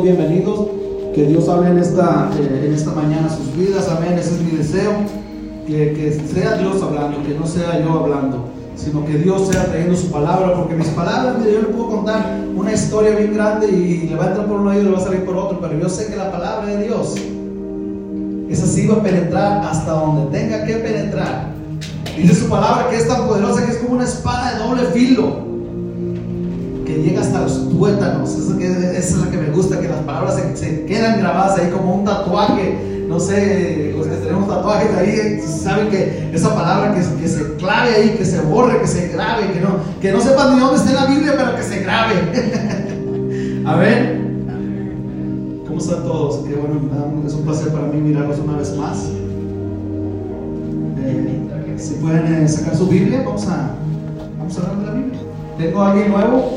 bienvenidos. 0.00 0.68
Que 1.14 1.26
Dios 1.26 1.50
hable 1.50 1.68
en 1.68 1.76
esta, 1.76 2.30
eh, 2.38 2.64
en 2.64 2.72
esta 2.72 2.92
mañana 2.92 3.28
sus 3.28 3.54
vidas. 3.54 3.90
Amén. 3.90 4.14
Ese 4.18 4.36
es 4.36 4.40
mi 4.40 4.52
deseo. 4.52 4.90
Que, 5.66 6.18
sea 6.32 6.54
Dios 6.54 6.82
hablando, 6.82 7.22
que 7.22 7.34
no 7.34 7.46
sea 7.46 7.78
yo 7.84 8.00
hablando, 8.00 8.46
sino 8.74 9.04
que 9.04 9.18
Dios 9.18 9.48
sea 9.48 9.66
trayendo 9.66 9.94
su 9.94 10.10
palabra. 10.10 10.54
Porque 10.54 10.76
mis 10.76 10.88
palabras, 10.88 11.36
mire, 11.38 11.52
yo 11.52 11.60
le 11.60 11.66
puedo 11.66 11.90
contar 11.90 12.40
una 12.56 12.72
historia 12.72 13.14
bien 13.16 13.34
grande 13.34 13.68
y 13.68 14.08
le 14.08 14.16
va 14.16 14.24
a 14.24 14.28
entrar 14.28 14.46
por 14.46 14.60
un 14.60 14.74
y 14.74 14.82
le 14.82 14.90
va 14.90 14.96
a 14.96 15.02
salir 15.02 15.26
por 15.26 15.36
otro. 15.36 15.60
Pero 15.60 15.78
yo 15.78 15.88
sé 15.90 16.06
que 16.06 16.16
la 16.16 16.32
palabra 16.32 16.74
de 16.74 16.84
Dios, 16.84 17.14
esa 18.48 18.66
sí 18.66 18.86
va 18.86 18.94
a 18.94 19.02
penetrar 19.02 19.62
hasta 19.66 19.92
donde 19.92 20.38
tenga 20.38 20.64
que 20.64 20.76
penetrar. 20.76 21.52
Dice 22.16 22.34
su 22.34 22.48
palabra 22.48 22.88
que 22.88 22.96
es 22.96 23.06
tan 23.06 23.26
poderosa 23.26 23.66
que 23.66 23.72
es 23.72 23.76
como 23.76 23.96
una 23.96 24.04
espada 24.04 24.54
de 24.54 24.64
doble 24.64 24.84
filo 24.86 25.51
llega 26.98 27.20
hasta 27.20 27.42
los 27.42 27.70
tuétanos. 27.70 28.30
Esa, 28.30 28.98
es 28.98 29.16
la 29.16 29.30
que 29.30 29.36
me 29.36 29.50
gusta, 29.50 29.80
que 29.80 29.88
las 29.88 30.00
palabras 30.00 30.40
se, 30.54 30.84
quedan 30.84 31.20
grabadas 31.20 31.58
ahí 31.58 31.70
como 31.70 31.96
un 31.96 32.04
tatuaje. 32.04 33.04
No 33.08 33.20
sé, 33.20 33.92
los 33.96 34.06
que 34.06 34.16
tenemos 34.16 34.48
tatuajes 34.48 34.90
ahí 34.96 35.40
saben 35.42 35.88
que 35.88 36.30
esa 36.32 36.54
palabra 36.54 36.94
que, 36.94 37.02
se 37.28 37.56
clave 37.56 37.94
ahí, 37.94 38.10
que 38.16 38.24
se 38.24 38.40
borre, 38.40 38.80
que 38.80 38.86
se 38.86 39.08
grabe, 39.08 39.52
que 39.52 39.60
no, 39.60 39.76
que 40.00 40.12
no 40.12 40.20
sepan 40.20 40.54
ni 40.54 40.60
dónde 40.60 40.76
está 40.76 40.92
la 40.92 41.06
Biblia, 41.06 41.34
pero 41.36 41.56
que 41.56 41.62
se 41.62 41.80
grabe. 41.80 42.14
A 43.66 43.76
ver. 43.76 44.22
¿Cómo 45.66 45.78
están 45.78 46.02
todos? 46.02 46.42
Bueno, 46.42 47.26
es 47.26 47.34
un 47.34 47.44
placer 47.44 47.68
para 47.68 47.86
mí 47.86 48.00
mirarlos 48.00 48.38
una 48.38 48.56
vez 48.56 48.76
más. 48.76 49.08
Eh, 51.04 51.74
si 51.76 51.94
pueden 51.94 52.44
eh, 52.44 52.48
sacar 52.48 52.76
su 52.76 52.86
Biblia, 52.86 53.22
vamos 53.24 53.46
a, 53.48 53.74
vamos 54.38 54.58
a 54.58 54.60
hablar 54.60 54.78
de 54.78 54.86
la 54.86 54.92
Biblia. 54.92 55.31
¿Tengo 55.58 55.82
a 55.82 55.90
alguien 55.90 56.10
nuevo? 56.10 56.50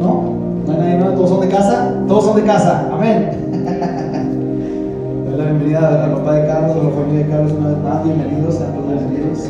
¿No? 0.00 0.34
¿No 0.66 0.72
hay 0.72 0.78
nadie 0.78 0.98
nuevo? 0.98 1.14
¿Todos 1.14 1.30
son 1.30 1.40
de 1.40 1.48
casa? 1.48 1.94
Todos 2.06 2.24
son 2.24 2.36
de 2.36 2.42
casa. 2.42 2.88
Amén. 2.92 3.30
la 5.36 5.44
bienvenida 5.44 6.04
al 6.04 6.12
papá 6.12 6.34
de 6.34 6.46
Carlos, 6.46 6.76
a 6.76 6.82
la 6.84 6.90
familia 6.90 7.24
de 7.24 7.30
Carlos 7.30 7.52
una 7.52 7.68
vez 7.70 7.78
más. 7.78 8.04
Bienvenidos, 8.04 8.54
sean 8.56 8.74
todos 8.74 8.88
bienvenidos. 8.88 9.48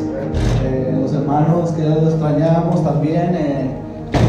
Eh, 0.64 0.96
los 1.00 1.12
hermanos 1.12 1.72
que 1.72 1.82
los 1.82 2.12
extrañamos 2.12 2.84
también. 2.84 3.34
Eh, 3.34 3.70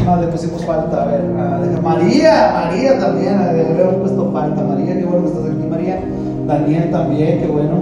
más 0.04 0.20
le 0.20 0.26
pusimos 0.26 0.64
falta? 0.64 1.02
A 1.02 1.06
ver, 1.06 1.20
a, 1.38 1.80
María, 1.80 2.66
María 2.66 2.98
también, 2.98 3.38
le 3.38 3.72
habíamos 3.72 3.94
puesto 3.96 4.32
falta. 4.32 4.62
María, 4.62 4.98
qué 4.98 5.04
bueno 5.04 5.22
que 5.22 5.28
estás 5.28 5.44
aquí, 5.46 5.66
María. 5.70 6.00
Daniel 6.46 6.90
también, 6.90 7.38
qué 7.38 7.46
bueno 7.46 7.76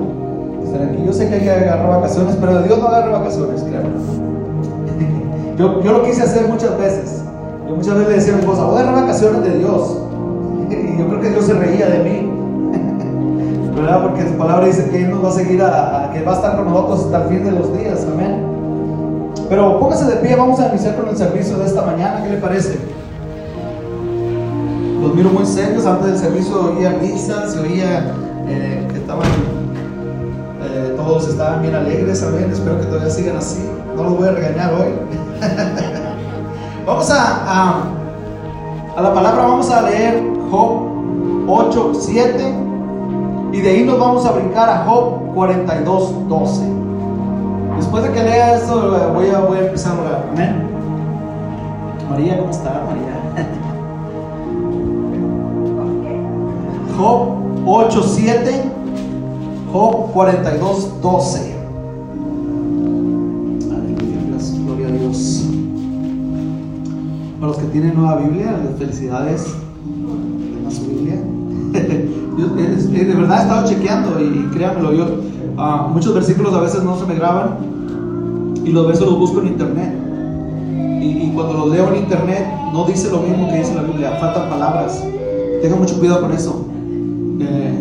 estar 0.62 0.82
aquí. 0.82 1.02
Yo 1.04 1.12
sé 1.12 1.28
que 1.28 1.34
hay 1.36 1.40
que 1.40 1.50
agarrar 1.50 1.88
vacaciones, 1.88 2.36
pero 2.40 2.62
Dios 2.62 2.78
no 2.78 2.88
agarra 2.88 3.18
vacaciones, 3.18 3.62
claro. 3.62 3.88
Yo, 5.56 5.82
yo 5.82 5.92
lo 5.92 6.02
quise 6.04 6.22
hacer 6.22 6.48
muchas 6.48 6.78
veces. 6.78 7.22
Yo 7.68 7.76
muchas 7.76 7.94
veces 7.94 8.08
le 8.08 8.14
decía 8.14 8.32
a 8.32 8.36
mi 8.36 8.42
esposa, 8.42 8.64
voy 8.64 8.80
a 8.80 8.84
dar 8.84 8.94
vacaciones 8.94 9.42
de 9.44 9.58
Dios. 9.58 9.98
Y 10.72 10.98
yo 10.98 11.06
creo 11.06 11.20
que 11.20 11.30
Dios 11.30 11.44
se 11.44 11.54
reía 11.54 11.86
de 11.86 11.98
mí. 11.98 12.32
¿Verdad? 13.76 14.02
Porque 14.02 14.26
su 14.26 14.34
palabra 14.36 14.66
dice 14.66 14.88
que 14.90 15.04
Él 15.04 15.10
nos 15.10 15.24
va 15.24 15.28
a 15.28 15.32
seguir, 15.32 15.62
a, 15.62 16.10
que 16.12 16.22
va 16.22 16.32
a 16.32 16.34
estar 16.36 16.56
con 16.56 16.66
nosotros 16.66 17.04
hasta 17.04 17.24
el 17.24 17.28
fin 17.28 17.44
de 17.44 17.52
los 17.52 17.76
días. 17.76 18.06
Amén. 18.10 18.52
Pero 19.48 19.78
póngase 19.78 20.06
de 20.06 20.16
pie, 20.16 20.34
vamos 20.34 20.60
a 20.60 20.68
iniciar 20.68 20.96
con 20.96 21.08
el 21.08 21.16
servicio 21.16 21.58
de 21.58 21.66
esta 21.66 21.82
mañana. 21.82 22.22
¿Qué 22.22 22.30
le 22.30 22.36
parece? 22.38 22.78
Los 25.02 25.14
miro 25.14 25.30
muy 25.30 25.44
serios. 25.44 25.84
Antes 25.84 26.06
del 26.12 26.18
servicio 26.18 26.74
oía 26.74 26.96
misa, 27.02 27.46
se 27.48 27.58
oía 27.58 28.14
eh, 28.48 28.88
que 28.90 28.98
estaban, 28.98 29.26
eh, 30.62 30.94
todos 30.96 31.28
estaban 31.28 31.60
bien 31.60 31.74
alegres. 31.74 32.22
Amén. 32.22 32.48
Espero 32.50 32.80
que 32.80 32.86
todavía 32.86 33.10
sigan 33.10 33.36
así. 33.36 33.60
No 33.94 34.04
los 34.04 34.16
voy 34.16 34.28
a 34.28 34.32
regañar 34.32 34.72
hoy. 34.72 34.92
vamos 36.86 37.10
a, 37.10 37.82
a, 38.96 39.00
la 39.00 39.14
palabra, 39.14 39.42
vamos 39.42 39.70
a 39.70 39.82
leer 39.82 40.22
Job 40.50 40.82
8, 41.48 41.92
7 41.94 42.54
y 43.52 43.60
de 43.60 43.70
ahí 43.70 43.84
nos 43.84 43.98
vamos 43.98 44.24
a 44.24 44.32
brincar 44.32 44.68
a 44.68 44.84
Job 44.84 45.34
42, 45.34 46.28
12. 46.28 46.62
Después 47.76 48.04
de 48.04 48.12
que 48.12 48.22
lea 48.22 48.56
esto, 48.56 49.10
voy 49.14 49.30
a, 49.30 49.40
voy 49.40 49.58
a 49.58 49.66
empezar 49.66 49.96
a 49.96 50.00
orar. 50.00 50.24
Amén. 50.32 50.68
María, 52.08 52.38
¿cómo 52.38 52.50
está 52.50 52.84
María? 52.86 53.18
Job 56.96 57.28
8, 57.66 58.02
7, 58.02 58.72
Job 59.72 60.12
42, 60.12 61.00
12. 61.00 61.51
Que 67.72 67.78
tienen 67.78 67.94
nueva 67.94 68.16
Biblia, 68.16 68.54
felicidades. 68.76 69.46
Tengan 70.54 70.70
su 70.70 70.88
Biblia. 70.88 71.14
yo, 72.38 72.48
de 72.48 73.14
verdad 73.14 73.38
he 73.38 73.42
estado 73.42 73.66
chequeando 73.66 74.20
y 74.20 74.50
créanmelo, 74.52 74.92
yo, 74.92 75.06
uh, 75.56 75.88
muchos 75.88 76.12
versículos 76.12 76.52
a 76.52 76.60
veces 76.60 76.82
no 76.82 76.98
se 76.98 77.06
me 77.06 77.14
graban 77.14 77.56
y 78.62 78.72
los 78.72 78.86
veces 78.86 79.06
los 79.06 79.18
busco 79.18 79.40
en 79.40 79.46
internet. 79.46 79.90
Y, 81.00 81.30
cuando 81.34 81.54
los 81.54 81.70
leo 81.70 81.88
en 81.88 82.02
internet 82.02 82.46
no 82.74 82.84
dice 82.84 83.10
lo 83.10 83.20
mismo 83.20 83.48
que 83.48 83.60
dice 83.60 83.74
la 83.74 83.84
Biblia, 83.84 84.18
faltan 84.20 84.50
palabras. 84.50 85.02
Tengan 85.62 85.78
mucho 85.78 85.98
cuidado 85.98 86.20
con 86.20 86.32
eso. 86.32 86.66
Eh. 87.40 87.78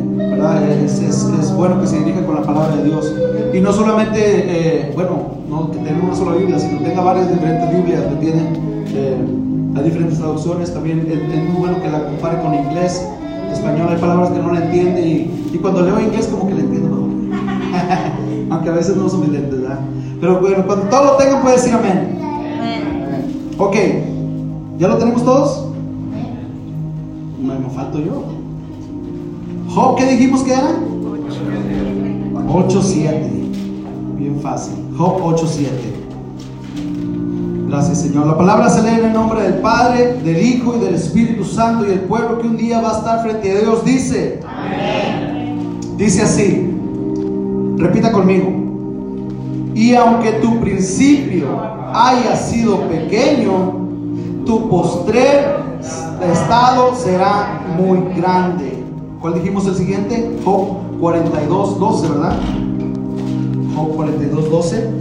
Es, 0.86 1.54
bueno 1.54 1.82
que 1.82 1.88
se 1.88 2.00
dirija 2.00 2.26
con 2.26 2.36
la 2.36 2.44
palabra 2.44 2.78
de 2.78 2.86
Dios. 2.86 3.14
Y 3.54 3.60
no 3.60 3.74
solamente, 3.74 4.20
eh, 4.22 4.92
bueno, 4.96 5.18
no 5.50 5.70
que 5.70 5.80
tenga 5.80 6.02
una 6.02 6.16
sola 6.16 6.38
Biblia, 6.38 6.58
sino 6.58 6.80
tenga 6.80 7.02
varias 7.02 7.30
diferentes 7.30 7.76
Biblias, 7.76 8.06
¿me 8.06 8.14
entienden? 8.14 8.86
Eh, 8.94 9.41
hay 9.76 9.84
diferentes 9.84 10.18
traducciones, 10.18 10.74
también 10.74 11.08
es, 11.10 11.50
muy 11.50 11.60
bueno 11.60 11.82
que 11.82 11.90
la 11.90 12.06
compare 12.06 12.42
con 12.42 12.54
inglés, 12.54 13.08
español, 13.52 13.88
hay 13.90 13.98
palabras 13.98 14.30
que 14.32 14.40
no 14.40 14.52
la 14.52 14.66
entiende 14.66 15.02
y, 15.02 15.58
cuando 15.62 15.82
leo 15.82 16.00
inglés 16.00 16.28
como 16.28 16.48
que 16.48 16.56
le 16.56 16.62
entiendo 16.62 16.90
mejor. 16.90 17.10
Aunque 18.50 18.70
a 18.70 18.74
veces 18.74 18.96
no 18.98 19.08
son 19.08 19.22
mis 19.22 19.30
lentes, 19.30 19.62
¿verdad? 19.62 19.80
Pero 20.20 20.40
bueno, 20.40 20.66
cuando 20.66 20.86
todos 20.86 21.06
lo 21.06 21.18
tengan 21.18 21.42
puede 21.42 21.56
decir 21.56 21.74
amén. 21.74 22.20
amén. 22.20 23.56
Ok, 23.58 23.76
¿ya 24.78 24.88
lo 24.88 24.98
tenemos 24.98 25.24
todos? 25.24 25.68
No 27.42 27.60
me 27.60 27.70
falto 27.70 28.00
yo. 28.00 28.24
Job, 29.70 29.98
¿qué 29.98 30.06
dijimos 30.06 30.44
que 30.44 30.54
era? 30.54 30.72
8.7. 32.48 34.18
Bien 34.18 34.40
fácil. 34.42 34.74
Job 34.98 35.22
8.7. 35.22 36.01
Gracias, 37.72 38.02
Señor. 38.02 38.28
La 38.28 38.38
palabra 38.38 38.70
se 38.70 38.84
lee 38.84 39.00
en 39.00 39.06
el 39.06 39.14
nombre 39.14 39.44
del 39.44 39.62
Padre, 39.62 40.18
del 40.26 40.46
Hijo 40.46 40.76
y 40.76 40.80
del 40.82 40.94
Espíritu 40.94 41.46
Santo 41.46 41.88
y 41.88 41.92
el 41.92 42.02
pueblo 42.02 42.42
que 42.42 42.48
un 42.48 42.58
día 42.58 42.82
va 42.82 42.90
a 42.90 42.98
estar 42.98 43.22
frente 43.24 43.50
a 43.50 43.62
Dios 43.62 43.86
dice. 43.86 44.42
Amén. 44.46 45.80
Dice 45.96 46.22
así. 46.22 46.70
Repita 47.78 48.12
conmigo. 48.12 48.52
Y 49.74 49.96
aunque 49.96 50.34
tu 50.34 50.60
principio 50.60 51.48
haya 51.94 52.36
sido 52.36 52.90
pequeño, 52.90 53.72
tu 54.46 54.68
postrer 54.68 55.56
estado 56.30 56.94
será 56.94 57.62
muy 57.78 58.00
grande. 58.18 58.84
¿Cuál 59.22 59.36
dijimos 59.36 59.66
el 59.68 59.76
siguiente? 59.76 60.38
Job 60.44 61.00
42, 61.00 61.80
12, 61.80 62.10
¿verdad? 62.10 62.38
Job 63.74 63.96
42, 63.96 64.50
12. 64.50 65.01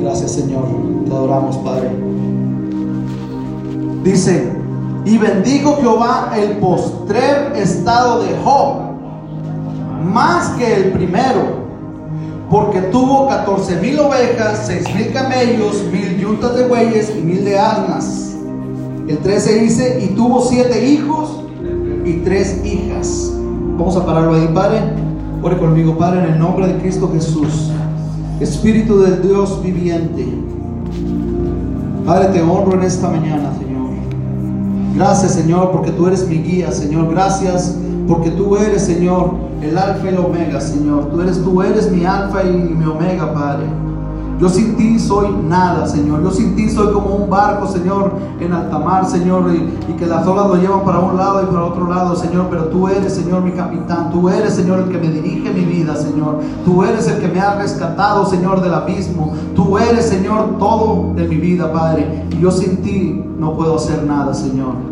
Gracias 0.00 0.32
Señor, 0.32 0.64
te 1.04 1.10
adoramos 1.12 1.56
Padre. 1.58 1.88
Dice, 4.02 4.52
y 5.04 5.18
bendigo 5.18 5.76
Jehová 5.80 6.32
el 6.36 6.56
postrer 6.56 7.52
estado 7.54 8.24
de 8.24 8.36
Job, 8.42 8.74
más 10.04 10.48
que 10.58 10.74
el 10.74 10.90
primero, 10.90 11.62
porque 12.50 12.80
tuvo 12.80 13.28
catorce 13.28 13.76
mil 13.76 14.00
ovejas, 14.00 14.64
seis 14.66 14.92
mil 14.96 15.12
camellos, 15.12 15.84
mil 15.92 16.18
yuntas 16.18 16.56
de 16.56 16.66
bueyes 16.66 17.14
y 17.16 17.20
mil 17.22 17.44
de 17.44 17.56
asnas. 17.56 18.34
El 19.06 19.18
13 19.18 19.60
dice, 19.60 20.00
y 20.02 20.14
tuvo 20.14 20.40
siete 20.40 20.88
hijos 20.88 21.40
y 22.04 22.14
tres 22.24 22.60
hijas. 22.64 23.32
Vamos 23.76 23.96
a 23.96 24.04
pararlo 24.04 24.34
ahí, 24.34 24.48
Padre. 24.52 25.11
Ore 25.44 25.58
conmigo, 25.58 25.98
Padre, 25.98 26.20
en 26.20 26.34
el 26.34 26.38
nombre 26.38 26.68
de 26.68 26.78
Cristo 26.78 27.10
Jesús. 27.12 27.72
Espíritu 28.38 29.00
del 29.00 29.22
Dios 29.22 29.60
viviente. 29.60 30.24
Padre, 32.06 32.28
te 32.28 32.42
honro 32.42 32.74
en 32.74 32.84
esta 32.84 33.08
mañana, 33.08 33.52
Señor. 33.58 33.90
Gracias, 34.94 35.32
Señor, 35.32 35.72
porque 35.72 35.90
tú 35.90 36.06
eres 36.06 36.28
mi 36.28 36.36
guía, 36.38 36.70
Señor. 36.70 37.10
Gracias 37.10 37.76
porque 38.06 38.30
tú 38.30 38.56
eres, 38.56 38.82
Señor, 38.82 39.32
el 39.60 39.76
alfa 39.76 40.04
y 40.04 40.08
el 40.10 40.18
omega, 40.18 40.60
Señor. 40.60 41.06
Tú 41.10 41.20
eres, 41.20 41.42
tú 41.42 41.60
eres 41.60 41.90
mi 41.90 42.04
alfa 42.04 42.44
y 42.44 42.52
mi 42.52 42.84
omega, 42.84 43.34
Padre. 43.34 43.66
Yo 44.38 44.48
sin 44.48 44.76
ti 44.76 44.98
soy 44.98 45.28
nada, 45.48 45.86
Señor. 45.86 46.22
Yo 46.22 46.30
sin 46.30 46.56
ti 46.56 46.68
soy 46.68 46.92
como 46.92 47.14
un 47.14 47.30
barco, 47.30 47.66
Señor, 47.66 48.12
en 48.40 48.52
alta 48.52 48.78
mar, 48.78 49.06
Señor, 49.06 49.44
y, 49.54 49.92
que 49.92 50.06
las 50.06 50.26
olas 50.26 50.48
lo 50.48 50.56
llevan 50.56 50.84
para 50.84 50.98
un 50.98 51.16
lado 51.16 51.42
y 51.42 51.46
para 51.46 51.64
otro 51.64 51.86
lado, 51.86 52.16
Señor. 52.16 52.46
Pero 52.50 52.64
tú 52.66 52.88
eres, 52.88 53.14
Señor, 53.14 53.42
mi 53.42 53.52
capitán. 53.52 54.10
Tú 54.10 54.28
eres, 54.28 54.54
Señor, 54.54 54.80
el 54.80 54.88
que 54.88 54.98
me 54.98 55.08
dirige 55.08 55.52
mi 55.52 55.64
vida, 55.64 55.94
Señor. 55.94 56.40
Tú 56.64 56.82
eres 56.82 57.06
el 57.08 57.20
que 57.20 57.28
me 57.28 57.40
ha 57.40 57.54
rescatado, 57.54 58.26
Señor, 58.26 58.60
del 58.60 58.74
abismo. 58.74 59.32
Tú 59.54 59.78
eres, 59.78 60.06
Señor, 60.06 60.58
todo 60.58 61.12
de 61.14 61.28
mi 61.28 61.36
vida, 61.36 61.72
Padre. 61.72 62.26
Y 62.30 62.40
yo 62.40 62.50
sin 62.50 62.78
ti 62.78 63.24
no 63.38 63.56
puedo 63.56 63.76
hacer 63.76 64.02
nada, 64.04 64.34
Señor. 64.34 64.91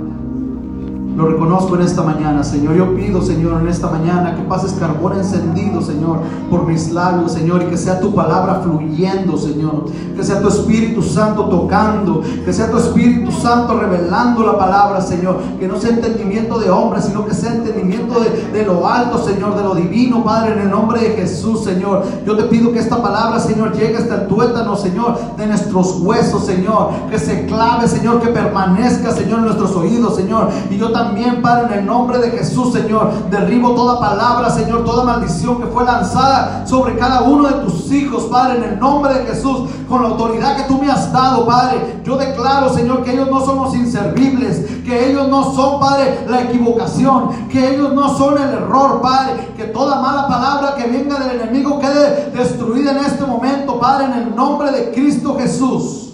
Lo 1.16 1.26
reconozco 1.26 1.74
en 1.74 1.82
esta 1.82 2.02
mañana, 2.02 2.42
Señor. 2.44 2.76
Yo 2.76 2.94
pido, 2.94 3.20
Señor, 3.20 3.60
en 3.60 3.68
esta 3.68 3.90
mañana 3.90 4.36
que 4.36 4.42
pases 4.42 4.72
carbón 4.74 5.18
encendido, 5.18 5.82
Señor, 5.82 6.20
por 6.48 6.66
mis 6.66 6.92
labios, 6.92 7.32
Señor, 7.32 7.64
y 7.64 7.66
que 7.66 7.76
sea 7.76 8.00
tu 8.00 8.14
palabra 8.14 8.60
fluyendo, 8.62 9.36
Señor. 9.36 9.86
Que 10.16 10.22
sea 10.22 10.40
tu 10.40 10.48
Espíritu 10.48 11.02
Santo 11.02 11.46
tocando, 11.46 12.22
que 12.44 12.52
sea 12.52 12.70
tu 12.70 12.78
Espíritu 12.78 13.32
Santo 13.32 13.78
revelando 13.78 14.46
la 14.46 14.56
palabra, 14.56 15.00
Señor. 15.00 15.38
Que 15.58 15.66
no 15.66 15.78
sea 15.78 15.90
entendimiento 15.90 16.58
de 16.58 16.70
hombres, 16.70 17.04
sino 17.06 17.26
que 17.26 17.34
sea 17.34 17.54
entendimiento 17.54 18.20
de, 18.20 18.30
de 18.52 18.64
lo 18.64 18.86
alto, 18.86 19.18
Señor, 19.18 19.56
de 19.56 19.64
lo 19.64 19.74
divino, 19.74 20.24
Padre, 20.24 20.52
en 20.52 20.60
el 20.60 20.70
nombre 20.70 21.00
de 21.00 21.10
Jesús, 21.10 21.64
Señor. 21.64 22.04
Yo 22.24 22.36
te 22.36 22.44
pido 22.44 22.72
que 22.72 22.78
esta 22.78 23.02
palabra, 23.02 23.40
Señor, 23.40 23.72
llegue 23.72 23.98
hasta 23.98 24.22
el 24.22 24.28
tuétano, 24.28 24.76
Señor, 24.76 25.18
de 25.36 25.46
nuestros 25.46 26.00
huesos, 26.00 26.46
Señor. 26.46 26.90
Que 27.10 27.18
se 27.18 27.46
clave, 27.46 27.88
Señor, 27.88 28.22
que 28.22 28.28
permanezca, 28.28 29.10
Señor, 29.10 29.40
en 29.40 29.46
nuestros 29.46 29.74
oídos, 29.76 30.16
Señor. 30.16 30.48
Y 30.70 30.78
yo 30.78 30.90
también 30.92 30.99
también, 31.04 31.40
Padre, 31.40 31.72
en 31.72 31.80
el 31.80 31.86
nombre 31.86 32.18
de 32.18 32.30
Jesús, 32.30 32.72
Señor. 32.74 33.10
Derribo 33.30 33.74
toda 33.74 33.98
palabra, 33.98 34.50
Señor, 34.50 34.84
toda 34.84 35.04
maldición 35.04 35.60
que 35.60 35.66
fue 35.66 35.84
lanzada 35.84 36.66
sobre 36.66 36.96
cada 36.96 37.22
uno 37.22 37.48
de 37.48 37.54
tus 37.64 37.90
hijos, 37.90 38.24
Padre, 38.24 38.58
en 38.58 38.64
el 38.64 38.78
nombre 38.78 39.14
de 39.14 39.26
Jesús, 39.26 39.70
con 39.88 40.02
la 40.02 40.10
autoridad 40.10 40.56
que 40.56 40.64
tú 40.64 40.78
me 40.78 40.90
has 40.90 41.10
dado, 41.10 41.46
Padre. 41.46 42.00
Yo 42.04 42.16
declaro, 42.16 42.68
Señor, 42.68 43.02
que 43.02 43.12
ellos 43.12 43.30
no 43.30 43.40
son 43.40 43.56
los 43.56 43.74
inservibles, 43.74 44.66
que 44.84 45.10
ellos 45.10 45.28
no 45.28 45.52
son, 45.52 45.80
Padre, 45.80 46.26
la 46.28 46.42
equivocación, 46.42 47.48
que 47.48 47.74
ellos 47.74 47.94
no 47.94 48.16
son 48.16 48.36
el 48.36 48.50
error, 48.50 49.00
Padre. 49.00 49.54
Que 49.56 49.64
toda 49.64 50.02
mala 50.02 50.28
palabra 50.28 50.74
que 50.76 50.86
venga 50.86 51.18
del 51.18 51.40
enemigo 51.40 51.78
quede 51.80 52.30
destruida 52.34 52.90
en 52.92 52.98
este 52.98 53.24
momento, 53.24 53.80
Padre, 53.80 54.06
en 54.06 54.12
el 54.12 54.36
nombre 54.36 54.70
de 54.70 54.92
Cristo 54.92 55.36
Jesús. 55.38 56.08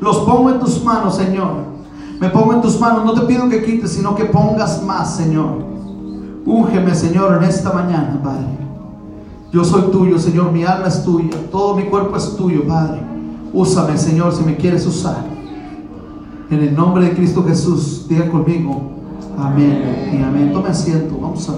Los 0.00 0.18
pongo 0.18 0.50
en 0.50 0.60
tus 0.60 0.82
manos, 0.84 1.16
Señor. 1.16 1.71
Me 2.22 2.28
pongo 2.28 2.52
en 2.52 2.62
tus 2.62 2.78
manos, 2.78 3.04
no 3.04 3.14
te 3.14 3.26
pido 3.26 3.48
que 3.48 3.64
quites, 3.64 3.94
sino 3.94 4.14
que 4.14 4.26
pongas 4.26 4.80
más, 4.84 5.16
Señor. 5.16 5.58
Úngeme, 6.46 6.94
Señor, 6.94 7.42
en 7.42 7.48
esta 7.48 7.72
mañana, 7.72 8.20
Padre. 8.22 8.46
Yo 9.52 9.64
soy 9.64 9.90
tuyo, 9.90 10.20
Señor, 10.20 10.52
mi 10.52 10.62
alma 10.62 10.86
es 10.86 11.02
tuya, 11.02 11.36
todo 11.50 11.74
mi 11.74 11.82
cuerpo 11.86 12.16
es 12.16 12.36
tuyo, 12.36 12.64
Padre. 12.64 13.00
Úsame, 13.52 13.98
Señor, 13.98 14.32
si 14.32 14.44
me 14.44 14.56
quieres 14.56 14.86
usar. 14.86 15.24
En 16.48 16.60
el 16.60 16.76
nombre 16.76 17.06
de 17.06 17.12
Cristo 17.14 17.42
Jesús, 17.42 18.06
diga 18.08 18.30
conmigo, 18.30 18.92
amén 19.36 20.12
y 20.12 20.22
amén. 20.22 20.52
Tome 20.52 20.68
asiento, 20.68 21.18
vamos 21.20 21.48
a, 21.48 21.56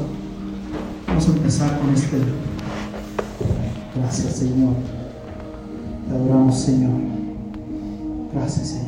vamos 1.06 1.28
a 1.28 1.30
empezar 1.30 1.78
con 1.78 1.90
este. 1.90 2.22
Gracias, 3.96 4.36
Señor. 4.36 4.72
Te 6.08 6.16
adoramos, 6.16 6.58
Señor. 6.58 6.92
Gracias, 8.32 8.68
Señor. 8.68 8.83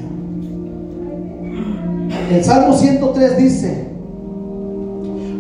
El 2.31 2.45
Salmo 2.45 2.75
103 2.75 3.37
dice, 3.37 3.89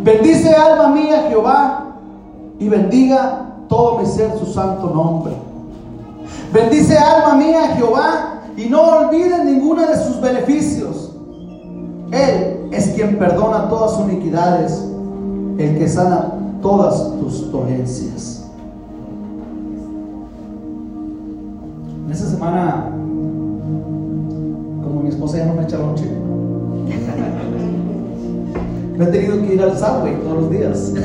bendice 0.02 0.54
alma 0.54 0.88
mía 0.88 1.26
Jehová 1.28 1.96
y 2.58 2.68
bendiga 2.68 3.46
todo 3.68 3.98
mi 3.98 4.06
ser 4.06 4.36
su 4.38 4.46
santo 4.46 4.90
nombre. 4.90 5.32
Bendice 6.52 6.96
alma 6.96 7.34
mía 7.34 7.74
Jehová 7.76 8.42
y 8.56 8.66
no 8.66 8.82
olvide 8.82 9.44
ninguno 9.44 9.86
de 9.86 9.96
sus 9.96 10.20
beneficios. 10.20 11.12
Él 12.10 12.68
es 12.72 12.88
quien 12.90 13.18
perdona 13.18 13.68
todas 13.68 13.92
sus 13.96 14.10
iniquidades, 14.10 14.82
el 15.58 15.78
que 15.78 15.88
sana 15.88 16.32
todas 16.62 17.12
tus 17.20 17.50
dolencias. 17.50 18.44
En 22.06 22.12
esta 22.12 22.28
semana, 22.28 22.90
como 24.82 25.02
mi 25.02 25.08
esposa 25.08 25.38
ya 25.38 25.46
no 25.46 25.54
me 25.54 25.64
echa 25.64 25.78
lonche, 25.78 26.08
me 28.96 29.04
he 29.04 29.08
tenido 29.08 29.42
que 29.42 29.54
ir 29.54 29.62
al 29.62 29.78
subway 29.78 30.14
todos 30.22 30.42
los 30.42 30.50
días. 30.50 30.94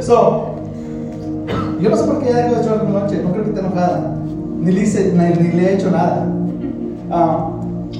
so, 0.00 0.54
yo 1.80 1.90
no 1.90 1.96
sé 1.96 2.04
por 2.04 2.20
qué 2.20 2.30
ya 2.30 2.36
dejó 2.36 2.54
de 2.54 2.62
echar 2.62 2.88
noche, 2.88 3.20
no 3.22 3.32
creo 3.32 3.44
que 3.44 3.50
esté 3.50 3.60
enojada, 3.60 4.16
ni 4.60 4.72
le, 4.72 4.80
hice, 4.82 5.12
ni, 5.12 5.52
le 5.52 5.62
he 5.62 5.74
hecho 5.74 5.90
nada. 5.90 6.26
Ah, 7.10 7.50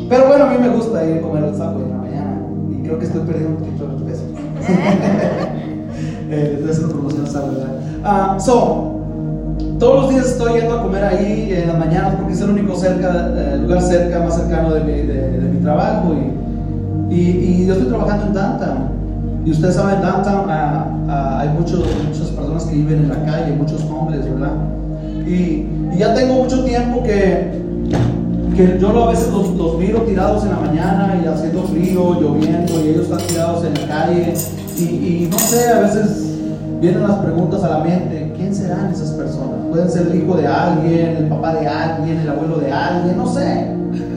pero 0.08 0.28
bueno, 0.28 0.44
a 0.44 0.50
mí 0.50 0.56
me 0.60 0.68
gusta 0.68 1.04
ir 1.04 1.18
a 1.18 1.22
comer 1.22 1.42
al 1.44 1.54
subway 1.54 1.82
en 1.82 1.90
la 1.90 1.96
mañana 1.96 2.40
y 2.70 2.76
creo 2.82 2.98
que 2.98 3.06
estoy 3.06 3.22
perdiendo 3.22 3.50
un 3.50 3.56
poquito 3.56 3.88
de 3.88 4.04
peso. 4.04 4.22
eh, 6.30 6.52
estoy 6.54 6.70
haciendo 6.70 6.94
promoción 6.94 7.22
al 7.22 7.30
subway, 7.30 7.56
¿verdad? 7.56 8.36
Uh, 8.36 8.40
so, 8.40 8.95
todos 9.78 10.02
los 10.02 10.10
días 10.10 10.26
estoy 10.26 10.60
yendo 10.60 10.78
a 10.78 10.82
comer 10.82 11.04
ahí 11.04 11.52
en 11.52 11.68
las 11.68 11.78
mañanas 11.78 12.14
porque 12.16 12.32
es 12.32 12.40
el 12.40 12.50
único 12.50 12.76
cerca, 12.76 13.30
eh, 13.36 13.58
lugar 13.62 13.82
cerca, 13.82 14.20
más 14.20 14.36
cercano 14.36 14.72
de 14.72 14.80
mi, 14.80 14.92
de, 14.92 15.38
mi 15.52 15.60
trabajo. 15.60 16.14
Y, 17.10 17.14
y, 17.14 17.66
yo 17.66 17.74
estoy 17.74 17.88
trabajando 17.88 18.26
en 18.26 18.34
downtown. 18.34 18.96
Y 19.44 19.50
ustedes 19.50 19.74
saben, 19.74 20.00
downtown 20.00 20.50
ah, 20.50 20.86
ah, 21.08 21.40
hay 21.40 21.48
muchos, 21.50 21.84
muchas 22.06 22.28
personas 22.28 22.64
que 22.64 22.74
viven 22.74 23.04
en 23.04 23.08
la 23.08 23.24
calle, 23.24 23.52
muchos 23.52 23.82
hombres, 23.84 24.24
¿verdad? 24.24 24.52
Y, 25.26 25.66
y 25.92 25.98
ya 25.98 26.14
tengo 26.14 26.34
mucho 26.34 26.64
tiempo 26.64 27.02
que, 27.02 27.62
que 28.56 28.78
yo 28.80 29.04
a 29.04 29.10
veces 29.10 29.32
los, 29.32 29.50
los, 29.50 29.78
miro 29.78 30.02
tirados 30.02 30.44
en 30.44 30.50
la 30.50 30.60
mañana 30.60 31.20
y 31.22 31.26
haciendo 31.26 31.62
frío, 31.64 32.20
lloviendo, 32.20 32.72
y 32.84 32.88
ellos 32.88 33.04
están 33.04 33.26
tirados 33.26 33.64
en 33.64 33.74
la 33.74 33.88
calle. 33.88 34.34
Y, 34.78 34.82
y 34.82 35.28
no 35.30 35.38
sé, 35.38 35.68
a 35.68 35.80
veces 35.80 36.26
vienen 36.80 37.02
las 37.02 37.16
preguntas 37.18 37.62
a 37.62 37.68
la 37.68 37.78
mente, 37.78 38.32
¿quién 38.36 38.54
serán 38.54 38.90
esas 38.90 39.10
personas? 39.10 39.15
Pueden 39.76 39.90
ser 39.90 40.06
el 40.06 40.22
hijo 40.22 40.34
de 40.38 40.46
alguien, 40.46 41.16
el 41.18 41.28
papá 41.28 41.52
de 41.52 41.68
alguien, 41.68 42.16
el 42.20 42.30
abuelo 42.30 42.56
de 42.60 42.72
alguien, 42.72 43.14
no 43.14 43.26
sé. 43.26 43.66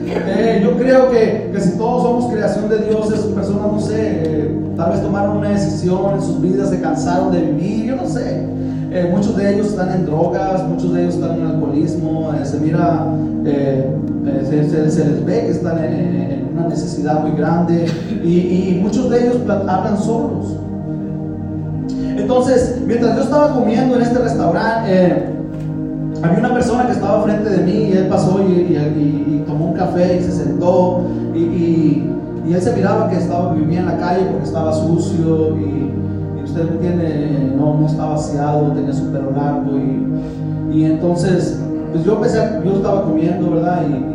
Eh, 0.06 0.60
yo 0.64 0.74
creo 0.78 1.10
que, 1.10 1.50
que, 1.52 1.60
si 1.60 1.76
todos 1.76 2.02
somos 2.02 2.32
creación 2.32 2.70
de 2.70 2.78
Dios, 2.78 3.12
esas 3.12 3.26
personas, 3.26 3.70
no 3.70 3.78
sé, 3.78 4.22
eh, 4.24 4.58
tal 4.74 4.92
vez 4.92 5.02
tomaron 5.02 5.36
una 5.36 5.50
decisión 5.50 6.14
en 6.14 6.22
sus 6.22 6.40
vidas, 6.40 6.70
se 6.70 6.80
cansaron 6.80 7.30
de 7.30 7.42
vivir, 7.42 7.84
yo 7.90 7.96
no 7.96 8.06
sé. 8.06 8.42
Eh, 8.90 9.12
muchos 9.14 9.36
de 9.36 9.52
ellos 9.52 9.66
están 9.66 9.92
en 9.92 10.06
drogas, 10.06 10.66
muchos 10.66 10.94
de 10.94 11.02
ellos 11.02 11.16
están 11.16 11.38
en 11.38 11.46
alcoholismo, 11.48 12.32
se 12.42 12.58
mira, 12.58 13.08
se, 13.44 15.04
les 15.04 15.26
ve 15.26 15.40
que 15.42 15.50
están 15.50 15.84
en, 15.84 16.48
una 16.54 16.68
necesidad 16.68 17.20
muy 17.20 17.32
grande 17.32 17.84
y, 18.24 18.80
muchos 18.80 19.10
de 19.10 19.26
ellos 19.26 19.36
hablan 19.46 19.98
solos. 19.98 20.56
Entonces, 22.16 22.80
mientras 22.86 23.14
yo 23.16 23.22
estaba 23.24 23.52
comiendo 23.52 23.96
en 23.96 24.02
este 24.02 24.20
restaurante, 24.20 25.38
había 26.22 26.38
una 26.38 26.52
persona 26.54 26.86
que 26.86 26.92
estaba 26.92 27.22
frente 27.22 27.48
de 27.48 27.64
mí 27.64 27.72
y 27.72 27.92
él 27.92 28.08
pasó 28.08 28.40
y, 28.40 29.42
tomó 29.46 29.66
un 29.66 29.74
café 29.74 30.18
y 30.18 30.22
se 30.22 30.32
sentó 30.32 31.02
y, 31.34 32.06
él 32.50 32.60
se 32.60 32.74
miraba 32.74 33.08
que 33.08 33.16
estaba, 33.16 33.54
vivía 33.54 33.80
en 33.80 33.86
la 33.86 33.96
calle 33.96 34.24
porque 34.28 34.44
estaba 34.44 34.72
sucio 34.72 35.56
y, 35.56 35.94
usted 36.42 36.64
me 36.64 36.70
entiende, 36.72 37.52
no, 37.56 37.78
no 37.78 37.86
estaba 37.86 38.14
vaciado, 38.14 38.72
tenía 38.72 38.92
su 38.92 39.04
pelo 39.12 39.30
largo 39.30 39.70
y, 40.72 40.84
entonces, 40.84 41.60
pues 41.92 42.04
yo 42.04 42.14
empecé, 42.14 42.38
yo 42.64 42.76
estaba 42.76 43.02
comiendo, 43.04 43.50
¿verdad? 43.50 43.82
Y, 43.88 44.10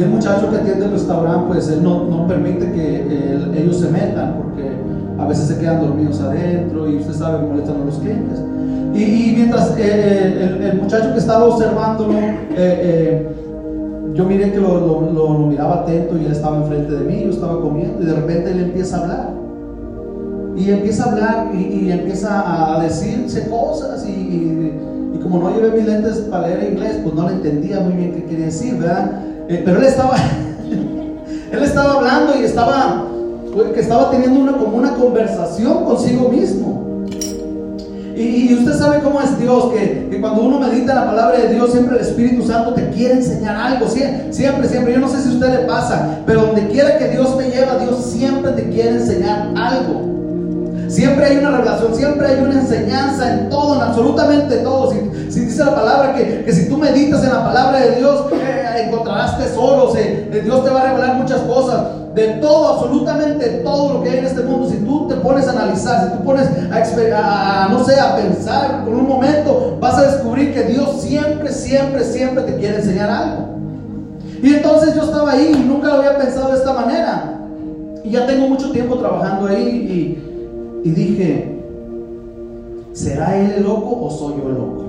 el 0.00 0.10
muchacho 0.10 0.48
que 0.48 0.58
atiende 0.58 0.84
el 0.84 0.92
restaurante, 0.92 1.46
pues 1.48 1.68
él 1.68 1.82
no, 1.82 2.04
no 2.04 2.24
permite 2.28 2.70
que 2.70 3.36
ellos 3.56 3.78
se 3.78 3.90
metan 3.90 4.34
porque 4.34 4.70
a 5.18 5.26
veces 5.26 5.48
se 5.48 5.58
quedan 5.58 5.80
dormidos 5.80 6.20
adentro 6.20 6.88
y 6.88 6.98
usted 6.98 7.14
sabe, 7.14 7.44
molestan 7.44 7.82
a 7.82 7.84
los 7.84 7.96
clientes. 7.96 8.40
Y, 8.94 9.34
mientras 9.36 9.70
eh, 9.72 9.82
eh, 9.82 10.70
el, 10.72 10.80
muchacho 10.80 11.12
que 11.12 11.18
estaba 11.18 11.44
observándolo, 11.44 12.14
eh, 12.56 13.28
yo 14.14 14.24
miré 14.24 14.50
que 14.50 14.58
lo, 14.58 15.40
miraba 15.46 15.82
atento 15.82 16.16
y 16.18 16.24
él 16.24 16.32
estaba 16.32 16.58
enfrente 16.58 16.92
de 16.92 17.04
mí, 17.04 17.22
yo 17.24 17.30
estaba 17.30 17.60
comiendo 17.60 18.02
y 18.02 18.06
de 18.06 18.14
repente 18.14 18.50
él 18.50 18.60
empieza 18.60 18.96
a 18.96 19.00
hablar. 19.02 19.30
Y 20.56 20.70
empieza 20.70 21.04
a 21.04 21.12
hablar 21.12 21.54
y, 21.54 21.90
empieza 21.92 22.74
a 22.76 22.82
decirse 22.82 23.48
cosas 23.48 24.06
y, 24.06 24.72
como 25.22 25.40
no 25.40 25.54
llevé 25.54 25.76
mis 25.76 25.86
lentes 25.86 26.18
para 26.30 26.48
leer 26.48 26.72
inglés, 26.72 27.00
pues 27.02 27.14
no 27.14 27.28
le 27.28 27.34
entendía 27.34 27.80
muy 27.80 27.92
bien 27.92 28.12
qué 28.12 28.24
quería 28.24 28.46
decir, 28.46 28.76
¿verdad? 28.76 29.20
pero 29.48 29.78
él 29.78 29.84
estaba, 29.84 30.14
él 31.52 31.62
estaba 31.62 31.94
hablando 31.94 32.32
y 32.40 32.44
estaba 32.44 33.08
que 33.74 33.80
estaba 33.80 34.10
teniendo 34.10 34.40
una, 34.40 34.52
como 34.56 34.76
una 34.76 34.94
conversación 34.94 35.84
consigo 35.84 36.28
mismo. 36.28 36.77
Y, 38.18 38.52
usted 38.52 38.76
sabe 38.76 38.98
cómo 39.00 39.20
es 39.20 39.38
Dios, 39.38 39.72
que, 39.72 40.18
cuando 40.20 40.42
uno 40.42 40.58
medita 40.58 40.92
la 40.92 41.06
palabra 41.06 41.38
de 41.38 41.54
Dios, 41.54 41.70
siempre 41.70 41.96
el 41.96 42.02
Espíritu 42.02 42.44
Santo 42.44 42.74
te 42.74 42.90
quiere 42.90 43.14
enseñar 43.14 43.54
algo, 43.54 43.88
siempre, 43.88 44.68
siempre. 44.68 44.92
Yo 44.92 44.98
no 44.98 45.08
sé 45.08 45.22
si 45.22 45.28
a 45.28 45.32
usted 45.34 45.60
le 45.60 45.66
pasa, 45.66 46.18
pero 46.26 46.46
donde 46.46 46.66
quiera 46.66 46.98
que 46.98 47.10
Dios 47.10 47.36
me 47.36 47.48
lleva, 47.48 47.78
Dios 47.78 48.04
siempre 48.04 48.50
te 48.52 48.68
quiere 48.70 48.90
enseñar 48.96 49.52
algo. 49.54 50.08
Siempre 50.88 51.26
hay 51.26 51.36
una 51.36 51.50
revelación, 51.52 51.94
siempre 51.94 52.26
hay 52.26 52.40
una 52.42 52.54
enseñanza 52.54 53.34
en 53.34 53.50
todo, 53.50 53.76
en 53.76 53.82
absolutamente 53.82 54.56
todo. 54.56 54.90
Si, 54.90 55.40
dice 55.40 55.64
la 55.64 55.76
palabra 55.76 56.14
que, 56.14 56.52
si 56.52 56.68
tú 56.68 56.76
meditas 56.76 57.22
en 57.22 57.30
la 57.30 57.44
palabra 57.44 57.78
de 57.78 57.96
Dios, 57.96 58.24
eh, 58.32 58.57
encontrarás 58.84 59.38
tesoros, 59.38 59.94
Dios 59.94 60.64
te 60.64 60.70
va 60.70 60.80
a 60.80 60.86
revelar 60.88 61.16
muchas 61.16 61.40
cosas. 61.42 61.86
De 62.14 62.28
todo, 62.40 62.74
absolutamente 62.74 63.46
todo 63.62 63.94
lo 63.94 64.02
que 64.02 64.10
hay 64.10 64.18
en 64.18 64.24
este 64.24 64.42
mundo, 64.42 64.68
si 64.68 64.78
tú 64.78 65.06
te 65.06 65.14
pones 65.16 65.46
a 65.46 65.52
analizar, 65.52 66.10
si 66.10 66.16
tú 66.16 66.24
pones 66.24 66.48
a, 67.14 67.68
no 67.70 67.84
sé, 67.84 68.00
a 68.00 68.16
pensar 68.16 68.84
por 68.84 68.94
un 68.94 69.06
momento, 69.06 69.76
vas 69.80 69.98
a 69.98 70.02
descubrir 70.10 70.52
que 70.52 70.64
Dios 70.64 71.00
siempre, 71.00 71.52
siempre, 71.52 72.04
siempre 72.04 72.42
te 72.44 72.56
quiere 72.56 72.76
enseñar 72.76 73.10
algo. 73.10 73.48
Y 74.42 74.54
entonces 74.54 74.94
yo 74.94 75.02
estaba 75.02 75.32
ahí 75.32 75.52
y 75.54 75.68
nunca 75.68 75.88
lo 75.88 75.94
había 75.94 76.18
pensado 76.18 76.52
de 76.52 76.58
esta 76.58 76.72
manera. 76.72 77.38
Y 78.04 78.10
ya 78.10 78.26
tengo 78.26 78.48
mucho 78.48 78.70
tiempo 78.70 78.96
trabajando 78.96 79.48
ahí 79.48 80.22
y, 80.84 80.90
dije, 80.90 81.60
¿será 82.92 83.36
él 83.36 83.52
el 83.58 83.64
loco 83.64 84.06
o 84.06 84.10
soy 84.10 84.34
yo 84.40 84.48
el 84.48 84.54
loco? 84.54 84.87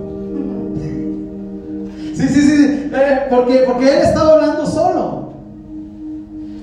Sí, 2.20 2.28
sí, 2.28 2.42
sí, 2.42 2.92
eh, 2.94 3.20
porque, 3.30 3.64
porque 3.66 3.86
él 3.86 4.02
estaba 4.04 4.34
hablando 4.34 4.66
solo. 4.66 5.32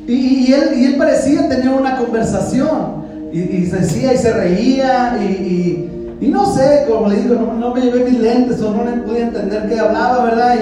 Y, 0.07 0.53
él, 0.53 0.79
y 0.79 0.85
él 0.85 0.97
parecía 0.99 1.49
tener 1.49 1.71
una 1.71 1.97
conversación. 1.97 3.07
Y, 3.33 3.65
se 3.65 3.77
decía 3.77 4.13
y 4.13 4.19
se 4.19 4.35
reía. 4.35 5.19
Y, 5.19 6.29
no 6.29 6.45
sé, 6.55 6.85
como 6.87 7.09
le 7.09 7.23
digo, 7.23 7.37
no, 7.37 7.55
no, 7.55 7.75
me 7.75 7.81
llevé 7.81 8.05
mis 8.05 8.21
lentes 8.21 8.61
o 8.61 8.71
no 8.71 8.85
le 8.85 8.99
pude 8.99 9.23
entender 9.23 9.67
qué 9.67 9.79
hablaba, 9.79 10.25
¿verdad? 10.25 10.57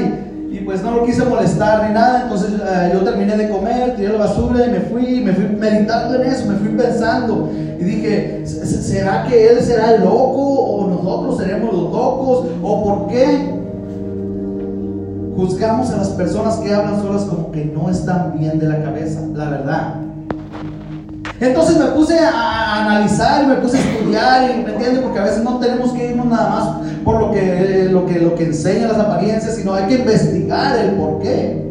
y 0.53 0.61
pues 0.61 0.85
no 0.85 0.93
lo 0.93 1.05
quise 1.05 1.25
molestar 1.25 1.89
ni 1.89 1.95
nada. 1.95 2.23
Entonces 2.23 2.53
eh, 2.53 2.91
yo 2.93 3.01
terminé 3.01 3.37
de 3.37 3.49
comer, 3.49 3.97
tiré 3.97 4.11
la 4.11 4.19
basura 4.19 4.65
y 4.65 4.71
me 4.71 4.81
fui, 4.81 5.21
me 5.21 5.33
fui 5.33 5.47
meditando 5.47 6.23
en 6.23 6.31
eso, 6.31 6.47
me 6.47 6.55
fui 6.55 6.69
pensando. 6.69 7.51
Y 7.81 7.83
dije, 7.83 8.43
¿será 8.47 9.27
que 9.29 9.49
él 9.49 9.61
será 9.61 9.97
el 9.97 10.03
loco 10.03 10.41
o 10.41 10.89
nosotros 10.89 11.39
seremos 11.39 11.75
los 11.75 11.83
locos? 11.83 12.47
¿O 12.63 12.85
por 12.85 13.09
qué 13.09 13.54
juzgamos 15.37 15.91
a 15.91 15.99
las 15.99 16.09
personas 16.11 16.57
que 16.57 16.73
hablan 16.73 17.01
solas 17.03 17.23
como 17.25 17.51
que 17.53 17.65
no 17.65 17.91
están 17.91 18.39
bien 18.39 18.59
de 18.59 18.67
la 18.67 18.83
cabeza? 18.83 19.21
La 19.35 19.51
verdad. 19.51 19.95
Entonces 21.41 21.79
me 21.79 21.87
puse 21.87 22.19
a 22.19 22.85
analizar 22.85 23.45
y 23.45 23.47
me 23.49 23.57
puse 23.57 23.79
a 23.79 23.81
estudiar, 23.81 24.51
y, 24.51 24.63
¿me 24.63 24.73
entiendes? 24.73 25.01
Porque 25.01 25.19
a 25.19 25.25
veces 25.25 25.43
no 25.43 25.59
tenemos 25.59 25.93
que 25.93 26.11
irnos 26.11 26.27
nada 26.27 26.49
más 26.51 26.69
por 27.05 27.21
lo 27.21 27.33
que, 27.33 27.89
lo 27.91 28.07
que, 28.07 28.21
lo 28.21 28.35
que 28.35 28.45
enseñan 28.45 28.89
las 28.89 28.99
apariencias, 28.99 29.57
sino 29.57 29.75
hay 29.75 29.87
que 29.87 29.95
investigar 29.97 30.79
el 30.79 30.93
por 30.93 31.21
qué. 31.21 31.63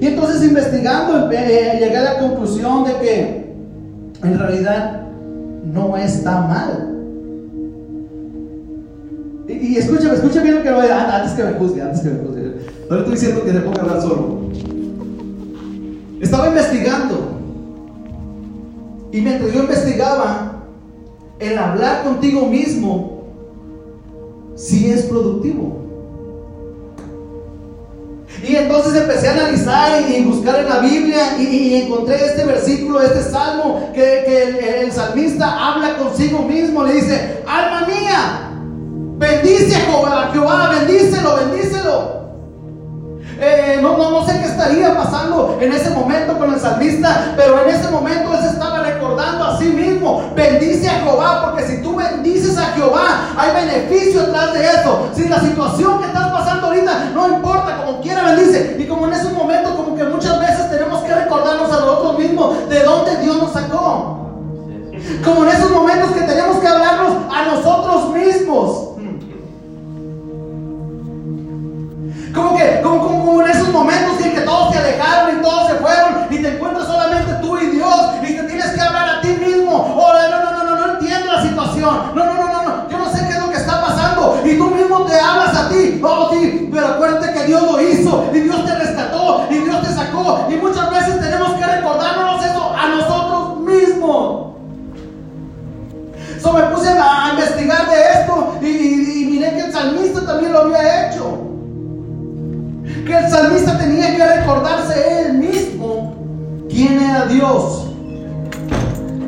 Y 0.00 0.06
entonces 0.06 0.42
investigando 0.42 1.30
eh, 1.30 1.78
llegué 1.78 1.96
a 1.96 2.02
la 2.02 2.18
conclusión 2.18 2.84
de 2.84 2.94
que 2.94 3.54
en 4.22 4.38
realidad 4.38 5.02
no 5.64 5.96
está 5.96 6.40
mal. 6.40 6.88
Y, 9.48 9.76
escúchame, 9.76 10.14
escúchame 10.14 10.44
bien 10.44 10.56
lo 10.56 10.62
que 10.62 10.70
voy 10.72 10.86
a 10.86 11.16
antes 11.16 11.32
que 11.32 11.44
me 11.44 11.52
juzgue, 11.52 11.82
antes 11.82 12.00
que 12.00 12.08
me 12.10 12.26
juzgue. 12.26 12.41
No 12.88 12.96
le 12.96 13.02
estoy 13.02 13.14
diciendo 13.14 13.44
que 13.44 13.52
te 13.52 13.60
ponga 13.60 13.80
a 13.80 13.84
hablar 13.84 14.02
solo. 14.02 14.42
Estaba 16.20 16.48
investigando 16.48 17.32
y 19.12 19.20
mientras 19.20 19.52
yo 19.52 19.60
investigaba, 19.60 20.62
el 21.38 21.58
hablar 21.58 22.04
contigo 22.04 22.46
mismo 22.46 23.24
sí 24.56 24.90
es 24.90 25.02
productivo. 25.02 25.82
Y 28.42 28.56
entonces 28.56 28.94
empecé 28.94 29.28
a 29.28 29.32
analizar 29.32 30.10
y 30.10 30.24
buscar 30.24 30.60
en 30.60 30.68
la 30.68 30.78
Biblia 30.78 31.38
y, 31.38 31.82
encontré 31.82 32.16
este 32.16 32.44
versículo, 32.44 33.00
este 33.02 33.22
salmo, 33.22 33.90
que, 33.94 34.80
el, 34.80 34.90
salmista 34.90 35.72
habla 35.72 35.96
consigo 35.98 36.42
mismo, 36.42 36.82
le 36.84 36.94
dice, 36.94 37.42
alma 37.46 37.86
mía, 37.86 38.50
bendice 39.18 39.76
a 39.76 40.30
Jehová, 40.32 40.70
bendícelo, 40.70 41.36
bendícelo. 41.36 42.21
Eh, 43.44 43.80
no, 43.82 43.98
no, 43.98 44.08
no 44.08 44.24
sé 44.24 44.38
qué 44.38 44.46
estaría 44.46 44.96
pasando 44.96 45.58
en 45.60 45.72
ese 45.72 45.90
momento 45.90 46.38
con 46.38 46.54
el 46.54 46.60
salmista, 46.60 47.34
pero 47.36 47.60
en 47.60 47.74
ese 47.74 47.90
momento 47.90 48.32
él 48.34 48.40
se 48.40 48.50
estaba 48.50 48.84
recordando 48.84 49.44
a 49.44 49.58
sí 49.58 49.64
mismo, 49.64 50.30
bendice 50.36 50.88
a 50.88 51.00
Jehová, 51.00 51.50
porque 51.50 51.66
si 51.66 51.82
tú 51.82 51.96
bendices 51.96 52.56
a 52.56 52.66
Jehová, 52.66 53.30
hay 53.36 53.66
beneficio 53.66 54.20
detrás 54.20 54.52
de 54.52 54.64
eso. 54.64 55.08
Si 55.12 55.28
la 55.28 55.40
situación 55.40 55.98
que 55.98 56.06
estás 56.06 56.30
pasando 56.30 56.68
ahorita 56.68 57.10
no 57.12 57.28
importa, 57.30 57.78
como 57.84 58.00
quiera 58.00 58.22
bendice. 58.26 58.76
Y 58.78 58.86
como 58.86 59.08
en 59.08 59.14
ese 59.14 59.30
momento, 59.30 59.74
como 59.74 59.96
que 59.96 60.04
muchas 60.04 60.38
veces 60.38 60.70
tenemos 60.70 61.02
que 61.02 61.12
recordarnos 61.12 61.68
a 61.72 61.80
nosotros 61.80 62.18
mismos 62.18 62.68
de 62.68 62.80
dónde 62.84 63.16
Dios 63.16 63.38
nos 63.38 63.52
sacó. 63.52 64.18
Como 65.24 65.42
en 65.42 65.48
esos 65.48 65.70
momentos 65.72 66.12
que 66.12 66.20
tenemos 66.20 66.58
que 66.58 66.68
hablarnos 66.68 67.12
a 67.28 67.44
nosotros 67.46 68.10
mismos. 68.10 68.91
Como 72.34 72.56
que, 72.56 72.80
como, 72.82 73.42
en 73.42 73.50
esos 73.50 73.68
momentos 73.68 74.24
en 74.24 74.34
que 74.34 74.40
todos 74.40 74.72
se 74.72 74.78
alejaron 74.78 75.38
y 75.38 75.42
todos 75.42 75.68
se 75.68 75.74
fueron 75.74 76.26
y 76.30 76.38
te 76.38 76.48
encuentras 76.48 76.86
solamente 76.86 77.32
tú 77.42 77.58
y 77.58 77.66
Dios 77.66 78.14
y 78.22 78.36
te 78.36 78.42
tienes 78.44 78.70
que 78.70 78.80
hablar 78.80 79.16
a 79.16 79.20
ti 79.20 79.28
mismo. 79.28 79.94
Oh, 79.96 80.12
no, 80.30 80.40
no, 80.40 80.64
no, 80.64 80.76
no, 80.76 80.92
entiendo 80.94 81.32
la 81.32 81.42
situación. 81.42 82.12
No, 82.14 82.24
no, 82.24 82.34
no, 82.34 82.46
no, 82.46 82.62
no. 82.62 82.88
Yo 82.88 82.98
no 82.98 83.12
sé 83.12 83.26
qué 83.26 83.34
es 83.34 83.40
lo 83.40 83.50
que 83.50 83.58
está 83.58 83.82
pasando. 83.82 84.40
Y 84.44 84.56
tú 84.56 84.70
mismo 84.70 85.04
te 85.04 85.20
hablas 85.20 85.54
a 85.54 85.68
ti. 85.68 86.00
Oh, 86.02 86.30
sí, 86.32 86.70
pero 86.72 86.86
acuérdate 86.86 87.34
que 87.34 87.44
Dios 87.44 87.62
lo 87.62 87.82
hizo 87.82 88.30
y 88.32 88.40
Dios 88.40 88.64
te 88.64 88.74
rescató 88.76 89.46
y 89.50 89.58
Dios 89.58 89.82
te 89.82 89.92
sacó. 89.92 90.46
Y 90.48 90.54
muchas 90.56 90.90
veces 90.90 91.20
tenemos 91.20 91.52
que 91.54 91.66
recordarnos 91.66 92.44
eso 92.46 92.74
a 92.74 92.88
nosotros 92.88 93.60
mismos. 93.60 94.52
So 96.40 96.52
me 96.54 96.62
puse 96.62 96.88
a 96.88 97.30
investigar 97.34 97.90
de 97.90 98.00
esto 98.00 98.54
y 98.62 99.26
miré 99.30 99.50
que 99.50 99.60
el 99.60 99.72
salmista 99.72 100.24
también 100.24 100.52
lo 100.52 100.60
había 100.60 101.08
hecho 101.08 101.51
que 103.12 103.18
el 103.18 103.30
salmista 103.30 103.78
tenía 103.78 104.16
que 104.16 104.26
recordarse 104.40 105.26
él 105.26 105.34
mismo 105.34 106.14
quién 106.70 106.98
era 106.98 107.26
Dios, 107.26 107.90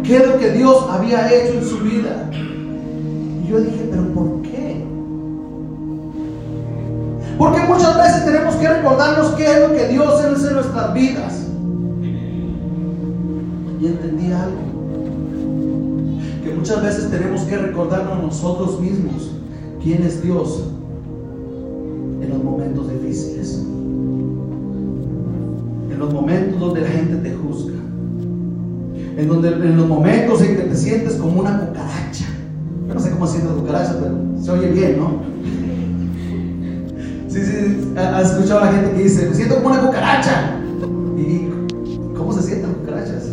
qué 0.03 0.17
es 0.17 0.26
lo 0.26 0.38
que 0.38 0.53
Dios 0.53 0.87
había 0.91 1.31
hecho 1.31 1.59
en 1.59 1.64
su 1.64 1.79
vida. 1.81 2.31
Y 2.33 3.47
yo 3.47 3.61
dije, 3.61 3.88
pero 3.91 4.09
¿por 4.14 4.41
qué? 4.41 4.87
Porque 7.37 7.61
muchas 7.69 7.97
veces 7.99 8.25
tenemos 8.25 8.55
que 8.55 8.69
recordarnos 8.69 9.35
qué 9.35 9.53
es 9.53 9.61
lo 9.61 9.75
que 9.75 9.88
Dios 9.88 10.09
hace 10.09 10.49
en 10.49 10.55
nuestras 10.55 10.95
vidas. 10.95 11.35
Y 13.83 13.87
entendí 13.87 14.33
algo. 14.33 14.62
Que 16.43 16.55
muchas 16.55 16.83
veces 16.83 17.11
tenemos 17.11 17.43
que 17.43 17.59
recordarnos 17.59 18.23
nosotros 18.23 18.81
mismos 18.81 19.31
quién 19.83 20.03
es 20.05 20.23
Dios 20.23 20.71
en 22.23 22.31
los 22.31 22.43
momentos 22.43 22.91
difíciles. 22.91 23.74
En 25.95 26.01
los 26.01 26.13
momentos 26.13 26.61
donde 26.61 26.81
la 26.81 26.89
gente 26.89 27.17
te 27.17 27.35
juzga. 27.35 27.79
En, 29.17 29.29
donde, 29.29 29.49
en 29.49 29.77
los 29.77 29.87
momentos 29.87 30.43
en 30.43 30.57
que 30.57 30.63
te 30.63 30.77
sientes 30.77 31.15
como 31.15 31.41
una 31.41 31.61
cucaracha. 31.61 32.27
Yo 32.89 32.95
no 32.95 33.01
sé 33.01 33.11
cómo 33.11 33.27
siente 33.27 33.49
la 33.49 33.55
cucaracha, 33.55 33.97
pero 34.01 34.15
se 34.43 34.51
oye 34.51 34.71
bien, 34.71 34.99
¿no? 34.99 35.23
Sí, 37.29 37.41
sí, 37.43 37.93
has 37.97 38.33
escuchado 38.33 38.61
a 38.61 38.67
la 38.67 38.73
gente 38.73 38.93
que 38.93 39.05
dice, 39.05 39.29
me 39.29 39.35
siento 39.35 39.57
como 39.57 39.69
una 39.69 39.81
cucaracha. 39.81 40.57
¿Y 41.17 41.49
cómo 42.17 42.33
se 42.33 42.43
sienten 42.43 42.71
las 42.71 42.79
cucarachas? 42.79 43.25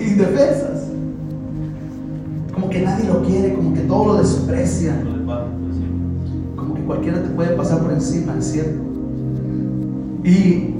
Indefensas. 0.00 0.88
Como 2.52 2.68
que 2.68 2.80
nadie 2.80 3.06
lo 3.06 3.22
quiere, 3.22 3.54
como 3.54 3.72
que 3.72 3.80
todo 3.80 4.06
lo 4.06 4.14
desprecian 4.16 5.18
cualquiera 6.88 7.22
te 7.22 7.28
puede 7.28 7.50
pasar 7.50 7.80
por 7.80 7.92
encima, 7.92 8.40
cierto. 8.40 8.87
Y, 10.28 10.74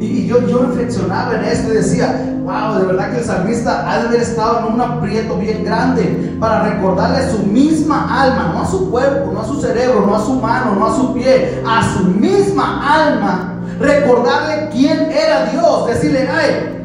y 0.00 0.26
yo, 0.26 0.46
yo 0.46 0.66
reflexionaba 0.66 1.34
en 1.36 1.44
esto 1.44 1.72
y 1.72 1.76
decía, 1.76 2.36
wow, 2.44 2.78
de 2.78 2.86
verdad 2.86 3.10
que 3.10 3.18
el 3.20 3.24
salmista 3.24 3.90
ha 3.90 4.00
de 4.00 4.08
haber 4.08 4.20
estado 4.20 4.58
en 4.58 4.74
un 4.74 4.80
aprieto 4.80 5.38
bien 5.38 5.64
grande 5.64 6.36
para 6.38 6.62
recordarle 6.64 7.18
a 7.18 7.30
su 7.30 7.38
misma 7.38 8.22
alma, 8.22 8.52
no 8.52 8.62
a 8.62 8.66
su 8.66 8.90
cuerpo, 8.90 9.32
no 9.32 9.40
a 9.40 9.46
su 9.46 9.62
cerebro, 9.62 10.04
no 10.06 10.14
a 10.14 10.20
su 10.20 10.34
mano, 10.34 10.74
no 10.74 10.86
a 10.86 10.94
su 10.94 11.14
pie, 11.14 11.62
a 11.66 11.82
su 11.94 12.04
misma 12.04 13.06
alma, 13.06 13.54
recordarle 13.80 14.68
quién 14.70 15.10
era 15.10 15.46
Dios, 15.46 15.86
decirle, 15.86 16.28
ay, 16.28 16.84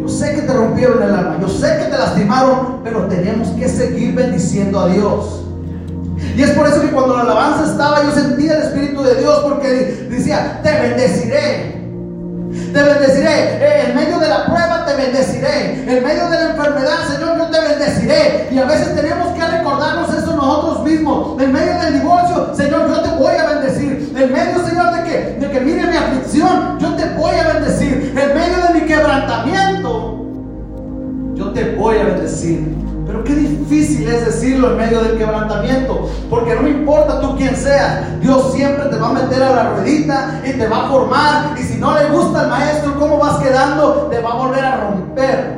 yo 0.00 0.08
sé 0.08 0.36
que 0.36 0.42
te 0.42 0.52
rompieron 0.52 1.02
el 1.02 1.12
alma, 1.12 1.38
yo 1.40 1.48
sé 1.48 1.76
que 1.78 1.86
te 1.86 1.98
lastimaron, 1.98 2.84
pero 2.84 3.08
tenemos 3.08 3.48
que 3.48 3.68
seguir 3.68 4.14
bendiciendo 4.14 4.78
a 4.78 4.86
Dios. 4.86 5.43
Y 6.36 6.42
es 6.42 6.50
por 6.50 6.66
eso 6.66 6.80
que 6.80 6.88
cuando 6.88 7.16
la 7.16 7.22
alabanza 7.22 7.64
estaba, 7.70 8.02
yo 8.02 8.10
sentía 8.12 8.56
el 8.56 8.62
Espíritu 8.64 9.02
de 9.02 9.16
Dios 9.16 9.40
porque 9.44 10.06
decía, 10.10 10.60
te 10.62 10.72
bendeciré. 10.72 11.74
Te 12.72 12.82
bendeciré. 12.82 13.30
Eh, 13.30 13.84
en 13.88 13.96
medio 13.96 14.18
de 14.18 14.28
la 14.28 14.46
prueba 14.46 14.84
te 14.84 14.94
bendeciré. 14.96 15.84
En 15.86 16.02
medio 16.02 16.28
de 16.28 16.36
la 16.36 16.50
enfermedad, 16.50 16.96
Señor, 17.08 17.38
yo 17.38 17.46
te 17.46 17.60
bendeciré. 17.60 18.48
Y 18.50 18.58
a 18.58 18.64
veces 18.64 18.94
tenemos 18.94 19.28
que 19.34 19.46
recordarnos 19.46 20.12
eso 20.12 20.34
nosotros 20.34 20.84
mismos. 20.84 21.40
En 21.40 21.52
medio 21.52 21.78
del 21.80 22.00
divorcio, 22.00 22.54
Señor, 22.54 22.88
yo 22.88 23.00
te 23.00 23.10
voy 23.10 23.36
a 23.36 23.46
bendecir. 23.50 24.12
En 24.16 24.32
medio, 24.32 24.66
Señor, 24.66 24.94
de 24.94 25.02
que, 25.04 25.36
de 25.38 25.50
que 25.50 25.60
mire 25.60 25.86
mi 25.86 25.96
aflicción, 25.96 26.78
yo 26.80 26.94
te 26.94 27.08
voy 27.10 27.34
a 27.36 27.52
bendecir. 27.54 28.12
En 28.16 28.34
medio 28.34 28.66
de 28.66 28.80
mi 28.80 28.86
quebrantamiento, 28.86 30.14
te 31.54 31.76
voy 31.76 31.96
a 31.98 32.04
bendecir. 32.04 32.83
Pero 33.14 33.22
qué 33.26 33.34
difícil 33.36 34.08
es 34.08 34.24
decirlo 34.24 34.72
en 34.72 34.76
medio 34.76 35.00
del 35.00 35.16
quebrantamiento, 35.16 36.10
porque 36.28 36.56
no 36.56 36.66
importa 36.66 37.20
tú 37.20 37.36
quién 37.36 37.54
seas, 37.54 38.20
Dios 38.20 38.52
siempre 38.52 38.86
te 38.86 38.96
va 38.96 39.10
a 39.10 39.12
meter 39.12 39.40
a 39.40 39.54
la 39.54 39.70
ruedita 39.70 40.40
y 40.44 40.50
te 40.54 40.66
va 40.66 40.86
a 40.86 40.88
formar, 40.88 41.54
y 41.56 41.62
si 41.62 41.78
no 41.78 41.96
le 41.96 42.08
gusta 42.08 42.40
al 42.40 42.48
maestro 42.48 42.98
cómo 42.98 43.18
vas 43.18 43.36
quedando, 43.36 44.08
te 44.10 44.18
va 44.18 44.32
a 44.32 44.34
volver 44.34 44.64
a 44.64 44.76
romper. 44.78 45.53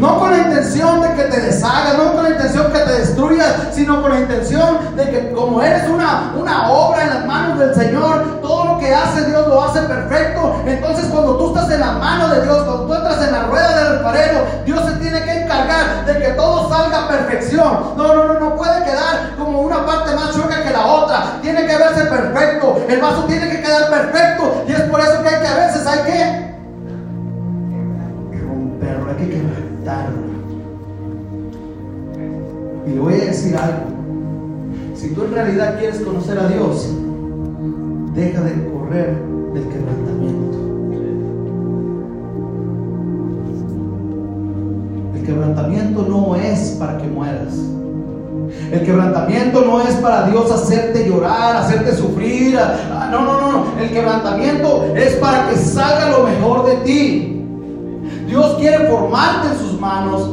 No 0.00 0.18
con 0.18 0.30
la 0.30 0.38
intención 0.38 1.02
de 1.02 1.12
que 1.12 1.24
te 1.24 1.40
deshaga, 1.42 1.92
no 1.98 2.14
con 2.14 2.22
la 2.22 2.30
intención 2.30 2.72
que 2.72 2.78
te 2.78 2.92
destruya, 3.00 3.70
sino 3.70 4.00
con 4.00 4.10
la 4.10 4.20
intención 4.20 4.96
de 4.96 5.10
que 5.10 5.32
como 5.32 5.60
eres 5.60 5.86
una, 5.90 6.32
una 6.34 6.70
obra 6.70 7.02
en 7.02 7.10
las 7.10 7.26
manos 7.26 7.58
del 7.58 7.74
Señor, 7.74 8.40
todo 8.40 8.64
lo 8.64 8.78
que 8.78 8.94
hace 8.94 9.26
Dios 9.26 9.46
lo 9.46 9.62
hace 9.62 9.82
perfecto. 9.82 10.62
Entonces 10.64 11.04
cuando 11.04 11.36
tú 11.36 11.48
estás 11.48 11.70
en 11.70 11.80
la 11.80 11.92
mano 11.92 12.30
de 12.30 12.40
Dios, 12.40 12.62
cuando 12.62 12.86
tú 12.86 12.94
entras 12.94 13.26
en 13.26 13.32
la 13.32 13.42
rueda 13.42 13.76
del 13.76 13.98
alfarero, 13.98 14.46
Dios 14.64 14.80
se 14.86 14.92
tiene 14.92 15.22
que 15.22 15.42
encargar 15.42 16.06
de 16.06 16.18
que 16.18 16.28
todo 16.30 16.70
salga 16.70 17.04
a 17.04 17.08
perfección. 17.08 17.94
No, 17.98 18.14
no, 18.14 18.24
no, 18.24 18.40
no 18.40 18.56
puede 18.56 18.82
quedar 18.84 19.36
como 19.38 19.60
una 19.60 19.84
parte 19.84 20.14
más 20.14 20.32
chueca 20.32 20.62
que 20.62 20.70
la 20.70 20.86
otra. 20.86 21.24
Tiene 21.42 21.66
que 21.66 21.76
verse 21.76 22.06
perfecto. 22.06 22.86
El 22.88 23.02
vaso 23.02 23.24
tiene 23.24 23.50
que 23.50 23.60
quedar 23.60 23.90
perfecto. 23.90 24.64
Y 24.66 24.72
es 24.72 24.80
por 24.80 24.98
eso 24.98 25.22
que 25.22 25.28
hay 25.28 25.42
que 25.42 25.46
a 25.46 25.56
veces 25.56 25.86
hay 25.86 25.98
que 26.10 26.49
hay 29.10 29.26
que 29.26 29.32
quebrar. 29.32 30.08
Y 32.86 32.90
le 32.90 33.00
voy 33.00 33.14
a 33.14 33.24
decir 33.24 33.56
algo. 33.56 33.90
Si 34.94 35.10
tú 35.10 35.24
en 35.24 35.32
realidad 35.32 35.78
quieres 35.78 36.00
conocer 36.00 36.38
a 36.38 36.48
Dios, 36.48 36.88
deja 38.14 38.40
de 38.42 38.68
correr 38.68 39.16
del 39.54 39.64
quebrantamiento. 39.68 40.58
El 45.14 45.24
quebrantamiento 45.24 46.06
no 46.08 46.36
es 46.36 46.76
para 46.78 46.98
que 46.98 47.06
mueras. 47.06 47.54
El 48.72 48.84
quebrantamiento 48.84 49.64
no 49.64 49.80
es 49.80 49.94
para 49.96 50.26
Dios 50.28 50.50
hacerte 50.50 51.08
llorar, 51.08 51.56
hacerte 51.56 51.94
sufrir. 51.94 52.58
No, 53.10 53.20
no, 53.24 53.40
no. 53.40 53.80
El 53.80 53.90
quebrantamiento 53.90 54.92
es 54.96 55.14
para 55.16 55.48
que 55.48 55.56
salga 55.56 56.10
lo 56.10 56.24
mejor 56.24 56.66
de 56.66 56.76
ti. 56.76 57.29
Dios 58.30 58.56
quiere 58.60 58.86
formarte 58.86 59.48
en 59.48 59.58
sus 59.58 59.80
manos. 59.80 60.30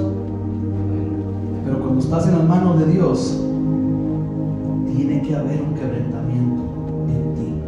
Pero 1.66 1.80
cuando 1.80 2.00
estás 2.00 2.28
en 2.28 2.34
las 2.34 2.44
manos 2.44 2.80
de 2.80 2.86
Dios, 2.86 3.40
tiene 4.96 5.24
que 5.24 5.36
haber 5.36 5.60
un 5.64 5.74
quebrantamiento 5.74 6.62
en 7.10 7.34
ti. 7.34 7.60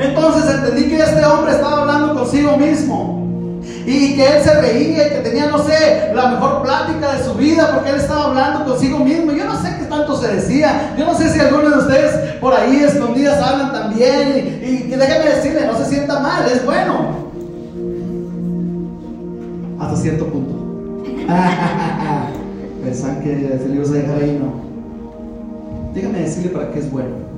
Entonces 0.00 0.54
entendí 0.54 0.88
que 0.88 1.02
este 1.02 1.24
hombre 1.24 1.50
estaba 1.50 1.80
hablando 1.80 2.14
consigo 2.14 2.56
mismo. 2.58 3.18
Y 3.84 4.14
que 4.14 4.36
él 4.36 4.42
se 4.44 4.60
reía 4.60 5.08
y 5.08 5.10
que 5.10 5.18
tenía, 5.28 5.46
no 5.48 5.58
sé, 5.58 6.12
la 6.14 6.28
mejor 6.28 6.62
plática 6.62 7.14
de 7.14 7.24
su 7.24 7.34
vida 7.34 7.72
porque 7.74 7.90
él 7.90 7.96
estaba 7.96 8.26
hablando 8.26 8.66
consigo 8.66 9.00
mismo. 9.00 9.32
Yo 9.32 9.46
no 9.46 9.60
sé 9.60 9.78
qué 9.80 9.86
tanto 9.86 10.16
se 10.16 10.28
decía. 10.28 10.94
Yo 10.96 11.06
no 11.06 11.14
sé 11.16 11.28
si 11.28 11.40
algunos 11.40 11.72
de 11.72 11.78
ustedes 11.78 12.34
por 12.36 12.54
ahí 12.54 12.76
escondidas 12.76 13.42
hablan 13.42 13.72
también. 13.72 14.60
Y, 14.62 14.88
que 14.88 14.96
déjeme 14.96 15.24
decirle, 15.34 15.66
no 15.66 15.76
se 15.76 15.86
sienta 15.86 16.20
mal, 16.20 16.46
es 16.46 16.64
bueno 16.64 17.29
hasta 19.90 20.02
cierto 20.02 20.26
punto. 20.26 20.54
Pensan 22.84 23.20
que 23.22 23.58
se 23.60 23.68
le 23.68 23.74
iba 23.74 23.84
a 23.84 23.90
dejar 23.90 24.16
ahí, 24.22 24.40
no. 24.40 25.92
Déjame 25.94 26.20
decirle 26.20 26.50
para 26.50 26.70
qué 26.70 26.78
es 26.78 26.90
bueno. 26.90 27.30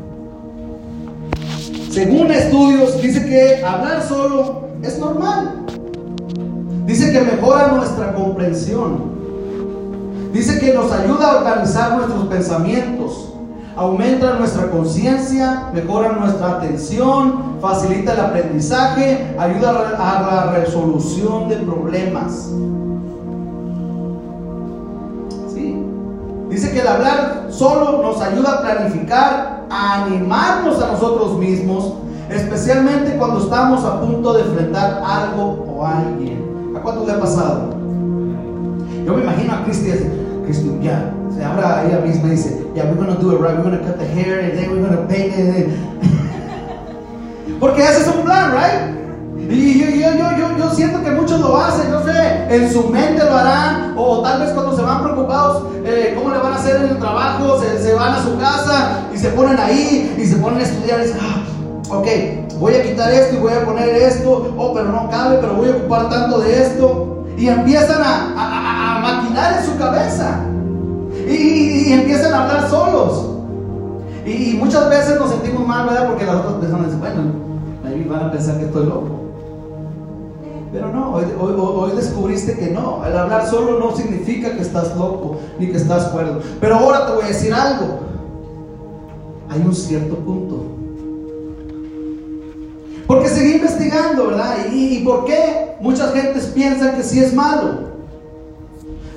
Según 1.90 2.30
estudios, 2.30 3.00
dice 3.02 3.24
que 3.24 3.64
hablar 3.64 4.02
solo 4.02 4.68
es 4.82 4.98
normal. 4.98 5.66
Dice 6.86 7.12
que 7.12 7.20
mejora 7.20 7.68
nuestra 7.68 8.14
comprensión. 8.14 9.12
Dice 10.32 10.58
que 10.58 10.72
nos 10.72 10.90
ayuda 10.92 11.32
a 11.32 11.36
organizar 11.38 11.96
nuestros 11.96 12.26
pensamientos 12.26 13.32
aumenta 13.76 14.34
nuestra 14.34 14.70
conciencia, 14.70 15.70
mejora 15.74 16.12
nuestra 16.12 16.58
atención, 16.58 17.51
facilita 17.62 18.14
el 18.14 18.20
aprendizaje, 18.20 19.34
ayuda 19.38 19.94
a 19.96 20.22
la 20.22 20.52
resolución 20.58 21.48
de 21.48 21.56
problemas. 21.58 22.50
¿Sí? 25.54 25.80
Dice 26.50 26.72
que 26.72 26.80
el 26.80 26.88
hablar 26.88 27.46
solo 27.50 28.02
nos 28.02 28.20
ayuda 28.20 28.58
a 28.58 28.60
planificar, 28.62 29.66
a 29.70 30.04
animarnos 30.04 30.82
a 30.82 30.88
nosotros 30.88 31.38
mismos, 31.38 31.94
especialmente 32.28 33.16
cuando 33.16 33.44
estamos 33.44 33.84
a 33.84 34.00
punto 34.00 34.34
de 34.34 34.42
enfrentar 34.42 35.00
algo 35.06 35.64
o 35.72 35.86
alguien. 35.86 36.74
¿A 36.76 36.80
cuánto 36.80 37.06
le 37.06 37.12
ha 37.12 37.20
pasado? 37.20 37.70
Yo 39.06 39.14
me 39.14 39.22
imagino 39.22 39.54
a 39.54 39.62
Cristian, 39.62 39.98
Cristian, 40.44 40.82
ya, 40.82 41.14
se 41.30 41.40
ella 41.40 42.00
misma 42.04 42.26
y 42.26 42.30
dice, 42.32 42.66
yeah, 42.74 42.84
we're 42.84 43.06
to 43.06 43.20
do 43.20 43.32
it 43.32 43.40
right, 43.40 43.56
we're 43.56 43.70
to 43.70 43.84
cut 43.84 43.98
the 43.98 44.04
hair 44.04 44.40
and 44.40 44.58
then 44.58 44.70
we're 44.72 44.88
to 44.88 45.06
paint 45.06 45.32
it. 45.36 45.68
Porque 47.62 47.80
ese 47.80 48.00
es 48.00 48.08
un 48.08 48.24
plan, 48.24 48.50
right? 48.50 49.48
Y 49.48 49.78
yo, 49.78 49.86
yo, 49.86 50.36
yo, 50.36 50.58
yo, 50.58 50.70
siento 50.74 51.00
que 51.00 51.12
muchos 51.12 51.38
lo 51.38 51.56
hacen, 51.56 51.92
no 51.92 52.02
sé, 52.02 52.46
en 52.50 52.72
su 52.72 52.88
mente 52.88 53.22
lo 53.22 53.36
harán, 53.36 53.94
o 53.96 54.20
tal 54.20 54.40
vez 54.40 54.50
cuando 54.50 54.74
se 54.74 54.82
van 54.82 55.00
preocupados, 55.04 55.68
eh, 55.84 56.12
¿cómo 56.18 56.30
le 56.30 56.38
van 56.38 56.54
a 56.54 56.56
hacer 56.56 56.74
en 56.74 56.88
el 56.88 56.98
trabajo? 56.98 57.60
Se, 57.60 57.94
van 57.94 58.14
a 58.14 58.20
su 58.24 58.36
casa 58.36 59.02
y 59.14 59.16
se 59.16 59.28
ponen 59.28 59.60
ahí 59.60 60.12
y 60.18 60.26
se 60.26 60.38
ponen 60.38 60.58
a 60.58 60.62
estudiar 60.64 61.02
y 61.02 61.04
dicen, 61.04 61.20
ah, 61.22 61.44
ok, 61.88 62.58
voy 62.58 62.74
a 62.74 62.82
quitar 62.82 63.12
esto 63.12 63.36
y 63.36 63.38
voy 63.38 63.52
a 63.52 63.64
poner 63.64 63.90
esto, 63.90 64.52
oh, 64.58 64.74
pero 64.74 64.88
no 64.88 65.08
cabe, 65.08 65.38
pero 65.40 65.54
voy 65.54 65.68
a 65.68 65.76
ocupar 65.76 66.08
tanto 66.10 66.40
de 66.40 66.62
esto. 66.64 67.26
Y 67.38 67.46
empiezan 67.46 68.02
a, 68.02 68.34
a, 68.36 68.96
a 68.96 69.00
maquinar 69.02 69.58
en 69.60 69.64
su 69.64 69.78
cabeza 69.78 70.40
y, 71.28 71.92
empiezan 71.92 72.34
a 72.34 72.42
hablar 72.42 72.68
solos. 72.68 73.28
Y, 74.26 74.54
muchas 74.54 74.90
veces 74.90 75.16
nos 75.16 75.30
sentimos 75.30 75.64
mal, 75.64 75.86
¿verdad? 75.86 76.08
Porque 76.08 76.26
las 76.26 76.34
otras 76.34 76.54
personas 76.54 76.86
dicen, 76.86 77.00
bueno, 77.00 77.51
ahí 77.92 78.04
van 78.04 78.26
a 78.26 78.30
pensar 78.30 78.58
que 78.58 78.66
estoy 78.66 78.86
loco. 78.86 79.22
Pero 80.72 80.90
no, 80.90 81.14
hoy, 81.14 81.24
hoy, 81.38 81.90
descubriste 81.94 82.56
que 82.56 82.70
no, 82.70 83.04
el 83.04 83.14
hablar 83.14 83.46
solo 83.46 83.78
no 83.78 83.94
significa 83.94 84.56
que 84.56 84.62
estás 84.62 84.96
loco 84.96 85.36
ni 85.58 85.66
que 85.66 85.76
estás 85.76 86.06
cuerdo. 86.06 86.40
Pero 86.60 86.76
ahora 86.76 87.06
te 87.06 87.12
voy 87.12 87.24
a 87.24 87.28
decir 87.28 87.52
algo. 87.52 88.00
Hay 89.50 89.60
un 89.60 89.74
cierto 89.74 90.16
punto. 90.16 90.64
Porque 93.06 93.28
seguí 93.28 93.56
investigando, 93.56 94.28
¿verdad? 94.28 94.56
¿Y, 94.72 94.96
y 94.96 95.04
por 95.04 95.26
qué 95.26 95.76
muchas 95.80 96.14
gentes 96.14 96.46
piensan 96.46 96.96
que 96.96 97.02
sí 97.02 97.22
es 97.22 97.34
malo? 97.34 97.92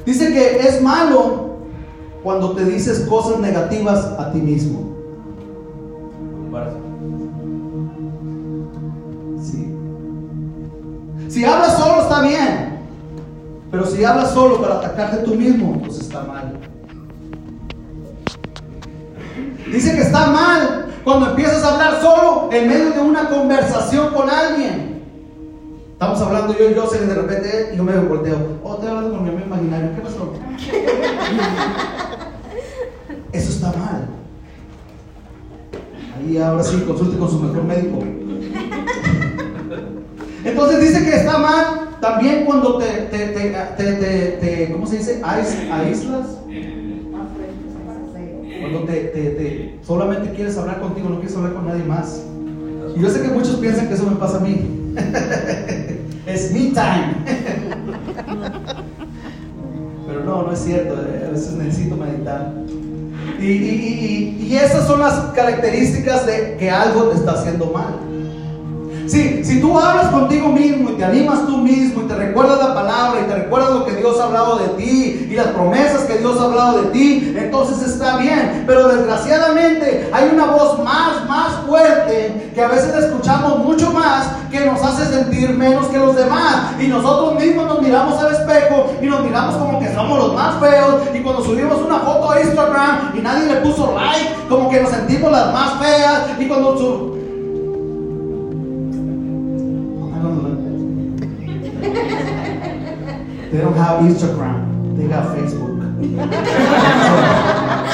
Dice 0.06 0.34
que 0.34 0.60
es 0.60 0.82
malo 0.82 1.46
cuando 2.22 2.52
te 2.52 2.66
dices 2.66 3.02
cosas 3.08 3.40
negativas 3.40 4.04
a 4.20 4.32
ti 4.34 4.40
mismo. 4.40 4.95
Si 11.36 11.44
hablas 11.44 11.78
solo 11.78 12.02
está 12.04 12.22
bien, 12.22 12.80
pero 13.70 13.86
si 13.86 14.06
hablas 14.06 14.32
solo 14.32 14.62
para 14.62 14.76
atacarte 14.76 15.18
tú 15.18 15.36
mismo, 15.36 15.82
pues 15.82 16.00
está 16.00 16.24
mal. 16.24 16.58
Dice 19.70 19.96
que 19.96 20.02
está 20.04 20.28
mal 20.28 20.86
cuando 21.04 21.32
empiezas 21.32 21.62
a 21.62 21.74
hablar 21.74 22.00
solo 22.00 22.48
en 22.54 22.70
medio 22.70 22.92
de 22.92 23.02
una 23.02 23.28
conversación 23.28 24.14
con 24.14 24.30
alguien. 24.30 25.04
Estamos 25.92 26.22
hablando 26.22 26.58
yo 26.58 26.70
y 26.70 26.74
yo, 26.74 26.90
de 26.90 27.16
repente 27.16 27.74
yo 27.76 27.84
me 27.84 27.98
volteo. 27.98 28.38
Oh, 28.64 28.76
estoy 28.76 28.88
hablando 28.88 29.12
con 29.12 29.24
mi 29.24 29.30
amigo 29.32 29.46
imaginario. 29.46 29.94
¿Qué 29.94 30.02
pasó? 30.04 30.32
Eso 33.34 33.50
está 33.50 33.78
mal. 33.78 34.08
Ahí 36.18 36.38
ahora 36.38 36.64
sí, 36.64 36.82
consulte 36.88 37.18
con 37.18 37.30
su 37.30 37.40
mejor 37.40 37.66
médico. 37.66 38.25
Entonces 40.46 40.80
dice 40.80 41.04
que 41.04 41.16
está 41.16 41.38
mal 41.40 41.98
también 42.00 42.46
cuando 42.46 42.78
te, 42.78 42.86
te, 42.86 43.28
te, 43.28 44.38
te 44.40 44.70
¿cómo 44.72 44.86
se 44.86 45.00
dice? 45.00 45.20
Aíslas. 45.24 46.28
Cuando 48.62 48.84
te, 48.86 49.80
solamente 49.86 50.32
quieres 50.36 50.58
hablar 50.58 50.80
contigo, 50.80 51.10
no 51.10 51.16
quieres 51.16 51.36
hablar 51.36 51.54
con 51.54 51.68
nadie 51.68 51.84
más. 51.84 52.22
Y 52.96 53.02
yo 53.02 53.10
sé 53.10 53.22
que 53.22 53.28
muchos 53.30 53.56
piensan 53.56 53.88
que 53.88 53.96
eso 53.96 54.06
me 54.10 54.16
pasa 54.18 54.38
a 54.38 54.42
mí. 54.42 54.94
es 56.28 56.52
me 56.52 56.60
time. 56.72 57.16
Pero 60.08 60.24
no, 60.24 60.44
no 60.44 60.52
es 60.52 60.60
cierto. 60.60 60.96
A 60.96 61.32
veces 61.32 61.54
necesito 61.54 61.98
meditar. 61.98 62.54
Y, 63.40 64.56
esas 64.56 64.88
son 64.88 65.02
las 65.02 65.14
características 65.34 66.26
de 66.26 66.56
que 66.58 66.70
algo 66.70 67.10
te 67.10 67.18
está 67.18 67.34
haciendo 67.34 67.66
mal. 67.68 68.00
Sí, 69.08 69.44
si 69.44 69.62
tú 69.62 69.78
hablas 69.80 70.08
contigo 70.08 70.50
mismo 70.50 70.90
y 70.90 70.94
te 70.94 71.06
animas 71.06 71.46
tú 71.46 71.58
mismo 71.58 72.02
y 72.02 72.08
te 72.08 72.16
recuerdas 72.16 72.58
la 72.60 72.74
palabra 72.74 73.22
y 73.22 73.28
te 73.30 73.36
recuerdas 73.36 73.72
lo 73.72 73.86
que 73.86 73.96
Dios 73.96 74.20
ha 74.20 74.24
hablado 74.24 74.58
de 74.58 74.70
ti 74.70 75.28
y 75.30 75.36
las 75.36 75.48
promesas 75.48 76.06
que 76.06 76.18
Dios 76.18 76.40
ha 76.40 76.46
hablado 76.46 76.82
de 76.82 76.88
ti, 76.90 77.36
entonces 77.38 77.88
está 77.88 78.18
bien. 78.18 78.64
Pero 78.66 78.88
desgraciadamente 78.88 80.10
hay 80.12 80.32
una 80.34 80.46
voz 80.46 80.84
más, 80.84 81.28
más 81.28 81.54
fuerte 81.68 82.52
que 82.56 82.62
a 82.62 82.68
veces 82.68 82.96
escuchamos 82.96 83.60
mucho 83.60 83.92
más 83.92 84.28
que 84.52 84.66
nos 84.66 84.82
hace 84.82 84.96
hace 84.96 85.14
sentir 85.14 85.50
menos 85.52 85.88
que 85.88 85.98
los 85.98 86.16
demás. 86.16 86.74
Y 86.80 86.88
nosotros 86.88 87.36
mismos 87.36 87.68
nos 87.68 87.82
miramos 87.82 88.22
al 88.22 88.34
espejo 88.34 88.94
y 89.02 89.06
nos 89.06 89.24
miramos 89.24 89.56
como 89.56 89.80
que 89.80 89.94
somos 89.94 90.18
los 90.18 90.34
más 90.34 90.60
feos. 90.60 91.02
Y 91.14 91.20
cuando 91.20 91.44
subimos 91.44 91.82
una 91.82 92.00
foto 92.00 92.32
a 92.32 92.42
Instagram 92.42 93.14
y 93.16 93.22
nadie 93.22 93.48
le 93.48 93.56
puso 93.62 93.94
like, 93.96 94.30
como 94.50 94.70
que 94.70 94.82
nos 94.82 94.92
sentimos 94.92 95.32
las 95.32 95.54
más 95.54 95.80
feas. 95.80 96.22
Y 96.40 96.48
cuando 96.48 96.78
They 103.52 103.62
don't 103.62 103.78
have 103.78 104.02
Instagram, 104.02 104.98
they 104.98 105.08
have 105.08 105.36
Facebook. 105.36 105.76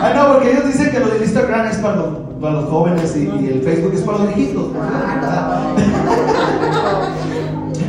Ah, 0.00 0.12
no, 0.14 0.34
porque 0.34 0.52
ellos 0.52 0.66
dicen 0.66 0.92
que 0.92 1.00
lo 1.00 1.08
del 1.08 1.22
Instagram 1.24 1.66
es 1.66 1.78
para 1.78 1.96
los, 1.96 2.08
para 2.40 2.54
los 2.54 2.70
jóvenes 2.70 3.16
y, 3.16 3.24
y 3.24 3.48
el 3.52 3.62
Facebook 3.62 3.94
es 3.94 4.02
para 4.02 4.18
los 4.18 4.28
viejitos. 4.28 4.66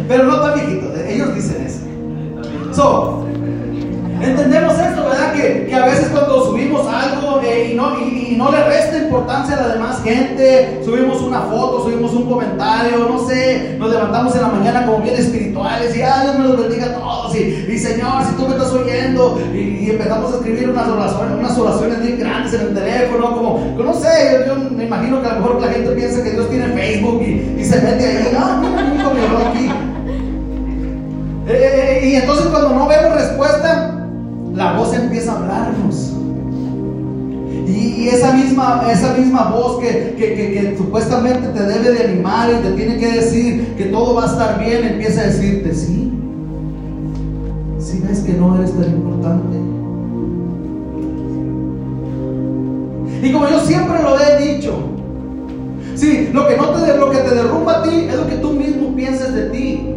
Pero 0.07 0.23
no 0.23 0.41
tan 0.41 0.55
viejitos, 0.55 0.99
ellos 1.07 1.35
dicen 1.35 1.67
eso. 1.67 1.81
So, 2.73 3.25
entendemos 4.21 4.73
esto, 4.79 5.03
¿verdad? 5.03 5.33
Que, 5.33 5.67
que 5.67 5.75
a 5.75 5.85
veces 5.85 6.07
cuando 6.07 6.28
no, 8.39 8.45
no 8.45 8.51
le 8.51 8.63
resta 8.63 8.97
importancia 8.97 9.57
a 9.57 9.67
la 9.67 9.73
demás 9.73 10.01
gente, 10.01 10.81
subimos 10.85 11.21
una 11.21 11.41
foto, 11.41 11.83
subimos 11.83 12.13
un 12.13 12.25
comentario, 12.29 13.05
no 13.09 13.27
sé, 13.27 13.75
nos 13.77 13.91
levantamos 13.91 14.33
en 14.33 14.41
la 14.41 14.47
mañana 14.47 14.85
como 14.85 14.99
bien 14.99 15.15
espirituales 15.15 15.95
y 15.95 16.01
ah, 16.01 16.21
Dios 16.23 16.39
me 16.39 16.47
los 16.47 16.61
bendiga 16.61 16.85
a 16.85 16.93
todos. 16.93 17.35
Y, 17.35 17.77
Señor, 17.77 18.23
si 18.25 18.35
tú 18.35 18.47
me 18.47 18.55
estás 18.55 18.71
oyendo, 18.71 19.39
y, 19.53 19.89
empezamos 19.89 20.31
a 20.31 20.35
escribir 20.37 20.69
unas 20.69 20.87
oraciones, 20.87 21.37
unas 21.37 21.57
oraciones 21.57 22.01
bien 22.01 22.19
grandes 22.19 22.53
en 22.53 22.61
el 22.61 22.73
teléfono, 22.73 23.35
como, 23.35 23.75
no 23.77 23.93
sé, 23.93 24.45
yo, 24.47 24.55
me 24.55 24.85
imagino 24.85 25.21
que 25.21 25.27
a 25.27 25.33
lo 25.33 25.41
mejor 25.41 25.61
la 25.61 25.67
gente 25.67 25.91
piensa 25.91 26.23
que 26.23 26.31
Dios 26.31 26.49
tiene 26.49 26.67
Facebook 26.69 27.21
y, 27.21 27.63
se 27.65 27.81
mete 27.81 28.05
ahí, 28.05 28.33
no, 28.33 28.57
mira, 28.61 28.83
mi 28.83 28.95
hijo 28.95 29.13
me 29.13 29.23
oró 29.25 29.37
aquí. 29.49 29.69
Eh, 31.47 32.01
y 32.03 32.15
entonces 32.15 32.45
cuando 32.47 32.69
no 32.69 32.87
vemos 32.87 33.13
respuesta, 33.15 34.05
la 34.53 34.73
voz 34.73 34.93
empieza 34.93 35.33
a 35.33 35.35
hablarnos. 35.37 36.08
Y, 37.97 38.07
esa, 38.07 38.33
misma, 38.33 38.83
esa 38.91 39.13
misma 39.13 39.49
voz 39.49 39.79
que, 39.79 40.15
que, 40.17 40.35
que, 40.35 40.75
supuestamente 40.77 41.47
te 41.49 41.63
debe 41.63 41.91
de 41.91 42.03
animar 42.05 42.49
y 42.51 42.63
te 42.63 42.71
tiene 42.73 42.97
que 42.97 43.07
decir 43.07 43.75
que 43.77 43.85
todo 43.85 44.15
va 44.15 44.23
a 44.23 44.27
estar 44.27 44.59
bien, 44.59 44.85
empieza 44.85 45.21
a 45.21 45.25
decirte, 45.25 45.73
sí, 45.73 46.11
si 47.79 47.99
ves 47.99 48.19
que 48.19 48.33
no 48.33 48.55
eres 48.57 48.71
tan 48.73 48.91
importante. 48.91 49.57
Y 53.21 53.33
como 53.33 53.49
yo 53.49 53.59
siempre 53.61 54.01
lo 54.03 54.19
he 54.19 54.53
dicho, 54.53 54.73
sí, 55.95 56.29
lo 56.31 56.47
que, 56.47 56.57
no 56.57 56.69
te, 56.69 56.97
lo 56.97 57.09
que 57.09 57.17
te 57.17 57.35
derrumba 57.35 57.79
a 57.79 57.83
ti 57.83 58.05
es 58.07 58.15
lo 58.15 58.27
que 58.27 58.35
tú 58.35 58.51
mismo 58.51 58.95
pienses 58.95 59.33
de 59.33 59.49
ti. 59.49 59.95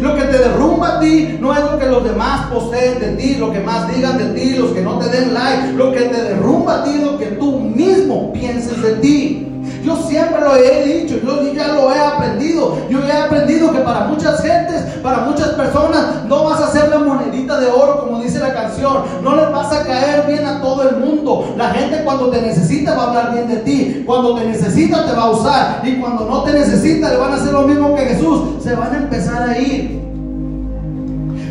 Lo 0.00 0.14
que 0.14 0.22
te 0.22 0.38
derrumba 0.38 0.96
a 0.96 1.00
ti 1.00 1.38
no 1.40 1.54
es 1.54 1.60
lo 1.60 1.78
que 1.78 1.86
los 1.86 2.04
demás 2.04 2.46
poseen 2.52 3.00
de 3.00 3.08
ti, 3.16 3.36
lo 3.36 3.52
que 3.52 3.60
más 3.60 3.94
digan 3.94 4.18
de 4.18 4.38
ti, 4.38 4.54
los 4.54 4.72
que 4.72 4.82
no 4.82 4.98
te 4.98 5.08
den 5.08 5.34
like. 5.34 5.72
Lo 5.72 5.92
que 5.92 6.00
te 6.00 6.22
derrumba 6.22 6.80
a 6.80 6.84
ti 6.84 6.90
es 6.90 7.02
lo 7.02 7.18
que 7.18 7.26
tú 7.26 7.60
mismo 7.60 8.32
pienses 8.32 8.80
de 8.82 8.92
ti. 8.94 9.53
Yo 9.84 9.96
siempre 10.08 10.40
lo 10.40 10.56
he 10.56 10.82
dicho, 10.84 11.20
yo 11.22 11.52
ya 11.52 11.68
lo 11.68 11.92
he 11.92 11.98
aprendido. 11.98 12.78
Yo 12.88 13.00
he 13.00 13.12
aprendido 13.12 13.70
que 13.70 13.80
para 13.80 14.06
muchas 14.06 14.40
gentes, 14.40 14.82
para 15.02 15.18
muchas 15.18 15.48
personas, 15.50 16.24
no 16.26 16.44
vas 16.44 16.60
a 16.60 16.72
ser 16.72 16.88
la 16.88 16.98
monedita 17.00 17.60
de 17.60 17.66
oro, 17.66 18.00
como 18.00 18.22
dice 18.22 18.38
la 18.38 18.54
canción. 18.54 19.02
No 19.22 19.36
les 19.36 19.50
vas 19.52 19.70
a 19.72 19.84
caer 19.84 20.26
bien 20.26 20.46
a 20.46 20.62
todo 20.62 20.88
el 20.88 20.96
mundo. 20.96 21.54
La 21.58 21.70
gente 21.70 22.02
cuando 22.02 22.30
te 22.30 22.40
necesita 22.40 22.94
va 22.94 23.04
a 23.04 23.06
hablar 23.08 23.32
bien 23.34 23.48
de 23.48 23.56
ti. 23.58 24.02
Cuando 24.06 24.34
te 24.36 24.46
necesita 24.46 25.04
te 25.04 25.12
va 25.12 25.24
a 25.24 25.30
usar. 25.30 25.82
Y 25.84 25.96
cuando 25.96 26.24
no 26.24 26.42
te 26.44 26.52
necesita 26.52 27.10
le 27.10 27.18
van 27.18 27.32
a 27.32 27.36
hacer 27.36 27.52
lo 27.52 27.62
mismo 27.62 27.94
que 27.94 28.06
Jesús. 28.06 28.62
Se 28.62 28.74
van 28.74 28.94
a 28.94 28.96
empezar 28.96 29.50
a 29.50 29.58
ir. 29.58 30.03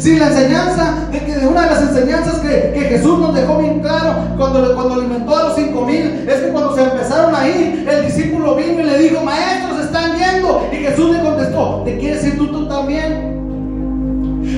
Si 0.03 0.17
la 0.17 0.27
enseñanza, 0.27 1.07
de 1.13 1.19
que 1.19 1.47
una 1.47 1.61
de 1.61 1.67
las 1.67 1.81
enseñanzas 1.81 2.39
que, 2.39 2.73
que, 2.73 2.81
Jesús 2.89 3.19
nos 3.19 3.33
dejó 3.33 3.57
bien 3.59 3.79
claro 3.79 4.35
cuando, 4.35 4.75
cuando 4.75 4.95
alimentó 4.95 5.33
a 5.33 5.43
los 5.43 5.55
cinco 5.55 5.85
mil, 5.85 6.27
es 6.27 6.41
que 6.41 6.49
cuando 6.49 6.75
se 6.75 6.83
empezaron 6.83 7.33
a 7.33 7.47
ir, 7.47 7.87
el 7.87 8.05
discípulo 8.07 8.53
vino 8.55 8.81
y 8.81 8.83
le 8.83 8.97
dijo, 8.97 9.23
maestros, 9.23 9.79
están 9.79 10.17
yendo. 10.17 10.67
Y 10.73 10.75
Jesús 10.75 11.09
le 11.09 11.21
contestó, 11.21 11.83
¿te 11.85 11.97
quieres 11.99 12.21
ir 12.25 12.37
tú, 12.37 12.47
tú 12.47 12.67
también? 12.67 13.32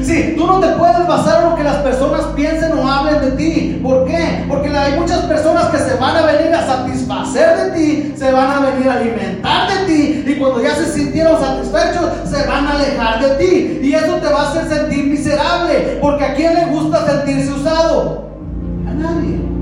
Sí, 0.05 0.35
tú 0.37 0.45
no 0.45 0.59
te 0.59 0.67
puedes 0.67 1.07
basar 1.07 1.43
en 1.43 1.49
lo 1.49 1.55
que 1.55 1.63
las 1.63 1.77
personas 1.77 2.25
piensen 2.35 2.77
o 2.77 2.87
hablen 2.87 3.21
de 3.21 3.31
ti. 3.31 3.79
¿Por 3.81 4.05
qué? 4.05 4.45
Porque 4.47 4.69
hay 4.69 4.99
muchas 4.99 5.21
personas 5.21 5.65
que 5.69 5.79
se 5.79 5.95
van 5.95 6.15
a 6.15 6.21
venir 6.27 6.53
a 6.53 6.63
satisfacer 6.63 7.57
de 7.57 7.71
ti, 7.71 8.13
se 8.15 8.31
van 8.31 8.51
a 8.51 8.59
venir 8.69 8.87
a 8.87 8.93
alimentar 8.97 9.67
de 9.67 9.85
ti 9.85 10.23
y 10.27 10.35
cuando 10.35 10.61
ya 10.61 10.75
se 10.75 10.85
sintieron 10.91 11.39
satisfechos, 11.39 12.29
se 12.29 12.47
van 12.47 12.67
a 12.67 12.71
alejar 12.71 13.19
de 13.19 13.29
ti. 13.43 13.79
Y 13.81 13.93
eso 13.95 14.13
te 14.17 14.27
va 14.27 14.43
a 14.43 14.49
hacer 14.51 14.67
sentir 14.69 15.05
miserable, 15.05 15.97
porque 15.99 16.23
a 16.23 16.35
quién 16.35 16.53
le 16.53 16.65
gusta 16.67 17.03
sentirse 17.05 17.51
usado? 17.51 18.29
A 18.87 18.93
nadie. 18.93 19.54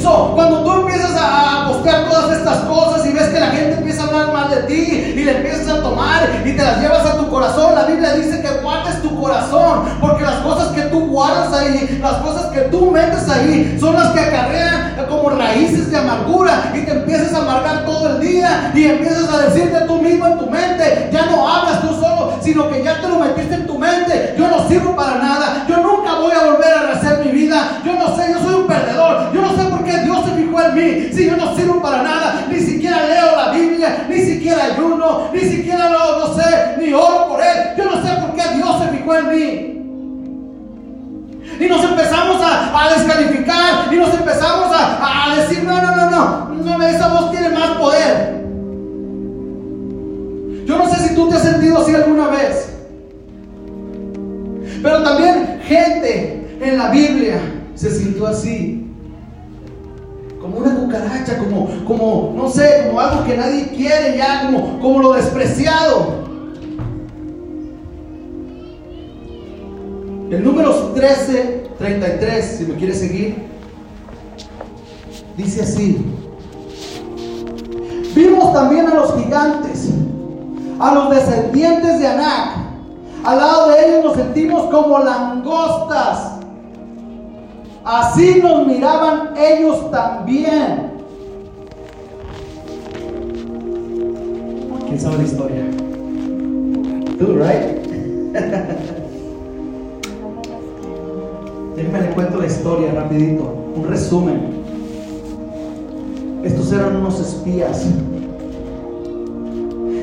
So, 0.00 0.32
cuando 0.34 0.64
tú 0.64 0.72
empiezas 0.80 1.12
a, 1.20 1.66
postear 1.68 2.08
todas 2.08 2.38
estas 2.38 2.58
cosas 2.60 3.06
y 3.06 3.12
ves 3.12 3.28
que 3.28 3.38
la 3.38 3.48
gente 3.48 3.76
empieza 3.76 4.02
a 4.02 4.06
hablar 4.06 4.32
mal 4.32 4.50
de 4.50 4.62
ti 4.62 5.14
y 5.14 5.24
le 5.24 5.36
empiezas 5.36 5.68
a 5.68 5.82
tomar 5.82 6.42
y 6.44 6.52
te 6.52 6.62
las 6.62 6.80
llevas 6.80 7.04
a 7.04 7.18
tu 7.18 7.28
corazón, 7.28 7.74
la 7.74 7.84
Biblia 7.84 8.14
dice 8.14 8.40
que 8.40 8.48
guardes 8.62 9.02
tu 9.02 9.20
corazón, 9.20 9.84
porque 10.00 10.24
las 10.24 10.36
cosas 10.36 10.68
que 10.68 10.82
tú 10.82 11.06
guardas 11.06 11.52
ahí, 11.52 11.98
las 12.02 12.14
cosas 12.16 12.46
que 12.46 12.60
tú 12.62 12.90
metes 12.90 13.28
ahí, 13.28 13.76
son 13.78 13.94
las 13.94 14.10
que 14.12 14.20
acarrean 14.20 15.06
como 15.08 15.30
raíces 15.30 15.90
de 15.90 15.98
amargura 15.98 16.72
y 16.74 16.80
te 16.80 16.92
empiezas 16.92 17.34
a 17.34 17.42
amargar 17.42 17.84
todo 17.84 18.10
el 18.10 18.20
día 18.20 18.72
y 18.74 18.84
empiezas 18.84 19.28
a 19.32 19.38
decirte 19.48 19.80
tú 19.86 20.00
mismo 20.00 20.26
en 20.26 20.38
tu 20.38 20.46
mente, 20.46 21.10
ya 21.12 21.26
no 21.26 21.46
hablas 21.46 21.82
tú 21.82 21.88
solo, 21.88 22.38
sino 22.40 22.68
que 22.70 22.82
ya 22.82 23.00
te 23.00 23.08
lo 23.08 23.18
metiste 23.18 23.54
en 23.54 23.66
tu 23.66 23.78
mente, 23.78 24.34
yo 24.38 24.48
no 24.48 24.66
sirvo 24.66 24.96
para 24.96 25.16
nada, 25.16 25.66
yo 25.68 25.76
nunca 25.78 26.14
voy 26.14 26.32
a 26.32 26.50
volver 26.50 26.72
a 26.72 26.82
rehacer 26.82 27.24
mi 27.24 27.32
vida, 27.32 27.80
yo 27.84 27.94
no 27.94 28.16
sé, 28.16 28.32
yo 28.32 28.40
soy 28.40 28.54
un 28.54 28.66
perdedor, 28.66 29.32
yo 29.32 29.42
no 29.42 29.56
sé 29.56 29.69
qué 29.90 30.04
Dios 30.04 30.24
se 30.24 30.30
fijó 30.32 30.62
en 30.62 30.74
mí, 30.74 31.08
si 31.12 31.26
yo 31.26 31.36
no 31.36 31.56
sirvo 31.56 31.82
para 31.82 32.02
nada, 32.02 32.46
ni 32.50 32.60
siquiera 32.60 33.06
leo 33.06 33.36
la 33.36 33.52
Biblia, 33.52 34.06
ni 34.08 34.20
siquiera 34.20 34.64
ayuno, 34.64 35.28
ni 35.32 35.40
siquiera 35.40 35.90
lo, 35.90 36.18
no 36.20 36.34
sé, 36.34 36.76
ni 36.78 36.92
oro 36.92 37.28
por 37.28 37.40
él, 37.40 37.76
yo 37.76 37.84
no 37.84 38.02
sé 38.02 38.14
por 38.20 38.34
qué 38.34 38.42
Dios 38.56 38.82
se 38.82 38.96
fijó 38.96 39.16
en 39.16 39.28
mí. 39.28 39.76
Y 41.60 41.68
nos 41.68 41.84
empezamos 41.84 42.40
a, 42.40 42.84
a 42.86 42.94
descalificar 42.94 43.92
y 43.92 43.96
nos 43.96 44.14
empezamos 44.14 44.74
a, 44.74 45.32
a, 45.32 45.36
decir, 45.36 45.62
no, 45.64 45.80
no, 45.82 45.96
no, 45.96 46.10
no, 46.10 46.78
no, 46.78 46.86
esa 46.86 47.08
voz 47.08 47.30
tiene 47.32 47.50
más 47.50 47.70
poder. 47.72 48.40
Yo 50.64 50.78
no 50.78 50.88
sé 50.88 51.08
si 51.08 51.14
tú 51.14 51.28
te 51.28 51.36
has 51.36 51.42
sentido 51.42 51.78
así 51.78 51.94
alguna 51.94 52.28
vez. 52.28 52.68
Pero 54.82 55.02
también 55.02 55.60
gente 55.64 56.56
en 56.62 56.78
la 56.78 56.88
Biblia 56.88 57.40
se 57.74 57.90
sintió 57.90 58.28
así. 58.28 58.79
Como 60.40 60.56
una 60.56 60.74
cucaracha, 60.74 61.38
como, 61.38 61.68
como, 61.84 62.32
no 62.34 62.48
sé, 62.48 62.86
como 62.86 63.00
algo 63.00 63.24
que 63.24 63.36
nadie 63.36 63.68
quiere 63.68 64.16
ya, 64.16 64.46
como, 64.46 64.80
como 64.80 65.02
lo 65.02 65.12
despreciado. 65.12 66.20
El 70.30 70.44
número 70.44 70.92
13, 70.94 71.70
33, 71.76 72.56
si 72.58 72.64
me 72.64 72.74
quieres 72.76 73.00
seguir, 73.00 73.48
dice 75.36 75.62
así. 75.62 76.04
Vimos 78.14 78.52
también 78.52 78.86
a 78.86 78.94
los 78.94 79.14
gigantes, 79.16 79.90
a 80.78 80.94
los 80.94 81.10
descendientes 81.10 81.98
de 81.98 82.06
Anac. 82.06 82.60
Al 83.24 83.38
lado 83.38 83.68
de 83.70 83.86
ellos 83.86 84.04
nos 84.04 84.16
sentimos 84.16 84.70
como 84.70 85.00
langostas. 85.00 86.39
Así 87.84 88.40
nos 88.42 88.66
miraban 88.66 89.30
ellos 89.36 89.90
también. 89.90 90.90
¿Quién 94.86 95.00
sabe 95.00 95.18
la 95.18 95.22
historia? 95.22 95.62
Tú, 97.18 97.36
right? 97.36 97.80
Déjenme 101.76 102.00
le 102.02 102.10
cuento 102.10 102.38
la 102.38 102.46
historia 102.46 102.92
rapidito, 102.92 103.72
un 103.74 103.86
resumen. 103.88 104.60
Estos 106.44 106.72
eran 106.72 106.96
unos 106.96 107.18
espías. 107.18 107.86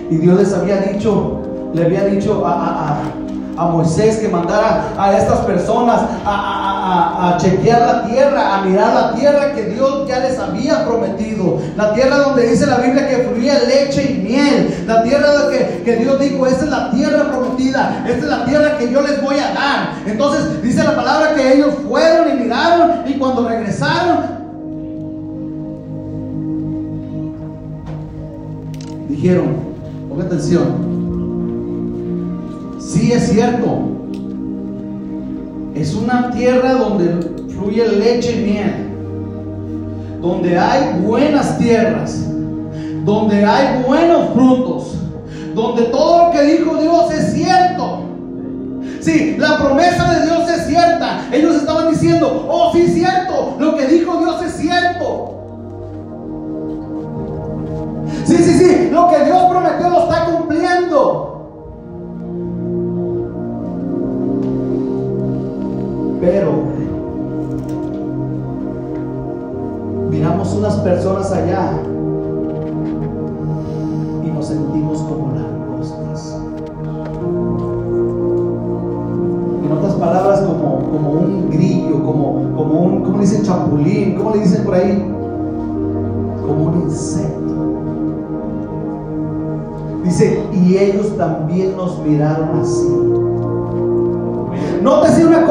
Y 0.10 0.16
Dios 0.16 0.40
les 0.40 0.54
había 0.54 0.78
dicho, 0.78 1.42
le 1.74 1.86
había 1.86 2.06
dicho 2.06 2.46
a, 2.46 2.54
a, 2.54 2.94
a 2.94 3.27
Moisés 3.66 4.18
que 4.18 4.28
mandara 4.30 4.94
a 4.98 5.18
estas 5.18 5.40
personas 5.40 6.02
a, 6.26 7.34
a, 7.34 7.38
chequear 7.38 7.82
la 7.82 8.08
tierra, 8.08 8.56
a 8.56 8.62
mirar 8.62 8.94
la 8.94 9.14
tierra 9.16 9.54
que 9.54 9.64
Dios 9.64 10.08
ya 10.08 10.20
les 10.20 10.40
había 10.40 10.86
prometido. 10.86 11.60
La 11.76 11.94
tierra 11.94 12.18
donde 12.18 12.48
dice 12.48 12.66
la 12.68 12.78
Biblia 12.78 13.08
que 13.08 13.18
fluía 13.18 13.60
leche 13.68 14.12
y 14.12 14.24
miel. 14.24 14.84
La 14.88 15.04
tierra 15.04 15.28
que, 15.52 15.84
que 15.84 15.96
Dios 15.98 16.20
dijo, 16.20 16.46
esta 16.46 16.66
es 16.66 16.72
la 16.72 16.92
tierra 16.92 17.32
prometida. 17.32 18.06
Esta 18.08 18.26
es 18.26 18.30
la 18.30 18.46
tierra 18.46 18.78
que 18.78 18.92
yo 18.92 19.02
les 19.02 19.22
voy 19.22 19.38
a 19.38 19.54
dar. 19.54 19.94
Entonces 20.06 20.62
dice 20.62 20.84
la 20.84 20.96
palabra 20.96 21.34
que 21.36 21.54
ellos 21.54 21.74
fueron 21.88 22.30
y 22.30 22.44
miraron 22.44 22.92
y 23.06 23.14
cuando 23.14 23.48
regresaron 23.48 24.38
dijeron, 29.18 29.48
ponga 30.10 30.26
atención, 30.26 30.87
sí 32.80 33.12
es 33.12 33.30
cierto, 33.30 33.80
es 35.76 35.94
una 35.94 36.32
tierra 36.32 36.74
donde 36.74 37.50
fluye 37.54 37.88
leche 37.88 38.34
y 38.34 38.52
miel, 38.52 40.20
donde 40.22 40.58
hay 40.58 41.00
buenas 41.02 41.58
tierras, 41.58 42.26
donde 43.04 43.46
hay 43.46 43.84
buenos 43.84 44.34
frutos, 44.34 44.96
donde 45.54 45.84
todo 45.84 46.28
lo 46.28 46.32
que 46.32 46.44
dijo 46.44 46.76
Dios 46.76 47.14
es 47.14 47.34
cierto. 47.34 48.04
Sí, 49.00 49.38
la 49.38 49.58
promesa 49.58 50.12
de 50.14 50.26
Dios 50.26 50.50
es 50.50 50.68
cierta. 50.68 51.28
Ellos 51.32 51.56
estaban 51.56 51.92
diciendo, 51.92 52.46
oh, 52.50 52.72
sí 52.74 52.82
es 52.82 52.94
cierto, 52.94 53.56
lo 53.58 53.78
que 53.78 53.86
dijo 53.88 54.18
Dios 54.18 54.42
es 54.44 54.54
cierto. 54.54 55.34
Sí, 58.26 58.36
sí, 58.36 58.58
sí, 58.58 58.90
lo 58.92 59.08
que 59.08 59.24
Dios 59.24 59.44
prometió 59.50 59.90
lo 59.90 60.04
está 60.04 60.26
cumpliendo. 60.26 61.37
Pero 66.28 66.52
miramos 70.10 70.54
unas 70.56 70.76
personas 70.80 71.32
allá 71.32 71.72
y 74.26 74.30
nos 74.30 74.46
sentimos 74.48 75.04
como 75.04 75.32
langostas. 75.34 76.42
En 79.64 79.72
otras 79.72 79.94
palabras, 79.94 80.42
como, 80.42 80.80
como 80.92 81.12
un 81.12 81.50
grillo, 81.50 82.04
como, 82.04 82.54
como 82.58 82.82
un, 82.82 83.04
¿cómo 83.04 83.20
le 83.20 83.24
dicen? 83.24 83.44
Chapulín, 83.44 84.16
¿cómo 84.16 84.32
le 84.32 84.40
dicen 84.40 84.66
por 84.66 84.76
ahí? 84.76 85.02
Como 86.46 86.64
un 86.66 86.82
insecto. 86.82 87.54
Dice, 90.04 90.44
y 90.52 90.78
ellos 90.78 91.16
también 91.16 91.78
nos 91.78 92.00
miraron 92.06 92.60
así. 92.60 93.08
Nótese 94.82 95.26
una 95.26 95.47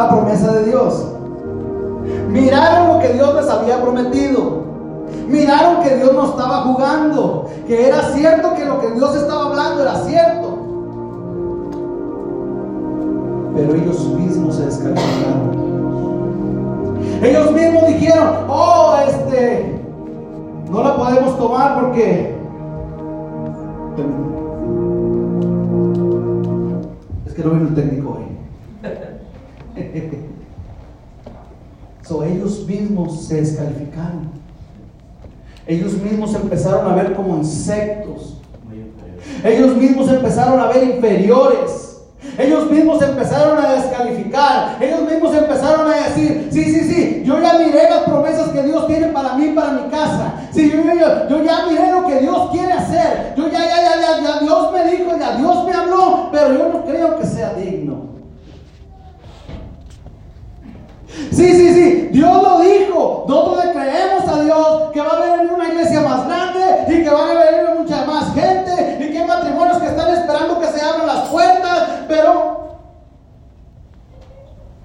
la 0.00 0.08
promesa 0.08 0.52
de 0.52 0.64
Dios. 0.64 1.06
Miraron 2.28 2.94
lo 2.94 2.98
que 3.00 3.12
Dios 3.12 3.34
les 3.34 3.48
había 3.48 3.82
prometido. 3.82 4.60
Miraron 5.28 5.82
que 5.82 5.96
Dios 5.96 6.14
no 6.14 6.24
estaba 6.24 6.62
jugando. 6.62 7.50
Que 7.66 7.88
era 7.88 8.02
cierto 8.14 8.54
que 8.54 8.64
lo 8.64 8.80
que 8.80 8.92
Dios 8.92 9.14
estaba 9.14 9.46
hablando 9.46 9.82
era 9.82 9.94
cierto. 9.96 10.58
Pero 13.54 13.74
ellos 13.74 14.08
mismos 14.08 14.56
se 14.56 14.66
descalificaron. 14.66 15.60
Ellos 17.22 17.52
mismos 17.52 17.86
dijeron, 17.88 18.28
oh, 18.48 18.94
este, 19.06 19.78
no 20.70 20.82
la 20.82 20.96
podemos 20.96 21.36
tomar 21.36 21.78
porque 21.78 22.34
es 27.26 27.34
que 27.34 27.44
no 27.44 27.50
viene 27.50 27.68
el 27.68 27.74
técnico 27.74 28.16
hoy. 28.16 28.30
Ellos 32.10 32.66
mismos 32.66 33.26
se 33.26 33.36
descalificaron. 33.36 34.30
Ellos 35.66 35.92
mismos 35.94 36.34
empezaron 36.34 36.90
a 36.90 36.94
ver 36.96 37.14
como 37.14 37.36
insectos. 37.36 38.36
Ellos 39.44 39.76
mismos 39.76 40.10
empezaron 40.10 40.58
a 40.58 40.66
ver 40.66 40.82
inferiores. 40.96 41.90
Ellos 42.36 42.70
mismos 42.70 43.02
empezaron 43.02 43.64
a 43.64 43.72
descalificar. 43.74 44.76
Ellos 44.82 45.02
mismos 45.10 45.34
empezaron 45.34 45.90
a 45.90 45.96
decir, 45.96 46.48
sí, 46.50 46.64
sí, 46.64 46.80
sí, 46.80 47.22
yo 47.24 47.40
ya 47.40 47.58
miré 47.58 47.88
las 47.88 48.00
promesas 48.00 48.48
que 48.50 48.62
Dios 48.62 48.86
tiene 48.86 49.08
para 49.08 49.34
mí, 49.34 49.52
para 49.54 49.72
mi 49.72 49.90
casa. 49.90 50.34
Sí, 50.50 50.70
yo 50.70 51.42
ya 51.44 51.66
miré 51.68 51.92
lo 51.92 52.06
que 52.06 52.20
Dios 52.20 52.50
quiere 52.50 52.72
hacer. 52.72 53.34
Yo 53.36 53.48
ya, 53.48 53.60
ya, 53.60 53.76
ya, 53.76 54.00
ya, 54.00 54.22
ya, 54.22 54.40
Dios 54.40 54.72
me 54.72 54.90
dijo, 54.90 55.18
ya 55.18 55.36
Dios 55.36 55.64
me 55.66 55.72
habló, 55.72 56.28
pero 56.32 56.58
yo 56.58 56.68
no 56.72 56.84
creo 56.84 57.18
que 57.18 57.26
sea 57.26 57.54
digno. 57.54 58.10
Sí, 61.30 61.52
sí, 61.54 61.74
sí, 61.74 61.89
Dios 62.10 62.42
lo 62.42 62.60
dijo. 62.60 63.24
Nosotros 63.28 63.64
le 63.64 63.72
creemos 63.72 64.28
a 64.28 64.42
Dios 64.42 64.90
que 64.92 65.00
va 65.00 65.08
a 65.08 65.16
haber 65.16 65.52
una 65.52 65.68
iglesia 65.68 66.00
más 66.00 66.26
grande 66.26 66.84
y 66.88 67.02
que 67.02 67.10
va 67.10 67.26
a 67.26 67.30
haber 67.30 67.78
mucha 67.78 68.04
más 68.04 68.34
gente 68.34 68.98
y 69.00 69.12
que 69.12 69.18
hay 69.18 69.26
matrimonios 69.26 69.78
que 69.78 69.86
están 69.86 70.14
esperando 70.14 70.60
que 70.60 70.66
se 70.66 70.84
abran 70.84 71.06
las 71.06 71.28
puertas, 71.28 71.88
pero 72.08 72.78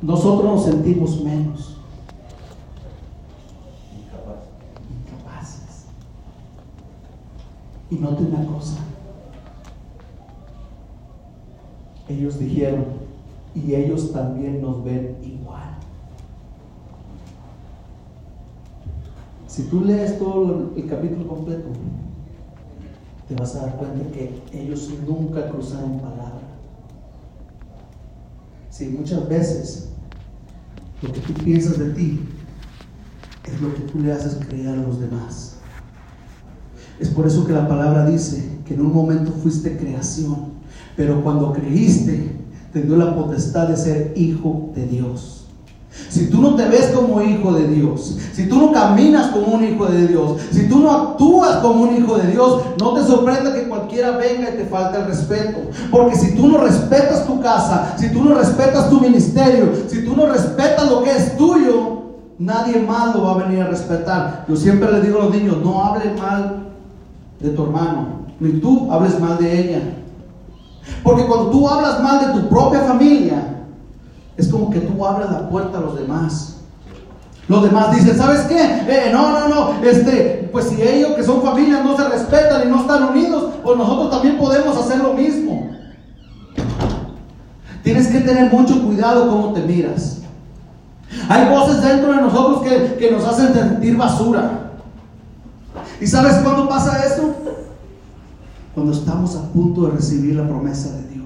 nosotros 0.02 0.46
nos 0.46 0.66
sentimos 0.66 1.22
menos. 1.22 1.78
Incapaces. 4.90 5.86
Y 7.90 7.96
note 7.96 8.24
una 8.24 8.46
cosa. 8.46 8.78
Ellos 12.08 12.38
dijeron, 12.38 12.86
y 13.56 13.74
ellos 13.74 14.12
también 14.12 14.62
nos 14.62 14.84
ven 14.84 15.18
igual. 15.24 15.76
Si 19.56 19.64
tú 19.64 19.86
lees 19.86 20.20
todo 20.20 20.74
el 20.76 20.86
capítulo 20.86 21.30
completo, 21.30 21.70
te 23.26 23.36
vas 23.36 23.56
a 23.56 23.68
dar 23.68 23.78
cuenta 23.78 24.04
que 24.12 24.42
ellos 24.52 24.90
nunca 25.08 25.50
cruzaron 25.50 25.98
palabra. 26.02 26.42
Si 28.70 28.90
muchas 28.90 29.30
veces 29.30 29.92
lo 31.02 31.10
que 31.14 31.22
tú 31.22 31.34
piensas 31.36 31.80
de 31.80 31.92
ti 31.92 32.20
es 33.46 33.62
lo 33.62 33.74
que 33.74 33.80
tú 33.84 34.00
le 34.00 34.12
haces 34.12 34.46
creer 34.46 34.68
a 34.68 34.76
los 34.76 35.00
demás. 35.00 35.56
Es 37.00 37.08
por 37.08 37.26
eso 37.26 37.48
que 37.48 37.54
la 37.54 37.66
palabra 37.66 38.06
dice 38.06 38.60
que 38.66 38.74
en 38.74 38.82
un 38.82 38.94
momento 38.94 39.32
fuiste 39.32 39.78
creación, 39.78 40.48
pero 40.98 41.24
cuando 41.24 41.54
creíste, 41.54 42.30
te 42.74 42.82
dio 42.82 42.98
la 42.98 43.16
potestad 43.16 43.70
de 43.70 43.78
ser 43.78 44.12
hijo 44.18 44.74
de 44.76 44.86
Dios. 44.86 45.35
Si 46.10 46.30
tú 46.30 46.42
no 46.42 46.56
te 46.56 46.66
ves 46.68 46.92
como 46.96 47.22
hijo 47.22 47.54
de 47.54 47.68
Dios, 47.68 48.18
si 48.34 48.48
tú 48.48 48.58
no 48.58 48.72
caminas 48.72 49.28
como 49.28 49.48
un 49.48 49.64
hijo 49.64 49.86
de 49.86 50.08
Dios, 50.08 50.42
si 50.52 50.68
tú 50.68 50.80
no 50.80 50.92
actúas 50.92 51.58
como 51.58 51.84
un 51.84 51.98
hijo 51.98 52.18
de 52.18 52.28
Dios, 52.28 52.62
no 52.80 52.94
te 52.94 53.04
sorprenda 53.04 53.54
que 53.54 53.68
cualquiera 53.68 54.12
venga 54.12 54.50
y 54.50 54.58
te 54.58 54.66
falte 54.66 55.00
el 55.00 55.08
respeto. 55.08 55.60
Porque 55.92 56.16
si 56.16 56.36
tú 56.36 56.48
no 56.48 56.60
respetas 56.60 57.26
tu 57.26 57.42
casa, 57.42 57.96
si 57.98 58.10
tú 58.10 58.24
no 58.24 58.36
respetas 58.36 58.90
tu 58.90 59.00
ministerio, 59.02 59.72
si 59.88 60.06
tú 60.06 60.16
no 60.16 60.28
respetas 60.28 60.90
lo 60.90 61.04
que 61.04 61.12
es 61.12 61.38
tuyo, 61.38 62.04
nadie 62.38 62.80
más 62.80 63.16
lo 63.16 63.24
va 63.24 63.32
a 63.32 63.48
venir 63.48 63.64
a 63.64 63.68
respetar. 63.68 64.46
Yo 64.48 64.56
siempre 64.56 64.92
le 64.92 65.02
digo 65.02 65.20
a 65.20 65.26
los 65.26 65.34
niños, 65.34 65.58
no 65.64 65.84
hables 65.84 66.18
mal 66.20 66.68
de 67.40 67.50
tu 67.50 67.64
hermano, 67.64 68.08
ni 68.40 68.54
tú 68.60 68.92
hables 68.92 69.20
mal 69.20 69.38
de 69.38 69.60
ella. 69.60 69.82
Porque 71.04 71.26
cuando 71.26 71.50
tú 71.50 71.68
hablas 71.68 72.02
mal 72.02 72.26
de 72.26 72.40
tu 72.40 72.50
propia 72.50 72.82
familia, 72.82 73.55
es 74.38 74.48
como 74.48 74.70
que 74.70 74.80
tú 74.80 75.06
abres 75.06 75.30
la 75.32 75.50
puerta 75.50 75.78
a 75.78 75.82
los 75.82 75.98
demás. 75.98 76.58
Los 77.48 77.64
demás 77.64 77.96
dicen, 77.96 78.18
¿sabes 78.18 78.42
qué? 78.42 78.60
Eh, 78.60 79.10
no, 79.12 79.32
no, 79.32 79.48
no, 79.48 79.84
este, 79.86 80.50
pues 80.52 80.66
si 80.66 80.82
ellos 80.82 81.12
que 81.16 81.24
son 81.24 81.44
familias 81.44 81.84
no 81.84 81.96
se 81.96 82.10
respetan 82.10 82.68
y 82.68 82.72
no 82.72 82.82
están 82.82 83.04
unidos, 83.04 83.54
pues 83.64 83.78
nosotros 83.78 84.10
también 84.10 84.38
podemos 84.38 84.76
hacer 84.78 84.98
lo 84.98 85.14
mismo. 85.14 85.70
Tienes 87.84 88.08
que 88.08 88.22
tener 88.22 88.52
mucho 88.52 88.84
cuidado 88.84 89.30
cómo 89.30 89.54
te 89.54 89.62
miras. 89.62 90.22
Hay 91.30 91.50
voces 91.50 91.84
dentro 91.84 92.14
de 92.14 92.22
nosotros 92.22 92.64
que, 92.64 92.96
que 92.96 93.12
nos 93.12 93.24
hacen 93.26 93.54
sentir 93.54 93.96
basura. 93.96 94.72
¿Y 96.02 96.08
sabes 96.08 96.38
cuándo 96.38 96.68
pasa 96.68 97.04
esto? 97.06 97.36
Cuando 98.74 98.92
estamos 98.92 99.36
a 99.36 99.44
punto 99.54 99.84
de 99.84 99.92
recibir 99.92 100.36
la 100.36 100.48
promesa 100.48 100.90
de 100.98 101.08
Dios. 101.10 101.25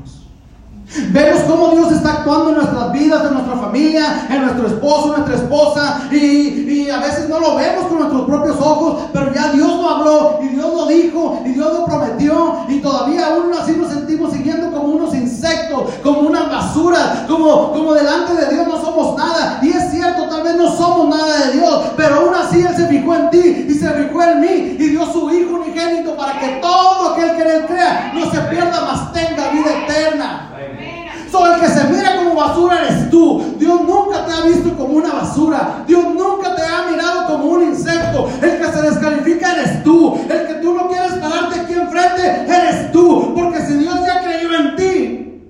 Cómo 1.49 1.69
Dios 1.71 1.91
está 1.93 2.11
actuando 2.11 2.49
en 2.51 2.57
nuestras 2.57 2.91
vidas, 2.91 3.25
en 3.25 3.33
nuestra 3.33 3.55
familia, 3.55 4.27
en 4.29 4.41
nuestro 4.43 4.67
esposo, 4.67 5.07
nuestra 5.07 5.33
esposa, 5.33 6.01
y, 6.11 6.87
a 6.91 6.99
veces 6.99 7.27
no 7.27 7.39
lo 7.39 7.55
vemos 7.55 7.85
con 7.85 7.99
nuestros 7.99 8.21
propios 8.25 8.57
ojos, 8.59 9.03
pero 9.11 9.33
ya 9.33 9.51
Dios 9.51 9.67
lo 9.67 9.89
habló, 9.89 10.39
y 10.43 10.49
Dios 10.49 10.71
lo 10.71 10.85
dijo, 10.85 11.41
y 11.45 11.49
Dios 11.49 11.73
lo 11.73 11.85
prometió, 11.85 12.65
y 12.67 12.79
todavía 12.81 13.27
aún 13.33 13.51
así 13.59 13.71
nos 13.71 13.91
sentimos 13.91 14.31
siguiendo 14.31 14.71
como 14.71 14.93
unos 14.93 15.15
insectos, 15.15 15.89
como 16.03 16.19
una 16.19 16.43
basura, 16.43 17.25
como, 17.27 17.71
como 17.71 17.93
delante 17.93 18.35
de 18.35 18.53
Dios 18.53 18.67
no 18.67 18.79
somos 18.79 19.17
nada. 19.17 19.59
Y 19.63 19.69
es 19.69 19.89
cierto, 19.91 20.29
tal 20.29 20.43
vez 20.43 20.55
no 20.55 20.69
somos 20.75 21.15
nada 21.15 21.47
de 21.47 21.53
Dios, 21.53 21.83
pero 21.97 22.15
aún 22.15 22.35
así 22.35 22.61
Él 22.61 22.75
se 22.75 22.85
fijó 22.85 23.15
en 23.15 23.29
ti 23.31 23.65
y 23.69 23.73
se 23.73 23.89
fijó 23.89 24.21
en 24.21 24.39
mí, 24.39 24.75
y 24.77 24.89
dio 24.89 25.03
su 25.11 25.31
Hijo 25.31 25.55
unigénito 25.55 26.15
para 26.15 26.39
que 26.39 26.59
todo 26.61 27.13
aquel 27.13 27.35
que 27.35 27.41
en 27.41 27.49
Él 27.49 27.65
crea 27.65 28.11
no 28.13 28.29
se 28.29 28.39
pierda, 28.41 28.81
mas 28.85 29.11
tenga 29.13 29.49
vida 29.49 29.83
eterna. 29.85 30.48
El 31.45 31.61
que 31.61 31.67
se 31.67 31.83
mira 31.85 32.17
como 32.17 32.35
basura 32.35 32.85
eres 32.85 33.09
tú. 33.09 33.55
Dios 33.57 33.81
nunca 33.81 34.25
te 34.25 34.31
ha 34.31 34.41
visto 34.45 34.75
como 34.77 34.93
una 34.95 35.13
basura. 35.13 35.83
Dios 35.87 36.03
nunca 36.15 36.55
te 36.55 36.61
ha 36.63 36.89
mirado 36.89 37.27
como 37.27 37.45
un 37.45 37.63
insecto. 37.63 38.29
El 38.41 38.59
que 38.59 38.65
se 38.65 38.81
descalifica 38.81 39.53
eres 39.53 39.83
tú. 39.83 40.17
El 40.29 40.47
que 40.47 40.53
tú 40.55 40.73
no 40.73 40.87
quieres 40.87 41.13
pararte 41.13 41.59
aquí 41.59 41.73
enfrente 41.73 42.45
eres 42.47 42.91
tú. 42.91 43.33
Porque 43.35 43.61
si 43.61 43.73
Dios 43.73 43.95
ya 44.05 44.23
creyó 44.23 44.53
en 44.53 44.75
ti, 44.75 45.43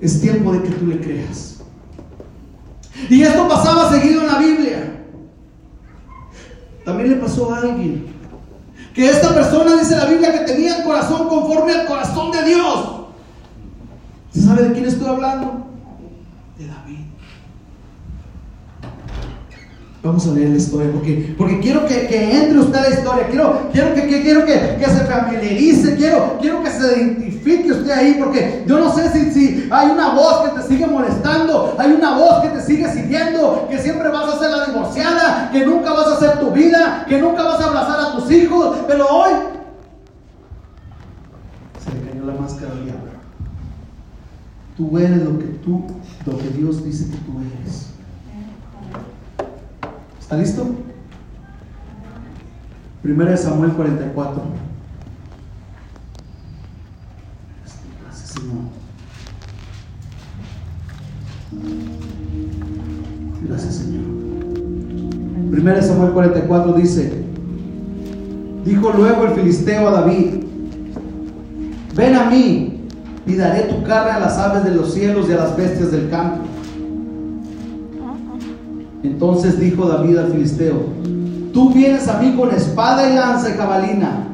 es 0.00 0.20
tiempo 0.20 0.52
de 0.52 0.62
que 0.62 0.70
tú 0.70 0.86
le 0.86 1.00
creas. 1.00 1.60
Y 3.08 3.22
esto 3.22 3.48
pasaba 3.48 3.90
seguido 3.90 4.22
en 4.22 4.26
la 4.26 4.38
Biblia. 4.38 4.96
también 6.84 7.10
le 7.10 7.16
pasó 7.16 7.52
a 7.52 7.58
alguien. 7.58 8.06
Que 8.94 9.08
esta 9.08 9.32
persona 9.32 9.76
dice 9.76 9.96
la 9.96 10.06
Biblia 10.06 10.32
que 10.32 10.52
tenía 10.52 10.78
el 10.78 10.84
corazón 10.84 11.28
conforme 11.28 11.72
al 11.72 11.86
corazón 11.86 12.32
de 12.32 12.42
Dios. 12.42 12.99
¿Se 14.32 14.42
sabe 14.42 14.62
de 14.62 14.72
quién 14.72 14.84
estoy 14.84 15.08
hablando? 15.08 15.66
De 16.56 16.66
David. 16.66 16.98
Vamos 20.02 20.26
a 20.26 20.30
leer 20.30 20.50
la 20.50 20.56
historia 20.56 20.90
porque, 20.92 21.34
porque 21.36 21.60
quiero 21.60 21.84
que, 21.84 22.06
entre 22.34 22.58
usted 22.58 22.78
a 22.78 22.88
la 22.88 22.90
historia, 22.90 23.26
quiero, 23.28 23.68
quiero, 23.70 23.94
que, 23.94 24.22
quiero 24.22 24.44
que, 24.46 24.84
se 24.86 25.04
familiarice, 25.04 25.96
quiero, 25.96 26.38
quiero 26.40 26.62
que 26.62 26.70
se 26.70 27.00
identifique 27.00 27.72
usted 27.72 27.90
ahí, 27.90 28.16
porque 28.18 28.64
yo 28.66 28.78
no 28.78 28.94
sé 28.94 29.10
si, 29.10 29.30
si 29.30 29.68
hay 29.70 29.90
una 29.90 30.14
voz 30.14 30.48
que 30.48 30.58
te 30.58 30.68
sigue 30.68 30.86
molestando, 30.86 31.74
hay 31.76 31.92
una 31.92 32.16
voz 32.16 32.40
que 32.40 32.48
te 32.48 32.62
sigue 32.62 32.90
siguiendo, 32.90 33.66
que 33.68 33.78
siempre 33.78 34.08
vas 34.08 34.34
a 34.34 34.38
ser 34.38 34.50
la 34.50 34.64
divorciada, 34.64 35.50
que 35.52 35.66
nunca 35.66 35.92
vas 35.92 36.06
a 36.06 36.14
hacer 36.14 36.40
tu 36.40 36.50
vida, 36.50 37.04
que 37.06 37.18
nunca 37.18 37.42
vas 37.42 37.60
a 37.60 37.66
abrazar 37.66 38.00
a 38.00 38.12
tus 38.12 38.30
hijos, 38.30 38.78
pero 38.86 39.06
hoy 39.06 39.32
se 41.84 41.94
le 41.94 42.10
cayó 42.10 42.24
la 42.24 42.40
máscara. 42.40 42.70
Tú 44.80 44.96
eres 44.96 45.22
lo 45.22 45.38
que 45.38 45.44
tú, 45.44 45.82
lo 46.24 46.38
que 46.38 46.48
Dios 46.48 46.82
dice 46.82 47.04
que 47.10 47.18
tú 47.18 47.32
eres. 47.38 47.90
¿Está 50.18 50.38
listo? 50.38 50.70
Primera 53.02 53.32
de 53.32 53.36
Samuel 53.36 53.72
44. 53.72 54.42
Gracias, 58.02 58.30
Señor. 58.30 58.56
Gracias, 63.46 63.74
Señor. 63.74 65.50
Primera 65.50 65.76
de 65.76 65.82
Samuel 65.82 66.12
44 66.12 66.72
dice, 66.72 67.22
dijo 68.64 68.92
luego 68.96 69.26
el 69.26 69.34
filisteo 69.34 69.88
a 69.88 69.90
David, 69.90 70.42
ven 71.94 72.14
a 72.14 72.30
mí 72.30 72.79
y 73.30 73.36
daré 73.36 73.62
tu 73.62 73.82
carne 73.84 74.10
a 74.10 74.18
las 74.18 74.38
aves 74.38 74.64
de 74.64 74.74
los 74.74 74.92
cielos 74.92 75.26
y 75.28 75.32
a 75.32 75.36
las 75.36 75.56
bestias 75.56 75.92
del 75.92 76.10
campo. 76.10 76.44
Entonces 79.04 79.58
dijo 79.58 79.86
David 79.86 80.18
al 80.18 80.32
filisteo, 80.32 80.82
tú 81.52 81.72
vienes 81.72 82.08
a 82.08 82.18
mí 82.18 82.34
con 82.36 82.50
espada 82.50 83.08
y 83.08 83.14
lanza 83.14 83.50
y 83.50 83.52
jabalina, 83.52 84.26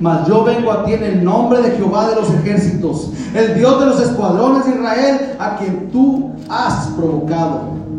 mas 0.00 0.26
yo 0.26 0.42
vengo 0.42 0.72
a 0.72 0.84
ti 0.84 0.94
en 0.94 1.04
el 1.04 1.22
nombre 1.22 1.60
de 1.60 1.72
Jehová 1.72 2.08
de 2.08 2.16
los 2.16 2.30
ejércitos, 2.30 3.10
el 3.34 3.54
Dios 3.56 3.78
de 3.78 3.86
los 3.86 4.00
escuadrones 4.00 4.64
de 4.64 4.70
Israel, 4.72 5.36
a 5.38 5.56
quien 5.56 5.90
tú 5.90 6.30
has 6.48 6.88
provocado. 6.96 7.89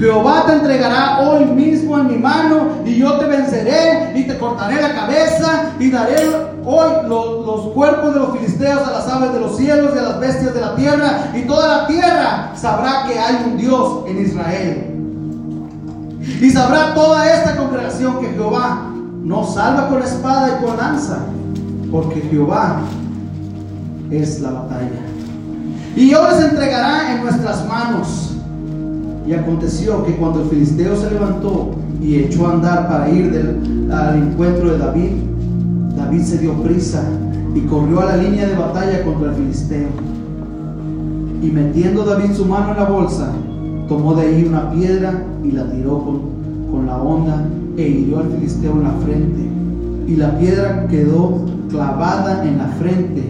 Jehová 0.00 0.44
te 0.46 0.54
entregará 0.54 1.20
hoy 1.20 1.44
mismo 1.44 1.98
en 1.98 2.06
mi 2.06 2.16
mano 2.16 2.68
y 2.86 2.96
yo 2.96 3.18
te 3.18 3.26
venceré 3.26 4.12
y 4.18 4.26
te 4.26 4.38
cortaré 4.38 4.80
la 4.80 4.94
cabeza 4.94 5.72
y 5.78 5.90
daré 5.90 6.16
hoy 6.64 6.88
los, 7.06 7.68
cuerpos 7.74 8.14
de 8.14 8.20
los 8.20 8.32
filisteos 8.32 8.80
a 8.88 8.92
las 8.92 9.08
aves 9.08 9.34
de 9.34 9.40
los 9.40 9.58
cielos 9.58 9.92
y 9.94 9.98
a 9.98 10.02
las 10.02 10.18
bestias 10.18 10.54
de 10.54 10.60
la 10.62 10.74
tierra 10.74 11.30
y 11.34 11.42
toda 11.42 11.82
la 11.82 11.86
tierra 11.86 12.52
sabrá 12.56 13.04
que 13.06 13.18
hay 13.18 13.44
un 13.44 13.58
Dios 13.58 14.04
en 14.06 14.24
Israel. 14.24 14.86
Y 16.40 16.48
sabrá 16.48 16.94
toda 16.94 17.30
esta 17.30 17.56
congregación 17.56 18.20
que 18.20 18.28
Jehová 18.28 18.90
no 19.22 19.46
salva 19.46 19.90
con 19.90 20.02
espada 20.02 20.48
y 20.48 20.64
con 20.64 20.78
lanza, 20.78 21.18
porque 21.92 22.22
Jehová 22.22 22.80
es 24.10 24.40
la 24.40 24.50
batalla. 24.50 25.00
Y 25.94 26.06
Dios 26.06 26.22
les 26.32 26.50
entregará 26.50 27.12
en 27.12 27.22
nuestras 27.22 27.66
manos. 27.68 28.29
Y 29.26 29.32
aconteció 29.32 30.04
que 30.04 30.16
cuando 30.16 30.42
el 30.42 30.48
filisteo 30.48 30.96
se 30.96 31.10
levantó 31.10 31.72
y 32.00 32.16
echó 32.16 32.46
a 32.46 32.52
andar 32.52 32.88
para 32.88 33.10
ir 33.10 33.32
al 33.92 34.16
encuentro 34.16 34.72
de 34.72 34.78
David, 34.78 35.10
David 35.96 36.22
se 36.22 36.38
dio 36.38 36.54
prisa 36.62 37.04
y 37.54 37.60
corrió 37.62 38.00
a 38.00 38.06
la 38.06 38.16
línea 38.16 38.48
de 38.48 38.56
batalla 38.56 39.04
contra 39.04 39.30
el 39.30 39.36
filisteo. 39.36 39.88
Y 41.42 41.50
metiendo 41.50 42.04
David 42.04 42.32
su 42.34 42.44
mano 42.44 42.72
en 42.72 42.76
la 42.76 42.84
bolsa, 42.84 43.32
tomó 43.88 44.14
de 44.14 44.22
ahí 44.22 44.44
una 44.44 44.70
piedra 44.70 45.22
y 45.44 45.52
la 45.52 45.70
tiró 45.70 45.98
con, 46.70 46.86
la 46.86 46.96
onda 46.96 47.46
e 47.76 47.88
hirió 47.88 48.20
al 48.20 48.30
filisteo 48.30 48.72
en 48.72 48.82
la 48.84 48.92
frente. 49.04 49.48
Y 50.06 50.16
la 50.16 50.38
piedra 50.38 50.86
quedó 50.88 51.44
clavada 51.68 52.46
en 52.46 52.58
la 52.58 52.66
frente 52.66 53.22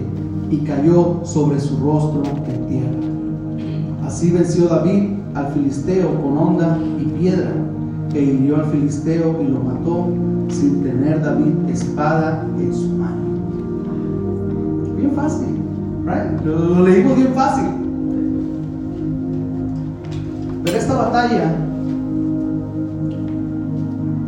y 0.51 0.59
cayó 0.59 1.21
sobre 1.25 1.61
su 1.61 1.77
rostro 1.79 2.23
en 2.47 2.67
tierra. 2.69 4.07
Así 4.07 4.31
venció 4.31 4.67
David 4.67 5.20
al 5.35 5.53
filisteo 5.53 6.21
con 6.21 6.37
onda 6.37 6.79
y 6.99 7.05
piedra, 7.05 7.53
e 8.15 8.23
hirió 8.23 8.57
al 8.57 8.67
filisteo 8.67 9.41
y 9.41 9.49
lo 9.49 9.61
mató 9.61 10.09
sin 10.49 10.83
tener 10.83 11.23
David 11.23 11.69
espada 11.69 12.45
en 12.59 12.75
su 12.75 12.89
mano. 12.89 13.21
Bien 14.97 15.13
fácil, 15.13 15.47
right? 16.05 16.45
lo 16.45 16.85
leímos 16.87 17.17
bien 17.17 17.33
fácil. 17.35 17.67
Pero 20.65 20.77
esta 20.77 20.95
batalla 20.95 21.57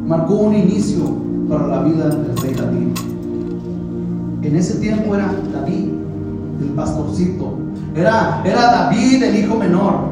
marcó 0.07 0.35
un 0.35 0.55
inicio 0.55 1.05
para 1.49 1.67
la 1.67 1.83
vida 1.83 2.09
del 2.09 2.37
rey 2.37 2.55
David. 2.55 2.89
En 4.43 4.57
ese 4.57 4.79
tiempo 4.79 5.15
era 5.15 5.33
David, 5.53 5.89
el 6.61 6.69
pastorcito. 6.75 7.59
Era, 7.95 8.43
era 8.45 8.61
David, 8.61 9.23
el 9.23 9.39
hijo 9.39 9.57
menor. 9.57 10.12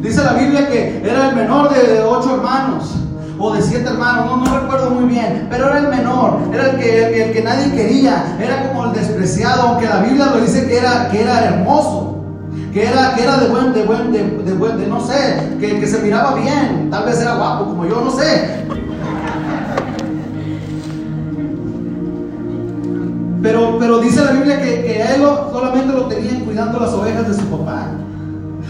Dice 0.00 0.22
la 0.22 0.34
Biblia 0.34 0.68
que 0.68 1.02
era 1.04 1.30
el 1.30 1.36
menor 1.36 1.70
de, 1.74 2.00
ocho 2.02 2.36
hermanos 2.36 2.94
o 3.38 3.52
de 3.52 3.62
siete 3.62 3.88
hermanos, 3.88 4.26
no, 4.26 4.36
no 4.44 4.60
recuerdo 4.60 4.90
muy 4.90 5.04
bien, 5.04 5.46
pero 5.50 5.68
era 5.68 5.78
el 5.78 5.88
menor, 5.88 6.38
era 6.52 6.70
el 6.70 6.76
que, 6.78 7.24
el, 7.24 7.32
que 7.32 7.42
nadie 7.42 7.72
quería, 7.72 8.36
era 8.40 8.68
como 8.68 8.86
el 8.86 8.92
despreciado, 8.92 9.62
aunque 9.62 9.86
la 9.86 10.00
Biblia 10.00 10.26
lo 10.26 10.40
dice 10.40 10.66
que 10.66 10.78
era, 10.78 11.08
que 11.08 11.22
era 11.22 11.44
hermoso 11.44 12.18
que 12.72 12.86
era, 12.86 13.14
que 13.14 13.22
era 13.22 13.38
de 13.38 13.48
buen, 13.48 13.72
de 13.72 13.84
buen, 13.84 14.12
de, 14.12 14.52
buen, 14.54 14.78
de 14.78 14.86
no 14.86 15.00
sé, 15.00 15.56
que, 15.58 15.80
que 15.80 15.86
se 15.86 16.00
miraba 16.00 16.34
bien, 16.34 16.88
tal 16.90 17.04
vez 17.04 17.20
era 17.20 17.34
guapo 17.34 17.66
como 17.66 17.86
yo, 17.86 18.02
no 18.02 18.10
sé. 18.10 18.64
Pero, 23.42 23.78
pero 23.78 23.98
dice 24.00 24.24
la 24.24 24.32
Biblia 24.32 24.60
que, 24.60 24.82
que 24.82 25.00
él 25.00 25.22
solamente 25.52 25.92
lo 25.92 26.06
tenían 26.06 26.40
cuidando 26.40 26.80
las 26.80 26.92
ovejas 26.92 27.28
de 27.28 27.34
su 27.34 27.46
papá. 27.46 27.97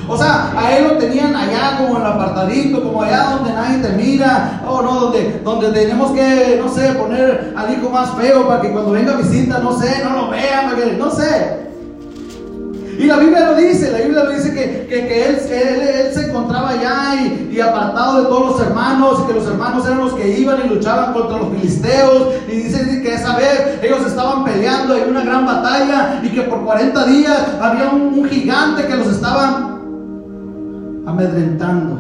O 0.09 0.17
sea, 0.17 0.53
a 0.57 0.77
él 0.77 0.85
lo 0.89 0.95
tenían 0.95 1.37
allá 1.37 1.77
como 1.79 1.97
en 1.97 2.01
el 2.01 2.07
apartadito, 2.07 2.83
como 2.83 3.03
allá 3.03 3.37
donde 3.37 3.53
nadie 3.53 3.79
te 3.79 3.91
mira, 3.91 4.63
o 4.67 4.81
no, 4.81 5.01
donde, 5.01 5.41
donde 5.45 5.71
tenemos 5.71 6.13
que, 6.13 6.59
no 6.63 6.73
sé, 6.73 6.93
poner 6.93 7.53
al 7.55 7.73
hijo 7.73 7.91
más 7.91 8.15
feo 8.15 8.49
para 8.49 8.63
que 8.63 8.71
cuando 8.71 8.93
venga 8.93 9.17
visita, 9.17 9.59
no 9.59 9.79
sé, 9.79 10.03
no 10.03 10.17
lo 10.17 10.31
vean, 10.31 10.99
no 10.99 11.11
sé. 11.11 11.69
Y 12.99 13.05
la 13.05 13.17
Biblia 13.17 13.51
lo 13.51 13.55
dice, 13.55 13.93
la 13.93 13.99
Biblia 13.99 14.25
lo 14.25 14.33
dice 14.33 14.53
que, 14.53 14.89
él, 14.91 15.39
él, 15.51 16.15
se 16.15 16.27
encontraba 16.27 16.71
allá 16.71 17.15
y, 17.53 17.61
apartado 17.61 18.23
de 18.23 18.29
todos 18.29 18.53
los 18.53 18.67
hermanos, 18.67 19.21
y 19.23 19.27
que 19.29 19.35
los 19.35 19.47
hermanos 19.47 19.87
eran 19.87 19.99
los 19.99 20.15
que 20.15 20.39
iban 20.39 20.59
y 20.65 20.69
luchaban 20.69 21.13
contra 21.13 21.39
los 21.39 21.51
filisteos. 21.51 22.35
Y 22.49 22.53
dice 22.53 23.01
que 23.01 23.15
esa 23.15 23.37
vez 23.37 23.79
ellos 23.83 24.05
estaban 24.07 24.45
peleando 24.45 24.97
en 24.97 25.11
una 25.11 25.23
gran 25.23 25.47
batalla 25.47 26.21
y 26.25 26.29
que 26.31 26.43
por 26.43 26.65
40 26.65 27.05
días 27.07 27.39
había 27.61 27.91
un 27.91 28.25
gigante 28.29 28.87
que 28.87 28.97
los 28.97 29.09
estaba 29.09 29.78
amedrentando. 31.09 31.99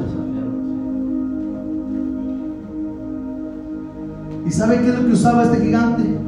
¿Y 4.46 4.50
sabe 4.50 4.80
qué 4.80 4.88
es 4.88 4.94
lo 4.98 5.06
que 5.06 5.12
usaba 5.12 5.44
este 5.44 5.64
gigante? 5.64 6.18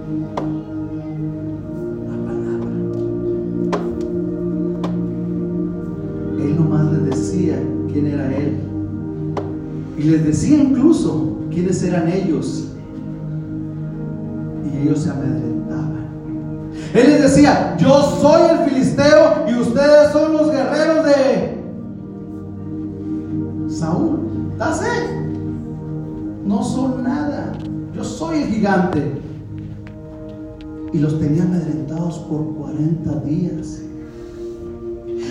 quién 7.93 8.07
era 8.07 8.27
Él. 8.37 8.59
Y 9.97 10.03
les 10.05 10.25
decía 10.25 10.57
incluso 10.57 11.39
quiénes 11.51 11.83
eran 11.83 12.09
ellos. 12.09 12.69
Y 14.65 14.79
ellos 14.83 15.01
se 15.01 15.11
amedrentaban. 15.11 16.09
Él 16.95 17.07
les 17.11 17.23
decía, 17.23 17.77
yo 17.79 18.19
soy 18.21 18.43
el 18.51 18.71
filisteo 18.71 19.45
y 19.49 19.55
ustedes 19.55 20.13
son 20.13 20.33
los 20.33 20.51
guerreros 20.51 21.05
de 21.05 21.60
Saúl. 23.71 24.53
That's 24.59 24.83
No 26.45 26.63
son 26.63 27.05
nada. 27.05 27.53
Yo 27.95 28.05
soy 28.05 28.43
el 28.43 28.49
gigante. 28.49 29.21
Y 30.93 30.99
los 30.99 31.19
tenía 31.21 31.45
amedrentados 31.45 32.19
por 32.21 32.55
40 32.57 33.15
días. 33.21 33.81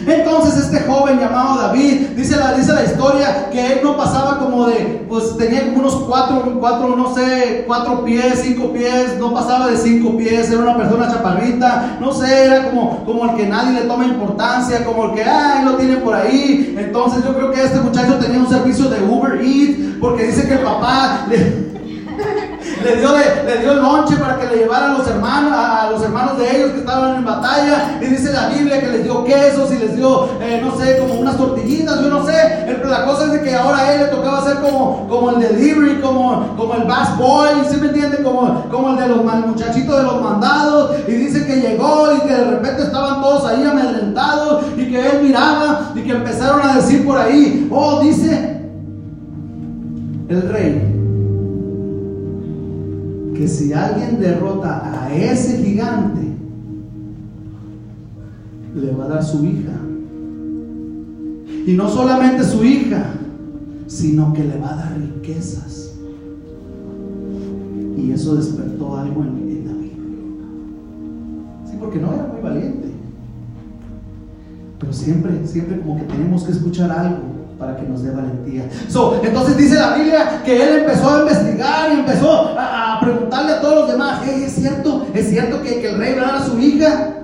Entonces 0.09 0.57
este 0.57 0.79
joven 0.87 1.19
llamado 1.19 1.61
David, 1.61 2.07
dice 2.15 2.35
la, 2.35 2.53
dice 2.53 2.73
la 2.73 2.83
historia 2.83 3.49
que 3.51 3.73
él 3.73 3.79
no 3.83 3.95
pasaba 3.95 4.39
como 4.39 4.65
de, 4.65 5.05
pues 5.07 5.37
tenía 5.37 5.65
como 5.65 5.81
unos 5.81 5.95
cuatro, 6.07 6.57
cuatro, 6.59 6.95
no 6.95 7.13
sé, 7.13 7.63
cuatro 7.67 8.03
pies, 8.03 8.41
cinco 8.43 8.73
pies, 8.73 9.17
no 9.19 9.31
pasaba 9.33 9.67
de 9.67 9.77
cinco 9.77 10.17
pies, 10.17 10.49
era 10.49 10.61
una 10.61 10.77
persona 10.77 11.11
chaparrita, 11.11 11.97
no 12.01 12.11
sé, 12.11 12.45
era 12.45 12.69
como, 12.71 13.05
como 13.05 13.25
el 13.25 13.35
que 13.35 13.45
nadie 13.45 13.81
le 13.81 13.87
toma 13.87 14.05
importancia, 14.05 14.83
como 14.83 15.05
el 15.05 15.11
que, 15.13 15.23
ay, 15.23 15.63
lo 15.63 15.75
tiene 15.75 15.97
por 15.97 16.15
ahí. 16.15 16.75
Entonces 16.77 17.23
yo 17.23 17.35
creo 17.35 17.51
que 17.51 17.63
este 17.63 17.79
muchacho 17.79 18.15
tenía 18.15 18.39
un 18.39 18.49
servicio 18.49 18.89
de 18.89 19.03
Uber 19.03 19.39
Eats, 19.39 19.97
porque 20.01 20.23
dice 20.25 20.47
que 20.47 20.55
el 20.55 20.61
papá 20.61 21.27
le... 21.29 21.68
le 22.83 22.95
dio, 22.95 23.09
le 23.45 23.57
dio 23.59 23.73
lonche 23.75 24.15
para 24.15 24.39
que 24.39 24.47
le 24.47 24.63
llevara 24.63 24.91
a 24.91 24.97
los 24.97 25.07
hermanos, 25.07 25.51
a, 25.53 25.89
los 25.91 26.01
hermanos 26.01 26.37
de 26.37 26.57
ellos 26.57 26.71
que 26.71 26.79
estaban 26.79 27.15
en 27.17 27.25
batalla. 27.25 27.99
Y 28.01 28.05
dice 28.05 28.31
la 28.31 28.49
Biblia 28.49 28.79
que 28.79 28.87
les 28.87 29.03
dio 29.03 29.23
quesos 29.23 29.71
y 29.71 29.79
les 29.79 29.95
dio, 29.95 30.29
eh, 30.41 30.61
no 30.63 30.77
sé, 30.77 30.97
como 30.99 31.15
unas 31.15 31.37
tortillitas, 31.37 32.01
yo 32.01 32.09
no 32.09 32.25
sé. 32.25 32.63
Pero 32.65 32.89
la 32.89 33.05
cosa 33.05 33.25
es 33.25 33.31
de 33.33 33.41
que 33.41 33.55
ahora 33.55 33.79
a 33.79 33.93
él 33.93 34.01
le 34.01 34.07
tocaba 34.07 34.43
ser 34.43 34.59
como, 34.59 35.07
como 35.07 35.31
el 35.31 35.39
delivery, 35.39 35.99
como, 36.01 36.55
como 36.55 36.75
el 36.75 36.83
bass 36.83 37.17
boy, 37.17 37.49
¿sí 37.69 37.77
me 37.77 37.87
entienden? 37.87 38.23
Como, 38.23 38.69
como 38.69 38.89
el 38.91 38.97
de 38.97 39.07
los 39.07 39.23
muchachitos 39.23 39.97
de 39.97 40.03
los 40.03 40.21
mandados. 40.21 40.95
Y 41.07 41.11
dice 41.11 41.45
que 41.45 41.61
llegó 41.61 42.13
y 42.15 42.27
que 42.27 42.33
de 42.33 42.45
repente 42.45 42.83
estaban 42.83 43.21
todos 43.21 43.45
ahí 43.45 43.63
amedrentados 43.63 44.63
y 44.77 44.89
que 44.89 45.09
él 45.09 45.23
miraba 45.23 45.91
y 45.95 46.01
que 46.01 46.11
empezaron 46.11 46.61
a 46.61 46.75
decir 46.75 47.05
por 47.05 47.17
ahí, 47.17 47.67
oh, 47.71 47.99
dice 48.01 48.57
el 50.29 50.49
rey 50.49 50.98
que 53.39 53.47
si 53.47 53.71
alguien 53.71 54.19
derrota 54.19 54.83
a 54.83 55.15
ese 55.15 55.63
gigante, 55.63 56.27
le 58.75 58.91
va 58.91 59.05
a 59.05 59.07
dar 59.07 59.23
su 59.23 59.45
hija. 59.45 59.79
Y 61.65 61.71
no 61.71 61.87
solamente 61.87 62.43
su 62.43 62.65
hija, 62.65 63.13
sino 63.87 64.33
que 64.33 64.43
le 64.43 64.59
va 64.59 64.73
a 64.73 64.75
dar 64.75 64.97
riquezas. 64.97 65.93
Y 67.95 68.11
eso 68.11 68.35
despertó 68.35 68.97
algo 68.97 69.23
en, 69.23 69.29
en 69.29 69.65
David. 69.65 69.91
Sí, 71.71 71.77
porque 71.79 71.99
no 71.99 72.13
era 72.13 72.27
muy 72.33 72.41
valiente. 72.41 72.89
Pero 74.81 74.91
siempre, 74.91 75.47
siempre 75.47 75.79
como 75.79 75.95
que 75.95 76.03
tenemos 76.03 76.43
que 76.43 76.51
escuchar 76.51 76.91
algo 76.91 77.39
para 77.59 77.75
que 77.75 77.83
nos 77.83 78.01
dé 78.01 78.11
valentía. 78.11 78.69
entonces 79.23 79.57
dice 79.57 79.75
la 79.75 79.95
Biblia 79.95 80.41
que 80.45 80.63
él 80.63 80.79
empezó 80.79 81.09
a 81.09 81.21
investigar 81.21 81.91
y 81.93 81.99
empezó 81.99 82.57
a, 82.57 82.78
preguntarle 82.99 83.53
a 83.53 83.61
todos 83.61 83.75
los 83.75 83.91
demás, 83.91 84.27
¿es 84.27 84.53
cierto? 84.53 85.07
¿Es 85.13 85.29
cierto 85.29 85.61
que, 85.61 85.89
el 85.89 85.97
rey 85.97 86.15
va 86.15 86.37
a 86.37 86.45
su 86.45 86.59
hija? 86.59 87.15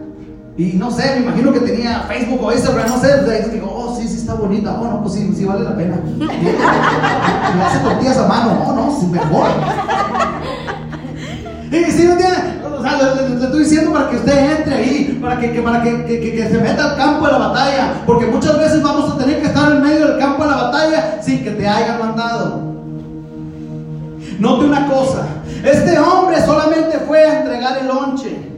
Y 0.58 0.74
no 0.74 0.90
sé, 0.90 1.16
me 1.16 1.26
imagino 1.26 1.52
que 1.52 1.60
tenía 1.60 2.06
Facebook 2.08 2.42
o 2.42 2.52
Instagram, 2.52 2.88
no 2.88 2.98
sé, 3.00 3.50
digo, 3.52 3.72
oh, 3.74 3.98
sí, 4.00 4.08
sí 4.08 4.18
está 4.18 4.36
bonita, 4.36 4.72
bueno, 4.74 5.02
pues 5.02 5.16
sí, 5.16 5.34
sí 5.36 5.44
vale 5.44 5.64
la 5.64 5.76
pena. 5.76 6.00
Y, 6.18 7.62
hace 7.62 7.80
tortillas 7.80 8.18
a 8.18 8.28
mano, 8.28 8.64
oh, 8.66 8.74
no, 8.74 9.00
sí, 9.00 9.06
mejor. 9.08 9.48
Y 11.72 11.92
si 11.92 12.08
no 12.08 12.16
tiene, 12.16 12.36
le, 12.94 13.44
estoy 13.44 13.60
diciendo 13.60 13.92
para 13.92 14.10
que 14.10 14.16
usted 14.18 14.60
entre 14.60 14.76
ahí, 14.76 15.20
para 15.22 15.40
que, 15.40 15.62
para 15.62 15.82
que, 15.82 16.48
se 16.50 16.58
meta 16.60 16.92
al 16.92 16.98
campo 16.98 17.26
de 17.26 17.32
la 17.32 17.38
batalla, 17.38 17.94
porque 18.06 18.26
muchas 18.28 18.58
veces 18.58 18.82
vamos 18.82 19.12
a 19.12 19.18
tener 19.18 19.42
que 19.42 19.48
estar 19.48 19.72
en 19.72 19.82
medio 19.82 20.08
del 20.08 20.20
campo 20.20 20.44
de 20.44 20.50
la 20.50 20.56
batalla 20.56 21.22
sin 21.22 21.44
que 21.44 21.52
te 21.52 21.68
hayan 21.68 22.00
mandado. 22.00 22.76
Note 24.40 24.66
una 24.66 24.88
cosa, 24.88 25.26
este 25.72 25.98
hombre 26.00 26.42
solamente 26.46 27.00
fue 27.00 27.24
a 27.24 27.42
entregar 27.42 27.78
el 27.80 27.88
lonche. 27.88 28.52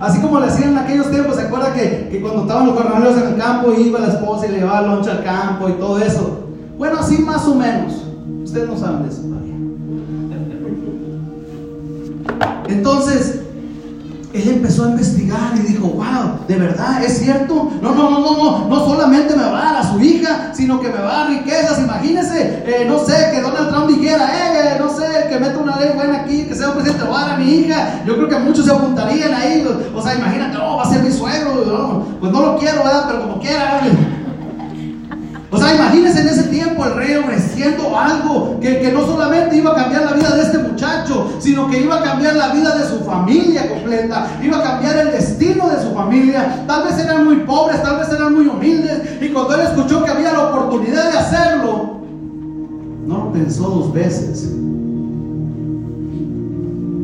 Así 0.00 0.20
como 0.20 0.38
le 0.38 0.46
hacían 0.46 0.70
en 0.70 0.78
aquellos 0.78 1.10
tiempos, 1.10 1.36
¿se 1.36 1.42
acuerda 1.42 1.74
que, 1.74 2.18
cuando 2.22 2.42
estaban 2.42 2.66
los 2.66 2.76
jornaleros 2.76 3.16
en 3.16 3.28
el 3.28 3.36
campo 3.36 3.72
iba 3.72 3.98
la 3.98 4.08
esposa 4.08 4.46
y 4.46 4.52
le 4.52 4.58
llevaba 4.58 4.80
el 4.80 4.86
lonche 4.86 5.10
al 5.10 5.24
campo 5.24 5.68
y 5.68 5.72
todo 5.72 5.98
eso? 5.98 6.46
Bueno, 6.78 7.00
así 7.00 7.18
más 7.18 7.46
o 7.46 7.54
menos. 7.54 8.04
Ustedes 8.44 8.68
no 8.68 8.76
saben 8.76 9.02
de 9.02 9.08
eso 9.08 9.22
todavía. 9.22 9.54
Entonces, 12.68 13.40
él 14.32 14.48
empezó 14.48 14.84
a 14.84 14.90
investigar 14.90 15.52
y 15.56 15.60
dijo, 15.60 15.86
wow, 15.88 16.46
¿de 16.46 16.56
verdad 16.56 17.02
es 17.02 17.18
cierto? 17.18 17.72
No, 17.80 17.94
no, 17.94 18.10
no, 18.10 18.20
no, 18.20 18.36
no, 18.36 18.68
no 18.68 18.86
solamente 18.86 19.34
me 19.34 19.44
va 19.44 19.58
a 19.58 19.72
dar 19.72 19.76
a 19.76 19.90
su 19.90 20.00
hija, 20.00 20.52
sino 20.54 20.80
que 20.80 20.88
me 20.88 20.98
va 20.98 21.08
a 21.10 21.18
dar 21.20 21.30
riquezas. 21.30 21.78
Imagínense, 21.78 22.64
eh, 22.66 22.84
no 22.86 22.98
sé, 22.98 23.30
que 23.32 23.40
Donald 23.40 23.70
Trump 23.70 23.88
dijera, 23.88 24.28
eh, 24.34 24.76
no 24.78 24.90
sé, 24.90 25.28
que 25.28 25.38
meta 25.38 25.58
una 25.58 25.78
ley 25.78 25.92
buena 25.94 26.18
aquí, 26.20 26.44
que 26.44 26.54
sea 26.54 26.68
un 26.68 26.74
presidente, 26.74 27.04
va 27.04 27.22
a 27.22 27.26
dar 27.26 27.34
a 27.36 27.38
mi 27.38 27.50
hija. 27.50 28.02
Yo 28.06 28.16
creo 28.16 28.28
que 28.28 28.38
muchos 28.38 28.66
se 28.66 28.72
apuntarían 28.72 29.32
ahí. 29.32 29.66
O 29.94 30.02
sea, 30.02 30.14
imagínate, 30.14 30.58
oh, 30.58 30.76
va 30.76 30.82
a 30.82 30.90
ser 30.90 31.02
mi 31.02 31.10
suegro. 31.10 32.04
Pues 32.20 32.32
no 32.32 32.40
lo 32.40 32.58
quiero, 32.58 32.84
¿verdad? 32.84 33.04
Pero 33.08 33.22
como 33.22 33.40
quiera. 33.40 33.80
O 35.50 35.56
sea, 35.56 35.74
imagínense 35.74 36.20
en 36.20 36.28
ese 36.28 36.42
tiempo 36.44 36.84
el 36.84 36.94
rey 36.94 37.16
ofreciendo 37.16 37.98
algo 37.98 38.60
que, 38.60 38.80
que, 38.80 38.92
no 38.92 39.06
solamente 39.06 39.56
iba 39.56 39.70
a 39.72 39.76
cambiar 39.76 40.04
la 40.04 40.12
vida 40.12 40.34
de 40.34 40.42
este 40.42 40.58
muchacho, 40.58 41.32
sino 41.38 41.70
que 41.70 41.80
iba 41.80 41.96
a 41.96 42.02
cambiar 42.02 42.36
la 42.36 42.48
vida 42.48 42.76
de 42.76 42.84
su 42.84 43.02
familia 43.02 43.66
completa, 43.66 44.26
iba 44.42 44.58
a 44.58 44.62
cambiar 44.62 44.98
el 44.98 45.12
destino 45.12 45.70
de 45.70 45.82
su 45.82 45.94
familia. 45.94 46.64
Tal 46.66 46.84
vez 46.84 46.98
eran 46.98 47.24
muy 47.24 47.36
pobres, 47.36 47.82
tal 47.82 47.96
vez 47.96 48.10
eran 48.10 48.34
muy 48.34 48.46
humildes, 48.46 49.22
y 49.22 49.28
cuando 49.30 49.54
él 49.54 49.62
escuchó 49.62 50.04
que 50.04 50.10
había 50.10 50.32
la 50.34 50.50
oportunidad 50.50 51.12
de 51.12 51.18
hacerlo, 51.18 51.98
no 53.06 53.16
lo 53.16 53.32
pensó 53.32 53.70
dos 53.70 53.92
veces. 53.94 54.52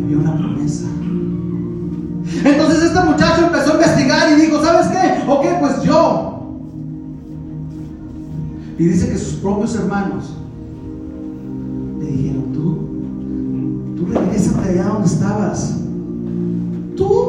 Había 0.04 0.18
una 0.18 0.36
promesa. 0.36 0.84
Entonces 2.44 2.82
este 2.82 3.00
muchacho 3.00 3.46
empezó 3.46 3.70
a 3.70 3.74
investigar 3.76 4.32
y 4.32 4.34
dijo, 4.42 4.62
¿sabes 4.62 4.88
qué? 4.88 5.22
Ok, 5.26 5.46
pues 5.60 5.82
yo 5.82 6.33
y 8.78 8.84
dice 8.84 9.08
que 9.08 9.18
sus 9.18 9.34
propios 9.34 9.74
hermanos 9.76 10.34
le 12.00 12.06
dijeron, 12.06 12.52
tú, 12.52 13.96
tú 13.96 14.12
regresate 14.12 14.70
allá 14.70 14.88
donde 14.88 15.06
estabas. 15.06 15.80
Tú, 16.96 17.28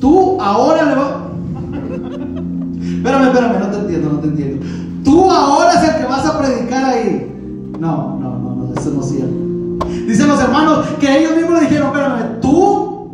tú 0.00 0.40
ahora 0.40 0.84
le 0.86 0.94
vas... 0.94 1.12
espérame, 2.82 3.26
espérame, 3.26 3.60
no 3.60 3.70
te 3.70 3.78
entiendo, 3.78 4.10
no 4.10 4.18
te 4.20 4.28
entiendo. 4.28 4.66
Tú 5.04 5.30
ahora 5.30 5.72
es 5.74 5.88
el 5.90 5.96
que 6.00 6.06
vas 6.06 6.26
a 6.26 6.38
predicar 6.38 6.84
ahí. 6.84 7.26
No, 7.78 8.18
no, 8.20 8.38
no, 8.38 8.54
no, 8.56 8.74
eso 8.74 8.90
no 8.90 9.00
es 9.00 9.06
cierto. 9.06 9.86
Dicen 10.06 10.28
los 10.28 10.40
hermanos 10.40 10.86
que 10.98 11.18
ellos 11.18 11.36
mismos 11.36 11.60
le 11.60 11.60
dijeron, 11.68 11.88
espérame, 11.88 12.40
tú, 12.40 13.10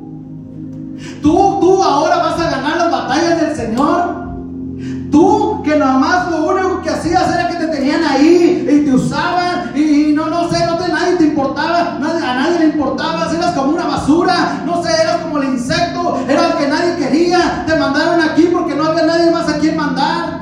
tú, 1.20 1.58
tú 1.60 1.82
ahora 1.82 2.18
vas 2.18 2.40
a 2.40 2.50
ganar 2.50 2.76
las 2.76 2.90
batallas 2.92 3.40
del 3.40 3.56
Señor. 3.56 4.25
Que 5.66 5.76
nada 5.76 5.98
más 5.98 6.30
lo 6.30 6.44
único 6.46 6.80
que 6.80 6.90
hacías 6.90 7.28
era 7.34 7.48
que 7.48 7.56
te 7.56 7.66
tenían 7.66 8.04
ahí 8.04 8.68
y 8.70 8.84
te 8.84 8.94
usaban 8.94 9.72
y 9.74 10.12
no, 10.12 10.28
no 10.28 10.48
sé, 10.48 10.64
no 10.64 10.76
te, 10.76 10.92
nadie 10.92 11.16
te 11.16 11.24
importaba, 11.24 11.96
a 11.96 11.98
nadie 11.98 12.60
le 12.60 12.64
importaba, 12.66 13.28
eras 13.34 13.50
como 13.50 13.72
una 13.72 13.84
basura, 13.84 14.62
no 14.64 14.80
sé, 14.84 14.92
eras 15.02 15.16
como 15.22 15.38
el 15.42 15.48
insecto, 15.48 16.20
era 16.28 16.46
el 16.46 16.52
que 16.52 16.68
nadie 16.68 16.96
quería, 16.96 17.64
te 17.66 17.74
mandaron 17.74 18.20
aquí 18.20 18.48
porque 18.52 18.76
no 18.76 18.84
había 18.84 19.06
nadie 19.06 19.32
más 19.32 19.48
a 19.48 19.58
quien 19.58 19.76
mandar, 19.76 20.40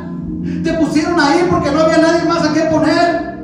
te 0.63 0.75
pusieron 0.75 1.19
ahí 1.19 1.49
porque 1.51 1.71
no 1.71 1.81
había 1.81 1.99
nadie 1.99 2.25
más 2.29 2.45
a 2.45 2.53
quien 2.53 2.69
poner. 2.69 3.35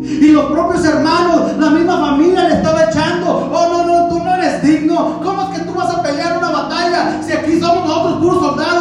Y 0.00 0.32
los 0.32 0.46
propios 0.46 0.82
hermanos, 0.82 1.58
la 1.58 1.70
misma 1.70 1.98
familia 1.98 2.48
le 2.48 2.54
estaba 2.54 2.84
echando, 2.84 3.50
oh 3.52 3.68
no, 3.70 3.84
no, 3.84 4.08
tú 4.08 4.24
no 4.24 4.34
eres 4.34 4.62
digno, 4.62 5.20
¿cómo 5.22 5.42
es 5.42 5.58
que 5.58 5.64
tú 5.66 5.74
vas 5.74 5.94
a 5.94 6.02
pelear 6.02 6.38
una 6.38 6.48
batalla 6.48 7.20
si 7.22 7.32
aquí 7.32 7.60
somos 7.60 7.86
nosotros 7.86 8.18
puros 8.18 8.40
soldados? 8.40 8.71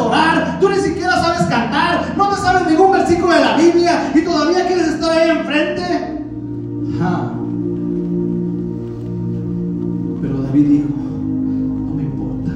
Orar, 0.00 0.58
tú 0.60 0.68
ni 0.68 0.76
siquiera 0.76 1.12
sabes 1.12 1.42
cantar, 1.48 2.14
no 2.16 2.28
te 2.28 2.36
sabes 2.36 2.66
ningún 2.68 2.92
versículo 2.92 3.34
de 3.34 3.40
la 3.40 3.56
Biblia 3.56 4.12
y 4.14 4.22
todavía 4.22 4.66
quieres 4.66 4.88
estar 4.88 5.10
ahí 5.10 5.30
enfrente. 5.30 5.82
Pero 10.20 10.42
David 10.42 10.66
dijo, 10.66 10.88
no 10.88 11.94
me 11.94 12.02
importa, 12.02 12.52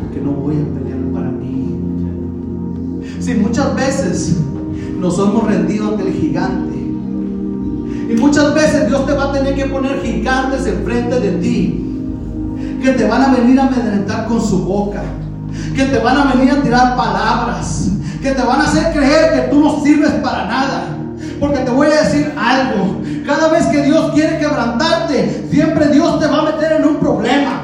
porque 0.00 0.20
no 0.20 0.30
voy 0.32 0.56
a 0.56 0.64
pelear 0.78 0.98
para 1.12 1.30
mí. 1.30 1.78
Si 3.20 3.34
muchas 3.34 3.74
veces 3.74 4.38
nos 4.98 5.18
hemos 5.18 5.44
rendido 5.44 5.88
ante 5.88 6.08
el 6.08 6.12
gigante, 6.14 6.76
y 8.08 8.14
muchas 8.14 8.54
veces 8.54 8.88
Dios 8.88 9.04
te 9.04 9.12
va 9.12 9.24
a 9.24 9.32
tener 9.32 9.54
que 9.54 9.66
poner 9.66 10.00
gigantes 10.00 10.66
enfrente 10.66 11.18
de 11.18 11.32
ti 11.32 11.82
que 12.82 12.92
te 12.92 13.06
van 13.06 13.22
a 13.22 13.34
venir 13.34 13.58
a 13.58 13.66
amedrentar 13.66 14.26
con 14.26 14.40
su 14.40 14.64
boca, 14.64 15.02
que 15.76 15.84
te 15.84 15.98
van 15.98 16.16
a 16.16 16.32
venir 16.32 16.52
a 16.52 16.62
tirar 16.62 16.96
palabras, 16.96 17.90
que 18.22 18.30
te 18.30 18.42
van 18.42 18.60
a 18.60 18.64
hacer 18.64 18.92
creer 18.92 19.34
que 19.34 19.48
tú 19.48 19.60
no 19.60 19.84
sirves 19.84 20.10
para 20.22 20.46
nada. 20.46 20.84
Porque 21.38 21.58
te 21.58 21.70
voy 21.70 21.88
a 21.88 22.02
decir 22.02 22.32
algo, 22.34 23.02
cada 23.26 23.48
vez 23.48 23.66
que 23.66 23.82
Dios 23.82 24.10
quiere 24.12 24.38
quebrantarte, 24.38 25.46
siempre 25.50 25.88
Dios 25.88 26.18
te 26.18 26.26
va 26.26 26.38
a 26.38 26.42
meter 26.44 26.72
en 26.72 26.84
un 26.86 26.96
problema. 26.96 27.62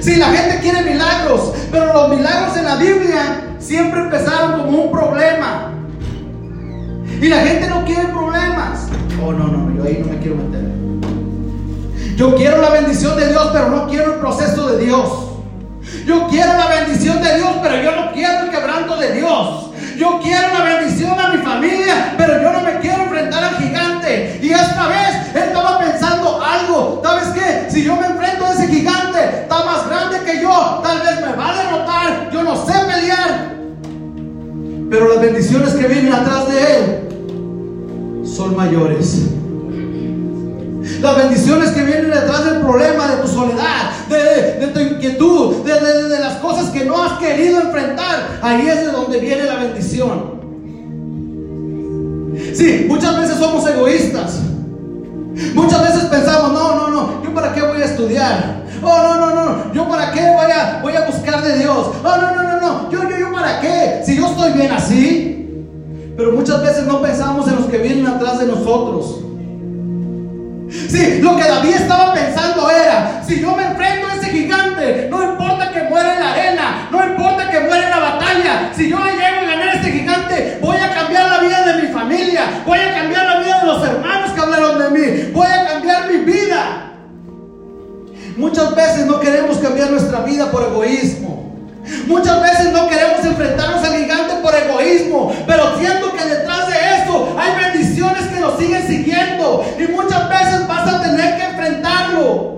Si 0.00 0.16
la 0.16 0.26
gente 0.26 0.60
quiere 0.60 0.82
milagros, 0.82 1.52
pero 1.72 1.92
los 1.92 2.16
milagros 2.16 2.56
en 2.56 2.64
la 2.64 2.76
Biblia 2.76 3.56
siempre 3.58 4.00
empezaron 4.02 4.60
como 4.60 4.82
un 4.82 4.92
problema. 4.92 5.72
Y 7.20 7.28
la 7.28 7.38
gente 7.38 7.66
no 7.68 7.84
quiere 7.86 8.04
problemas. 8.08 8.88
Oh, 9.24 9.32
no, 9.32 9.46
no, 9.46 9.74
yo 9.74 9.84
ahí 9.84 10.04
no 10.04 10.12
me 10.12 10.18
quiero 10.18 10.36
meter. 10.36 10.85
Yo 12.16 12.34
quiero 12.34 12.62
la 12.62 12.70
bendición 12.70 13.14
de 13.16 13.28
Dios, 13.28 13.50
pero 13.52 13.68
no 13.68 13.86
quiero 13.86 14.14
el 14.14 14.20
proceso 14.20 14.68
de 14.68 14.84
Dios. 14.86 15.08
Yo 16.06 16.26
quiero 16.28 16.54
la 16.54 16.66
bendición 16.66 17.22
de 17.22 17.36
Dios, 17.36 17.50
pero 17.62 17.82
yo 17.82 17.94
no 17.94 18.12
quiero 18.12 18.44
el 18.44 18.50
quebranto 18.50 18.96
de 18.96 19.12
Dios. 19.12 19.70
Yo 19.98 20.18
quiero 20.22 20.48
la 20.52 20.64
bendición 20.64 21.18
a 21.20 21.28
mi 21.28 21.42
familia, 21.42 22.14
pero 22.16 22.40
yo 22.42 22.52
no 22.52 22.60
me 22.62 22.78
quiero 22.80 23.02
enfrentar 23.02 23.44
al 23.44 23.56
gigante. 23.56 24.40
Y 24.42 24.50
esta 24.50 24.88
vez 24.88 25.34
él 25.34 25.42
estaba 25.42 25.78
pensando 25.78 26.42
algo. 26.42 27.02
¿Sabes 27.04 27.28
qué? 27.28 27.70
Si 27.70 27.84
yo 27.84 27.96
me 27.96 28.06
enfrento 28.06 28.46
a 28.46 28.52
ese 28.52 28.68
gigante, 28.68 29.42
está 29.42 29.64
más 29.64 29.86
grande 29.86 30.20
que 30.24 30.40
yo, 30.40 30.80
tal 30.82 31.00
vez 31.00 31.20
me 31.20 31.36
va 31.36 31.50
a 31.50 31.62
derrotar, 31.62 32.30
Pero 34.88 35.08
las 35.08 35.20
bendiciones 35.20 35.74
que 35.74 35.86
vienen 35.86 36.14
atrás 36.14 36.48
de 36.48 36.76
él 36.76 38.24
son 38.24 38.56
mayores. 38.56 39.35
Las 41.00 41.16
bendiciones 41.16 41.70
que 41.70 41.82
vienen 41.82 42.10
detrás 42.10 42.44
del 42.44 42.60
problema, 42.60 43.08
de 43.08 43.16
tu 43.22 43.28
soledad, 43.28 43.90
de, 44.08 44.66
tu 44.68 44.80
inquietud, 44.80 45.64
de, 45.64 46.08
de, 46.08 46.20
las 46.20 46.36
cosas 46.36 46.70
que 46.70 46.84
no 46.84 47.02
has 47.02 47.18
querido 47.18 47.60
enfrentar, 47.60 48.38
ahí 48.40 48.68
es 48.68 48.86
de 48.86 48.92
donde 48.92 49.18
viene 49.18 49.44
la 49.44 49.56
bendición. 49.56 50.36
Sí, 52.54 52.86
muchas 52.88 53.16
veces 53.18 53.36
somos 53.36 53.66
egoístas. 53.68 54.40
Muchas 55.54 55.82
veces 55.82 56.04
pensamos, 56.04 56.52
no, 56.52 56.76
no, 56.76 56.88
no, 56.88 57.22
yo 57.22 57.34
para 57.34 57.52
qué 57.52 57.62
voy 57.62 57.82
a 57.82 57.84
estudiar. 57.84 58.64
Oh, 58.82 58.96
no, 59.02 59.18
no, 59.18 59.34
no, 59.34 59.72
yo 59.72 59.88
para 59.88 60.12
qué 60.12 60.20
voy 60.20 60.50
a, 60.50 60.80
voy 60.82 60.94
a 60.94 61.06
buscar 61.06 61.42
de 61.42 61.58
Dios. 61.58 61.88
Oh, 62.02 62.16
no, 62.16 62.34
no, 62.34 62.42
no, 62.42 62.60
no, 62.60 62.90
yo, 62.90 63.02
yo, 63.02 63.18
yo 63.18 63.32
para 63.32 63.60
qué, 63.60 64.02
si 64.04 64.16
yo 64.16 64.26
estoy 64.26 64.52
bien 64.52 64.72
así. 64.72 65.32
Pero 66.16 66.32
muchas 66.32 66.62
veces 66.62 66.86
no 66.86 67.02
pensamos 67.02 67.46
en 67.48 67.56
los 67.56 67.66
que 67.66 67.78
vienen 67.78 68.06
atrás 68.06 68.38
de 68.38 68.46
nosotros. 68.46 69.25
Sí, 70.88 71.18
lo 71.20 71.36
que 71.36 71.44
David 71.44 71.74
estaba 71.74 72.14
pensando 72.14 72.70
era, 72.70 73.22
si 73.26 73.40
yo 73.40 73.54
me 73.56 73.64
enfrento 73.64 74.06
a 74.06 74.14
ese 74.14 74.30
gigante, 74.30 75.08
no 75.10 75.22
importa 75.22 75.72
que 75.72 75.82
muera 75.84 76.14
en 76.14 76.20
la 76.20 76.32
arena, 76.32 76.88
no 76.90 77.04
importa 77.04 77.50
que 77.50 77.60
muera 77.60 77.84
en 77.84 77.90
la 77.90 77.98
batalla, 77.98 78.72
si 78.74 78.88
yo 78.88 78.98
le 79.04 79.12
llego 79.12 79.40
a 79.40 79.50
ganar 79.50 79.68
a 79.68 79.72
ese 79.74 79.90
gigante, 79.90 80.58
voy 80.60 80.76
a 80.76 80.94
cambiar 80.94 81.30
la 81.30 81.38
vida 81.38 81.62
de 81.64 81.82
mi 81.82 81.88
familia, 81.92 82.42
voy 82.64 82.78
a 82.78 82.94
cambiar 82.94 83.24
la 83.26 83.40
vida 83.40 83.60
de 83.60 83.66
los 83.66 83.84
hermanos 83.84 84.30
que 84.32 84.40
hablaron 84.40 84.78
de 84.78 84.90
mí, 84.90 85.30
voy 85.32 85.46
a 85.46 85.66
cambiar 85.66 86.10
mi 86.10 86.18
vida. 86.18 86.92
Muchas 88.36 88.74
veces 88.74 89.06
no 89.06 89.18
queremos 89.18 89.56
cambiar 89.58 89.90
nuestra 89.90 90.20
vida 90.20 90.50
por 90.50 90.62
egoísmo. 90.62 91.36
Muchas 92.06 92.42
veces 92.42 92.72
no 92.72 92.88
queremos 92.88 93.24
enfrentarnos 93.24 93.82
al 93.84 93.94
gigante 93.96 94.34
por 94.42 94.54
egoísmo, 94.54 95.32
pero 95.46 95.78
siento 95.78 96.12
que 96.12 96.24
detrás 96.24 96.68
de 96.68 96.74
eso 96.74 97.36
hay 97.38 97.52
bendiciones 97.52 97.75
que 98.46 98.52
nos 98.52 98.58
siguen 98.58 98.86
siguiendo 98.86 99.64
y 99.78 99.92
muchas 99.92 100.28
veces 100.28 100.66
vas 100.68 100.92
a 100.92 101.02
tener 101.02 101.36
que 101.36 101.44
enfrentarlo. 101.44 102.56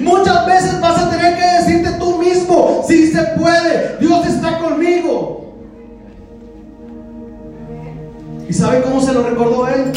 Muchas 0.00 0.46
veces 0.46 0.80
vas 0.80 0.98
a 0.98 1.10
tener 1.10 1.36
que 1.36 1.44
decirte 1.44 1.98
tú 1.98 2.18
mismo, 2.18 2.84
si 2.86 3.08
se 3.08 3.22
puede, 3.22 3.96
Dios 4.00 4.26
está 4.26 4.58
conmigo. 4.58 5.54
¿Y 8.48 8.52
sabe 8.52 8.82
cómo 8.82 9.00
se 9.00 9.12
lo 9.12 9.22
recordó 9.22 9.66
él? 9.68 9.92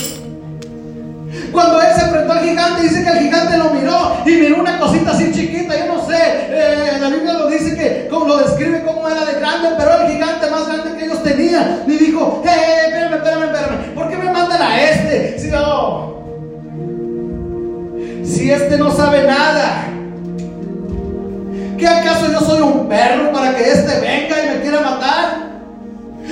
Cuando 1.51 1.81
él 1.81 1.87
se 1.95 2.05
enfrentó 2.05 2.33
al 2.33 2.39
gigante, 2.39 2.81
dice 2.83 3.03
que 3.03 3.09
el 3.09 3.19
gigante 3.19 3.57
lo 3.57 3.69
miró 3.71 4.17
y 4.25 4.31
miró 4.31 4.61
una 4.61 4.79
cosita 4.79 5.11
así 5.11 5.31
chiquita. 5.31 5.77
Yo 5.77 5.95
no 5.95 6.05
sé, 6.05 6.17
eh, 6.17 6.97
la 6.99 7.09
Biblia 7.09 7.33
lo 7.33 7.49
dice 7.49 7.75
que 7.75 8.07
como 8.09 8.25
lo 8.25 8.37
describe 8.37 8.83
como 8.83 9.07
era 9.07 9.25
de 9.25 9.39
grande, 9.39 9.69
pero 9.77 10.01
el 10.01 10.13
gigante 10.13 10.49
más 10.49 10.67
grande 10.67 10.97
que 10.97 11.05
ellos 11.05 11.23
tenían. 11.23 11.83
Y 11.87 11.91
dijo, 11.91 12.41
hey, 12.45 12.87
espérame, 12.87 13.15
espérame, 13.15 13.44
espérame, 14.55 14.61
¿por 14.61 14.61
qué 14.61 14.61
me 14.61 14.61
mandan 14.61 14.61
a 14.61 14.81
este? 14.81 15.39
Si, 15.39 15.47
no, 15.49 16.23
si 18.23 18.51
este 18.51 18.77
no 18.77 18.91
sabe 18.91 19.23
nada. 19.23 19.87
¿Qué 21.77 21.87
acaso 21.87 22.31
yo 22.31 22.39
soy 22.39 22.61
un 22.61 22.87
perro 22.87 23.33
para 23.33 23.53
que 23.55 23.63
este 23.63 23.99
venga 23.99 24.43
y 24.43 24.49
me 24.55 24.61
quiera 24.61 24.81
matar? 24.81 25.45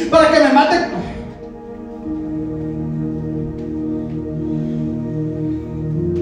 Para 0.10 0.32
que 0.32 0.40
me 0.40 0.54
mate 0.54 0.78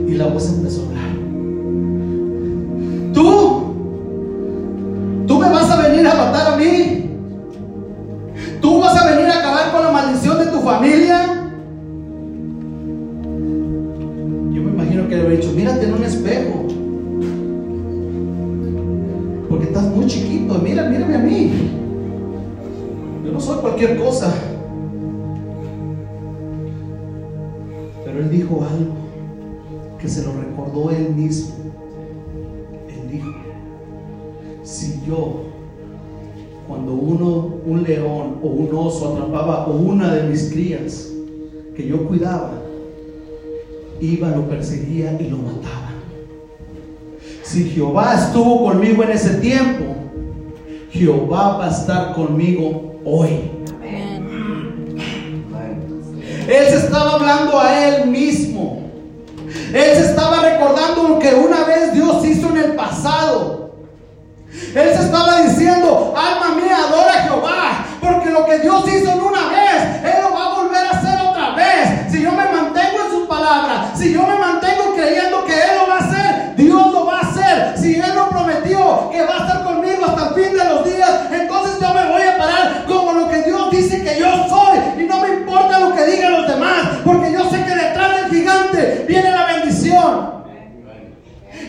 Y 0.08 0.14
la 0.16 0.26
voz 0.26 0.50
empezó 0.50 0.82
a 0.82 0.86
hablar. 0.86 1.16
Tú, 3.14 3.76
tú 5.28 5.40
me 5.40 5.50
vas 5.50 5.70
a 5.70 5.88
venir 5.88 6.08
a 6.08 6.16
matar 6.16 6.54
a 6.54 6.56
mí. 6.58 7.10
Tú 8.60 8.80
vas 8.80 8.98
a 8.98 9.06
venir 9.10 9.28
a 9.28 9.40
acabar 9.40 9.72
con 9.72 9.84
la 9.84 9.92
maldición 9.92 10.40
de 10.40 10.48
tu 10.48 10.62
familia. 10.62 11.01
Dijo, 33.12 33.32
si 34.64 35.02
yo, 35.08 35.44
cuando 36.68 36.94
uno, 36.94 37.56
un 37.66 37.84
león 37.84 38.38
o 38.42 38.48
un 38.48 38.70
oso 38.74 39.14
atrapaba 39.14 39.68
o 39.68 39.74
una 39.74 40.14
de 40.14 40.30
mis 40.30 40.52
crías 40.52 41.12
que 41.76 41.88
yo 41.88 42.08
cuidaba, 42.08 42.54
iba, 44.00 44.30
lo 44.30 44.48
perseguía 44.48 45.18
y 45.20 45.30
lo 45.30 45.38
mataba. 45.38 45.92
Si 47.44 47.70
Jehová 47.70 48.16
estuvo 48.16 48.64
conmigo 48.64 49.04
en 49.04 49.12
ese 49.12 49.36
tiempo, 49.36 49.84
Jehová 50.92 51.58
va 51.58 51.68
a 51.68 51.72
estar 51.72 52.14
conmigo 52.14 52.96
hoy. 53.04 53.52
Él 56.48 56.66
se 56.70 56.78
estaba 56.78 57.16
hablando 57.16 57.60
a 57.60 57.88
él 57.88 58.10
mismo. 58.10 58.82
Él 59.74 59.96
se 59.96 60.02
estaba 60.02 60.42
recordando 60.42 61.20
que 61.20 61.34
una 61.34 61.64
vez 61.64 61.94
Dios 61.94 62.01
pasado. 62.82 63.72
Él 64.52 64.96
se 64.96 65.06
estaba 65.06 65.42
diciendo, 65.42 66.14
alma 66.16 66.56
mía, 66.56 66.78
adora 66.88 67.14
a 67.14 67.24
Jehová, 67.24 67.86
porque 68.02 68.30
lo 68.30 68.46
que 68.46 68.60
Dios 68.60 68.86
hizo 68.88 69.12
en 69.12 69.22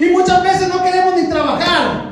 y 0.03 0.11
muchas 0.11 0.43
veces 0.43 0.69
no 0.69 0.83
queremos 0.83 1.15
ni 1.15 1.29
trabajar. 1.29 2.11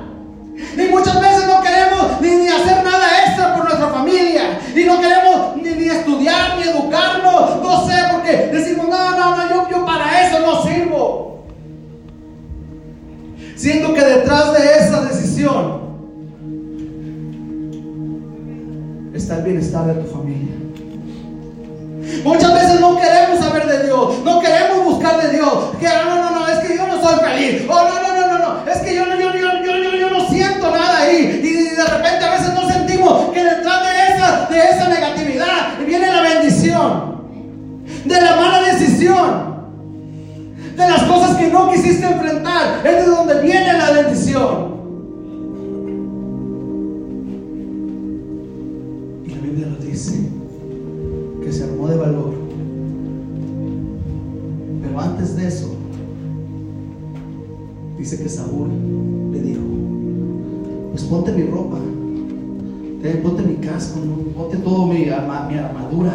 Y 0.77 0.83
muchas 0.91 1.21
veces 1.21 1.45
no 1.45 1.61
queremos 1.61 2.21
ni, 2.21 2.47
hacer 2.47 2.85
nada 2.85 3.25
extra 3.27 3.57
por 3.57 3.65
nuestra 3.65 3.89
familia. 3.89 4.61
Y 4.77 4.85
no 4.85 5.01
queremos 5.01 5.57
ni, 5.57 5.89
estudiar, 5.89 6.57
ni 6.57 6.69
educarnos. 6.69 7.61
No 7.61 7.89
sé, 7.89 7.97
porque 8.13 8.51
decimos, 8.53 8.89
no, 8.89 9.11
no, 9.19 9.37
no, 9.37 9.49
yo, 9.49 9.69
yo 9.71 9.85
para 9.85 10.25
eso 10.25 10.39
no 10.39 10.63
sirvo. 10.63 11.47
Siendo 13.57 13.93
que 13.93 14.05
detrás 14.05 14.53
de 14.53 14.79
esa 14.79 15.01
decisión 15.03 15.81
está 19.13 19.39
el 19.39 19.43
bienestar 19.43 19.87
de 19.87 19.95
tu 19.95 20.07
familia. 20.07 20.60
Muchas 22.25 22.53
veces 22.55 22.81
no 22.81 22.99
queremos 22.99 23.39
saber 23.39 23.67
de 23.67 23.87
Dios, 23.87 24.19
no 24.25 24.41
queremos 24.41 24.85
buscar 24.85 25.21
de 25.23 25.37
Dios. 25.37 25.77
Que 25.79 25.87
no, 25.87 26.17
no, 26.17 26.31
no, 26.31 26.49
es 26.49 26.59
que 26.59 26.77
yo 26.77 26.87
no 26.87 27.03
soy 27.03 27.19
feliz. 27.21 27.63
Oh, 27.69 27.83
no, 27.83 28.03
no, 28.03 28.21
no, 28.21 28.27
no, 28.27 28.39
no, 28.39 28.71
es 28.71 28.79
que 28.79 28.95
yo 28.95 29.07
no, 29.07 29.15
yo, 29.19 29.33
yo, 29.33 29.65
yo, 29.65 29.95
yo, 29.95 30.11
no 30.11 30.29
siento 30.29 30.71
nada 30.71 30.99
ahí. 30.99 31.41
Y 31.43 31.77
de 31.77 31.85
repente 31.85 32.25
a 32.25 32.31
veces 32.33 32.55
no 32.55 32.69
sentimos 32.69 33.33
que 33.33 33.43
detrás 33.43 33.83
de 33.85 34.15
esa, 34.15 34.47
de 34.51 34.59
esa 34.59 34.89
negatividad 34.89 35.79
viene 35.87 36.07
la 36.07 36.21
bendición, 36.21 37.25
de 38.05 38.21
la 38.21 38.37
mala 38.37 38.63
decisión, 38.63 39.51
de 40.77 40.89
las 40.89 41.03
cosas 41.05 41.37
que 41.37 41.49
no 41.49 41.71
quisiste 41.71 42.07
enfrentar. 42.07 42.81
Es 42.85 42.97
de 42.97 43.07
donde 43.07 43.41
viene 43.41 43.73
la 43.73 43.91
bendición. 43.91 44.80
Que 58.23 58.29
Saúl 58.29 58.69
le 59.33 59.41
dijo, 59.41 59.61
pues 60.91 61.05
ponte 61.05 61.33
mi 61.33 61.45
ropa, 61.45 61.79
ponte 63.23 63.43
mi 63.43 63.55
casco, 63.55 64.01
ponte 64.37 64.57
todo 64.59 64.87
mi, 64.87 64.99
mi 64.99 65.09
armadura, 65.09 66.13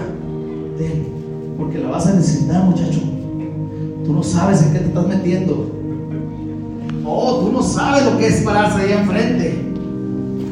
porque 1.58 1.80
la 1.80 1.90
vas 1.90 2.08
a 2.08 2.14
necesitar 2.14 2.66
muchacho. 2.66 3.00
Tú 4.06 4.14
no 4.14 4.24
sabes 4.24 4.62
en 4.64 4.74
qué 4.74 4.80
te 4.80 4.86
estás 4.86 5.08
metiendo. 5.08 5.72
Oh, 7.06 7.40
tú 7.40 7.52
no 7.52 7.62
sabes 7.62 8.06
lo 8.06 8.18
que 8.18 8.28
es 8.28 8.42
pararse 8.42 8.82
ahí 8.82 8.92
enfrente. 8.92 9.56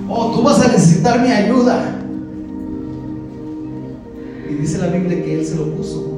Oh, 0.10 0.32
tú 0.32 0.41
vas 0.41 0.60
a 0.62 0.72
necesitar 0.72 1.22
mi 1.22 1.30
ayuda 1.30 1.99
dice 4.64 4.78
la 4.78 4.88
Biblia 4.88 5.22
que 5.22 5.39
él 5.39 5.45
se 5.45 5.56
lo 5.56 5.66
puso, 5.76 6.12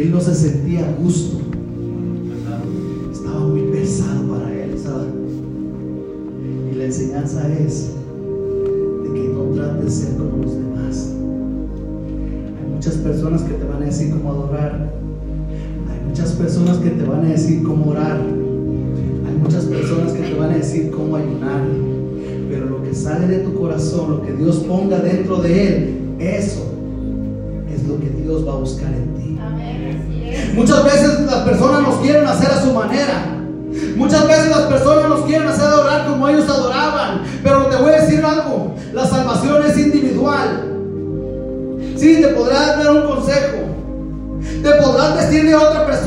Él 0.00 0.12
no 0.12 0.20
se 0.20 0.32
sentía 0.32 0.88
a 0.88 0.92
gusto. 0.92 1.38
Estaba 3.12 3.40
muy 3.40 3.62
pesado 3.62 4.28
para 4.28 4.52
él, 4.54 4.76
Y 6.70 6.76
le 6.76 6.86
enseñanza 6.86 7.48
es 7.58 7.94
de 9.02 9.12
que 9.12 9.28
no 9.28 9.42
trates 9.56 9.84
de 9.84 9.90
ser 9.90 10.16
como 10.16 10.44
los 10.44 10.54
demás. 10.54 11.14
Hay 12.60 12.72
muchas 12.72 12.94
personas 12.94 13.42
que 13.42 13.54
te 13.54 13.64
van 13.64 13.82
a 13.82 13.86
decir 13.86 14.10
cómo 14.10 14.30
adorar. 14.30 14.88
Hay 15.90 16.08
muchas 16.08 16.30
personas 16.30 16.76
que 16.78 16.90
te 16.90 17.04
van 17.04 17.24
a 17.24 17.28
decir 17.30 17.62
cómo 17.64 17.90
orar. 17.90 18.20
Hay 18.20 19.36
muchas 19.42 19.64
personas 19.64 20.12
que 20.12 20.22
te 20.22 20.34
van 20.34 20.50
a 20.50 20.58
decir 20.58 20.92
cómo 20.92 21.16
ayunar. 21.16 21.62
Pero 22.48 22.66
lo 22.66 22.84
que 22.84 22.94
sale 22.94 23.26
de 23.26 23.38
tu 23.38 23.52
corazón, 23.54 24.10
lo 24.10 24.22
que 24.22 24.32
Dios 24.32 24.58
ponga 24.58 25.00
dentro 25.00 25.42
de 25.42 25.66
él, 25.66 25.87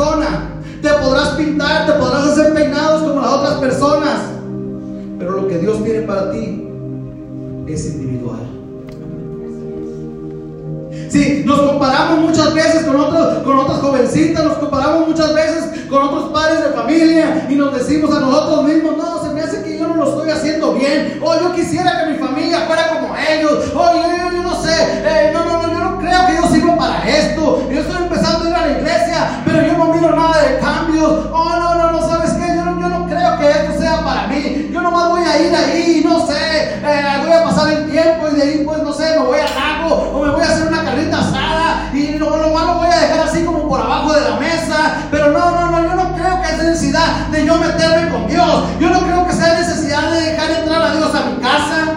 persona. 0.02 0.48
Te 0.82 0.90
podrás 0.90 1.30
pintar, 1.30 1.86
te 1.86 1.94
podrás 1.94 2.28
hacer 2.30 2.54
peinados 2.54 3.04
como 3.04 3.22
las 3.22 3.32
otras 3.32 3.54
personas. 3.56 4.20
Pero 5.20 5.32
lo 5.32 5.48
que 5.48 5.60
Dios 5.60 5.84
tiene 5.84 6.02
para 6.02 6.32
ti 6.32 6.68
es 7.68 7.86
individual. 7.86 8.40
Sí, 11.10 11.44
nos 11.46 11.62
comparamos 11.62 12.20
muchas 12.20 12.54
veces 12.54 12.86
con, 12.86 12.96
otros, 12.96 13.44
con 13.44 13.60
otras 13.60 13.80
jovencitas, 13.80 14.44
nos 14.46 14.58
comparamos 14.58 15.10
muchas 15.10 15.34
veces 15.34 15.86
con 15.90 16.04
otros 16.04 16.32
padres 16.32 16.64
de 16.64 16.70
familia 16.70 17.48
y 17.50 17.56
nos 17.56 17.78
decimos 17.78 18.16
a 18.16 18.22
nosotros 18.22 18.64
mismos, 18.64 18.98
no, 18.98 19.22
se 19.22 19.34
me 19.34 19.42
hace 19.42 19.62
que 19.62 19.78
yo 19.78 19.90
no 19.90 19.96
lo 19.98 20.10
estoy 20.10 20.30
haciendo 20.30 20.74
bien, 20.74 21.20
o 21.22 21.36
yo 21.38 21.54
quisiera 21.54 22.00
que 22.00 22.14
mi 22.14 22.18
familia 22.18 22.62
fuera 22.62 22.88
como 22.90 23.14
ellos, 23.30 23.72
o 23.76 23.94
yo, 23.94 24.32
yo, 24.32 24.42
no 24.42 24.64
sé, 24.64 24.74
eh, 25.06 25.32
no, 25.34 25.44
no, 25.44 25.62
no, 25.62 25.74
yo 25.74 25.80
no 25.80 26.00
creo 26.00 26.28
que 26.28 26.36
yo 26.36 26.48
sirva 26.48 26.78
para 26.78 27.10
esto, 27.10 27.70
yo 27.70 27.82
estoy 27.82 28.04
empezando 28.04 28.46
a 28.46 28.50
ir 28.50 28.56
a 28.56 28.66
la 28.68 28.80
iglesia, 28.80 29.44
no 29.86 29.94
miro 29.94 30.16
nada 30.16 30.42
de 30.44 30.60
cambios, 30.60 31.28
oh, 31.32 31.50
no, 31.50 31.76
no, 31.76 31.92
no, 31.92 32.08
¿sabes 32.08 32.34
qué? 32.34 32.56
Yo 32.56 32.66
no, 32.66 32.80
yo 32.80 32.88
no 32.88 33.08
creo 33.08 33.38
que 33.40 33.50
esto 33.50 33.80
sea 33.80 34.04
para 34.04 34.28
mí, 34.28 34.70
yo 34.72 34.82
nomás 34.82 35.10
voy 35.10 35.24
a 35.24 35.42
ir 35.42 35.56
ahí, 35.56 36.02
no 36.06 36.26
sé, 36.28 36.80
eh, 36.84 37.18
voy 37.24 37.32
a 37.32 37.44
pasar 37.44 37.70
el 37.70 37.90
tiempo 37.90 38.28
y 38.32 38.36
de 38.36 38.44
ahí 38.44 38.64
pues 38.64 38.84
no 38.84 38.94
sé, 38.94 39.18
me 39.18 39.26
voy 39.26 39.40
al 39.40 39.56
lago 39.56 39.96
o 40.14 40.24
me 40.24 40.32
voy 40.32 40.42
a 40.42 40.46
hacer 40.46 40.68
una 40.68 40.84
carrita 40.84 41.20
asada 41.20 41.90
y 41.94 42.16
nomás 42.20 42.42
lo 42.42 42.76
voy 42.76 42.90
a 42.92 43.02
dejar 43.02 43.20
así 43.28 43.44
como 43.44 43.68
por 43.68 43.82
abajo 43.82 44.14
de 44.14 44.22
la 44.22 44.36
mesa, 44.38 45.08
pero 45.10 45.32
no, 45.32 45.50
no, 45.50 45.72
no, 45.72 45.84
yo 45.84 45.96
no 45.96 46.16
creo 46.16 46.42
que 46.42 46.48
haya 46.48 46.64
necesidad 46.64 47.28
de 47.32 47.46
yo 47.46 47.58
meterme 47.58 48.12
con 48.12 48.28
Dios, 48.28 48.64
yo 48.80 48.90
no 48.90 49.00
creo 49.00 49.28
que 49.28 49.34
sea 49.34 49.56
necesidad 49.56 50.12
de 50.12 50.22
dejar 50.22 50.52
entrar 50.52 50.82
a 50.84 50.96
Dios 50.96 51.16
a 51.16 51.26
mi 51.26 51.42
casa, 51.42 51.96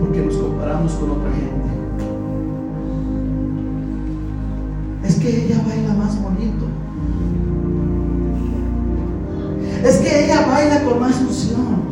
porque 0.00 0.18
nos 0.20 0.36
comparamos 0.36 0.92
con 0.92 1.10
otra 1.10 1.30
gente. 1.32 1.49
Que 5.20 5.44
ella 5.44 5.62
baila 5.66 5.94
más 5.94 6.20
bonito. 6.22 6.66
Es 9.84 9.96
que 9.98 10.24
ella 10.24 10.46
baila 10.46 10.84
con 10.84 11.00
más 11.00 11.20
ilusión. 11.20 11.90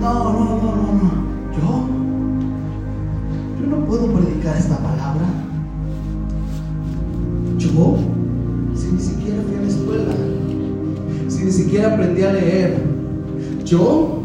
No, 0.00 0.14
no, 0.14 0.32
no, 0.32 0.56
no, 0.56 0.92
no. 0.94 1.10
Yo, 1.56 1.88
yo 3.60 3.66
no 3.66 3.84
puedo 3.84 4.06
predicar 4.12 4.56
esta 4.56 4.78
palabra. 4.78 5.26
Yo, 7.58 7.96
si 8.74 8.92
ni 8.92 9.00
siquiera 9.00 9.42
fui 9.42 9.56
a 9.56 9.60
la 9.60 9.68
escuela, 9.68 10.14
si 11.28 11.44
ni 11.44 11.52
siquiera 11.52 11.94
aprendí 11.94 12.22
a 12.22 12.32
leer, 12.32 12.82
yo, 13.64 14.20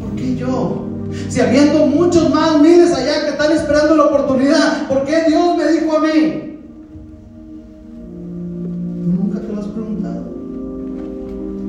¿por 0.00 0.10
qué 0.14 0.36
yo? 0.36 0.89
Si 1.28 1.40
habiendo 1.40 1.86
muchos 1.86 2.30
más 2.30 2.60
miles 2.60 2.92
allá 2.92 3.24
que 3.24 3.30
están 3.30 3.52
esperando 3.52 3.96
la 3.96 4.04
oportunidad, 4.06 4.88
¿por 4.88 5.04
qué 5.04 5.24
Dios 5.28 5.56
me 5.56 5.72
dijo 5.72 5.96
a 5.96 6.00
mí? 6.00 6.58
¿Tú 9.04 9.10
nunca 9.10 9.40
te 9.40 9.52
lo 9.52 9.60
has 9.60 9.66
preguntado? 9.66 10.24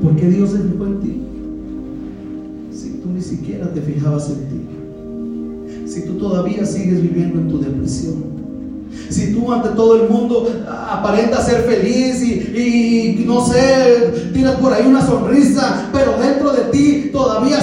¿Por 0.03 0.15
qué 0.15 0.29
Dios 0.29 0.51
se 0.51 0.59
fijó 0.59 0.85
en 0.85 0.99
ti? 0.99 1.21
Si 2.73 2.89
tú 3.01 3.09
ni 3.09 3.21
siquiera 3.21 3.71
te 3.73 3.81
fijabas 3.81 4.29
en 4.29 4.49
ti. 4.49 5.91
Si 5.91 6.05
tú 6.05 6.13
todavía 6.13 6.65
sigues 6.65 7.01
viviendo 7.01 7.39
en 7.39 7.49
tu 7.49 7.59
depresión. 7.59 8.31
Si 9.09 9.33
tú 9.33 9.51
ante 9.51 9.69
todo 9.69 10.01
el 10.01 10.09
mundo 10.09 10.47
aparentas 10.89 11.45
ser 11.45 11.61
feliz 11.63 12.21
y, 12.21 13.19
y, 13.19 13.25
no 13.25 13.45
sé, 13.45 14.29
tienes 14.33 14.53
por 14.53 14.73
ahí 14.73 14.85
una 14.85 15.05
sonrisa, 15.05 15.89
pero 15.93 16.17
dentro 16.17 16.51
de 16.51 16.63
ti 16.71 17.09
todavía 17.11 17.59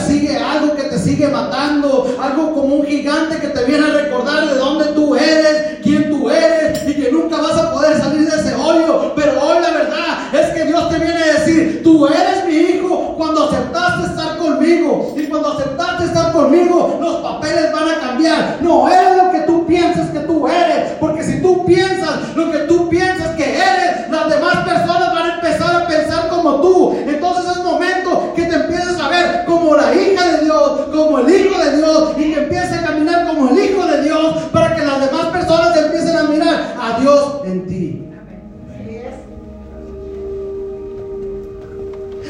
matando, 1.26 2.16
algo 2.20 2.54
como 2.54 2.76
un 2.76 2.86
gigante 2.86 3.38
que 3.38 3.48
te 3.48 3.64
viene 3.64 3.86
a 3.86 3.90
recordar 3.90 4.48
de 4.48 4.54
dónde 4.54 4.84
tú 4.92 5.16
eres, 5.16 5.78
quién 5.82 6.08
tú 6.10 6.30
eres 6.30 6.86
y 6.88 6.94
que 6.94 7.10
nunca 7.10 7.38
vas 7.38 7.56
a 7.56 7.72
poder 7.72 7.98
salir 7.98 8.30
de 8.30 8.36
ese 8.36 8.54
hoyo. 8.54 9.12
Pero 9.16 9.32
hoy 9.42 9.56
la 9.60 9.70
verdad 9.70 10.34
es 10.34 10.50
que 10.50 10.64
Dios 10.64 10.88
te 10.90 10.98
viene 10.98 11.22
a 11.22 11.40
decir, 11.40 11.80
tú 11.82 12.06
eres 12.06 12.44
mi 12.46 12.54
hijo 12.54 13.14
cuando 13.16 13.48
aceptaste 13.48 14.06
estar 14.06 14.36
conmigo 14.36 15.14
y 15.16 15.26
cuando 15.26 15.52
aceptaste 15.52 16.04
estar 16.04 16.32
conmigo 16.32 16.98
los 17.00 17.16
papeles 17.16 17.72
van 17.72 17.88
a 17.88 18.00
cambiar. 18.00 18.58
No 18.60 18.88
eres 18.88 19.16
lo 19.16 19.30
que 19.30 19.40
tú 19.40 19.66
piensas 19.66 20.10
que 20.10 20.20
tú 20.20 20.46
eres, 20.46 20.92
porque 21.00 21.24
si 21.24 21.40
tú 21.42 21.64
piensas 21.66 22.36
lo 22.36 22.50
que 22.50 22.58
tú 22.60 22.88
piensas 22.88 23.34
que 23.36 23.56
eres, 23.56 24.10
las 24.10 24.28
demás 24.30 24.64
personas 24.64 25.12
van 25.12 25.30
a 25.30 25.34
empezar 25.34 25.82
a 25.82 25.86
pensar 25.86 26.28
como 26.28 26.60
tú. 26.60 26.96
Entonces 27.06 27.56
es 27.56 27.64
momento 27.64 28.32
que 28.34 28.42
te 28.42 28.54
empieces 28.54 28.98
a 29.00 29.08
ver 29.08 29.44
como 29.46 29.76
la 29.76 29.94
hija 29.94 30.17
como 30.99 31.20
el 31.20 31.30
hijo 31.30 31.62
de 31.62 31.76
Dios 31.76 32.12
y 32.18 32.32
que 32.32 32.42
empieces 32.42 32.72
a 32.72 32.82
caminar 32.82 33.28
como 33.28 33.51
el 33.51 33.64
hijo 33.64 33.86
de 33.86 34.03
Dios 34.03 34.34
para 34.53 34.74
que 34.74 34.84
las 34.84 35.01
demás 35.01 35.26
personas 35.26 35.76
empiecen 35.76 36.16
a 36.16 36.24
mirar 36.24 36.74
a 36.76 37.01
Dios 37.01 37.40
en 37.44 37.66
ti. 37.66 38.05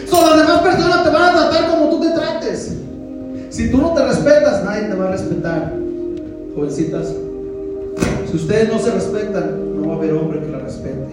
So, 0.07 0.21
las 0.21 0.37
demás 0.39 0.63
personas 0.63 1.05
te 1.05 1.11
van 1.11 1.23
a 1.23 1.33
tratar 1.33 1.71
como 1.71 1.91
tú 1.91 2.01
te 2.01 2.11
trates. 2.11 2.77
Si 3.51 3.71
tú 3.71 3.79
no 3.79 3.95
te 3.95 4.05
respetas, 4.05 4.65
nadie 4.65 4.83
te 4.83 4.95
va 4.95 5.09
a 5.09 5.13
respetar. 5.13 5.73
Jovencitas, 6.55 7.15
si 8.31 8.37
ustedes 8.37 8.69
no 8.69 8.79
se 8.79 8.91
respetan, 8.91 9.81
no 9.81 9.89
va 9.89 9.95
a 9.95 9.97
haber 9.97 10.13
hombre 10.13 10.41
que 10.41 10.49
la 10.49 10.59
respete. 10.59 11.08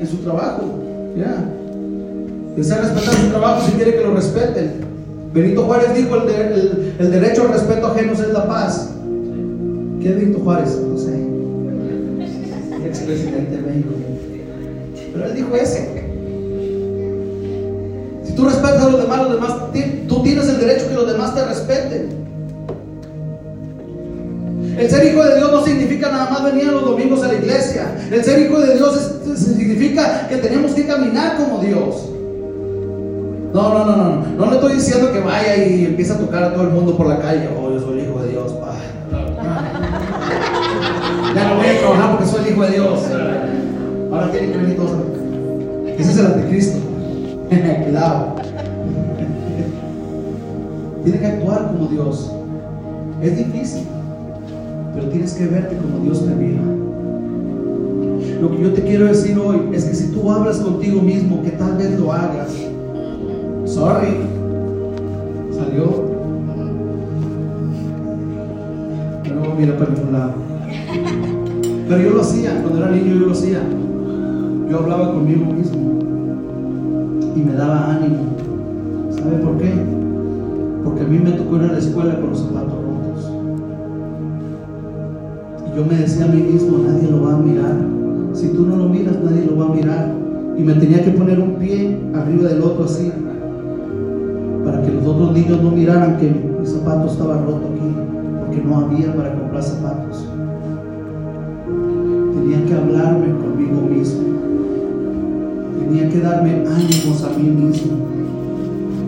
En 0.00 0.06
su 0.06 0.16
trabajo. 0.18 0.62
Ya. 1.16 1.44
Desea 2.56 2.78
respetar 2.78 3.14
su 3.14 3.28
trabajo 3.28 3.66
si 3.66 3.72
quiere 3.72 3.96
que 3.96 4.02
lo 4.02 4.14
respeten. 4.14 4.72
Benito 5.32 5.64
Juárez 5.64 5.94
dijo: 5.94 6.16
el, 6.16 6.94
el 6.98 7.10
derecho 7.10 7.42
al 7.42 7.52
respeto 7.52 7.86
ajeno 7.88 8.12
es 8.12 8.28
la 8.32 8.46
paz. 8.46 8.90
¿Qué 10.00 10.08
es 10.08 10.16
Benito 10.16 10.38
Juárez? 10.40 10.78
No 10.80 10.98
sé. 10.98 11.14
Expresidente 12.86 13.56
de 13.56 13.62
México. 13.62 13.90
Pero 15.12 15.26
él 15.26 15.34
dijo 15.34 15.54
ese. 15.56 16.04
Si 18.24 18.32
tú 18.34 18.44
respetas 18.44 18.82
a 18.82 18.90
los 18.90 19.02
demás, 19.02 19.18
los 19.22 19.32
demás, 19.32 19.54
tú 20.08 20.22
tienes 20.22 20.48
el 20.48 20.58
derecho 20.58 20.88
que 20.88 20.94
los 20.94 21.10
demás 21.10 21.34
te 21.34 21.44
respeten. 21.44 22.25
Nada 26.10 26.30
más 26.30 26.44
venir 26.44 26.66
los 26.66 26.84
domingos 26.84 27.22
a 27.22 27.28
la 27.28 27.34
iglesia. 27.34 27.96
El 28.10 28.24
ser 28.24 28.40
hijo 28.40 28.58
de 28.60 28.74
Dios 28.74 29.12
significa 29.36 30.26
que 30.28 30.36
tenemos 30.36 30.72
que 30.72 30.86
caminar 30.86 31.36
como 31.36 31.58
Dios. 31.58 32.10
No, 33.52 33.72
no, 33.72 33.84
no, 33.86 33.96
no. 33.96 34.26
No 34.36 34.46
le 34.50 34.56
estoy 34.56 34.74
diciendo 34.74 35.12
que 35.12 35.20
vaya 35.20 35.56
y 35.56 35.86
empiece 35.86 36.12
a 36.12 36.18
tocar 36.18 36.42
a 36.44 36.52
todo 36.52 36.64
el 36.64 36.70
mundo 36.70 36.96
por 36.96 37.06
la 37.06 37.18
calle. 37.18 37.48
Oh, 37.58 37.70
yo 37.72 37.80
soy 37.80 38.00
el 38.00 38.06
hijo 38.06 38.20
de 38.20 38.28
Dios. 38.30 38.52
Ya 41.34 41.48
no 41.48 41.56
voy 41.56 41.66
a 41.66 41.78
trabajar 41.80 42.10
porque 42.12 42.26
soy 42.26 42.46
el 42.46 42.52
hijo 42.52 42.62
de 42.62 42.70
Dios. 42.70 43.00
Ahora 44.12 44.30
tienen 44.30 44.52
que 44.52 44.58
venir 44.58 44.76
todos. 44.76 44.92
Ese 45.98 46.10
es 46.10 46.18
el 46.18 46.26
anticristo. 46.26 46.78
Cuidado. 47.84 48.36
Tiene 51.04 51.20
que 51.20 51.26
actuar 51.26 51.66
como 51.68 51.86
Dios. 51.86 52.32
Es 53.22 53.36
difícil, 53.38 53.86
pero 54.96 55.08
tienes 55.10 55.34
que 55.34 55.46
verte 55.46 55.76
como 55.76 56.02
Dios 56.02 56.24
te 56.24 56.34
mira. 56.34 56.62
Lo 58.40 58.50
que 58.50 58.62
yo 58.62 58.72
te 58.72 58.82
quiero 58.82 59.04
decir 59.04 59.38
hoy 59.38 59.60
es 59.74 59.84
que 59.84 59.94
si 59.94 60.10
tú 60.10 60.30
hablas 60.30 60.58
contigo 60.58 61.02
mismo, 61.02 61.42
que 61.42 61.50
tal 61.50 61.76
vez 61.76 61.98
lo 62.00 62.12
hagas, 62.12 62.50
sorry, 63.66 64.16
salió. 65.52 66.06
No, 69.34 69.54
mira 69.54 69.76
para 69.76 69.90
ningún 69.90 70.12
lado. 70.12 70.32
Pero 71.88 72.02
yo 72.02 72.10
lo 72.12 72.22
hacía, 72.22 72.62
cuando 72.62 72.78
era 72.78 72.90
niño 72.90 73.14
yo 73.20 73.26
lo 73.26 73.32
hacía. 73.32 73.60
Yo 74.70 74.78
hablaba 74.78 75.12
conmigo 75.12 75.44
mismo 75.44 76.00
y 77.36 77.40
me 77.40 77.52
daba 77.52 77.96
ánimo. 77.96 78.34
¿Sabe 79.10 79.36
por 79.44 79.58
qué? 79.58 79.72
Porque 80.84 81.02
a 81.02 81.06
mí 81.06 81.18
me 81.18 81.32
tocó 81.32 81.56
ir 81.56 81.62
a 81.64 81.72
la 81.72 81.78
escuela 81.78 82.18
con 82.18 82.30
los 82.30 82.40
zapatos 82.40 82.75
yo 85.76 85.84
me 85.84 85.94
decía 85.94 86.24
a 86.24 86.28
mí 86.28 86.40
mismo, 86.40 86.78
nadie 86.78 87.10
lo 87.10 87.22
va 87.22 87.34
a 87.34 87.38
mirar. 87.38 87.76
Si 88.32 88.48
tú 88.48 88.64
no 88.64 88.76
lo 88.76 88.88
miras, 88.88 89.16
nadie 89.22 89.44
lo 89.44 89.58
va 89.58 89.66
a 89.66 89.74
mirar. 89.74 90.14
Y 90.56 90.62
me 90.62 90.72
tenía 90.72 91.04
que 91.04 91.10
poner 91.10 91.38
un 91.38 91.56
pie 91.56 92.00
arriba 92.14 92.48
del 92.48 92.62
otro 92.62 92.86
así, 92.86 93.12
para 94.64 94.80
que 94.80 94.90
los 94.90 95.06
otros 95.06 95.32
niños 95.34 95.62
no 95.62 95.70
miraran 95.72 96.16
que 96.16 96.30
mi 96.30 96.66
zapato 96.66 97.08
estaba 97.08 97.42
roto 97.42 97.68
aquí, 97.74 97.94
porque 98.40 98.62
no 98.64 98.78
había 98.78 99.14
para 99.14 99.34
comprar 99.34 99.62
zapatos. 99.62 100.26
Tenía 102.34 102.64
que 102.64 102.74
hablarme 102.74 103.26
conmigo 103.36 103.82
mismo. 103.82 104.22
Tenía 105.78 106.08
que 106.08 106.20
darme 106.20 106.52
ánimos 106.52 107.22
a 107.22 107.38
mí 107.38 107.50
mismo. 107.50 107.98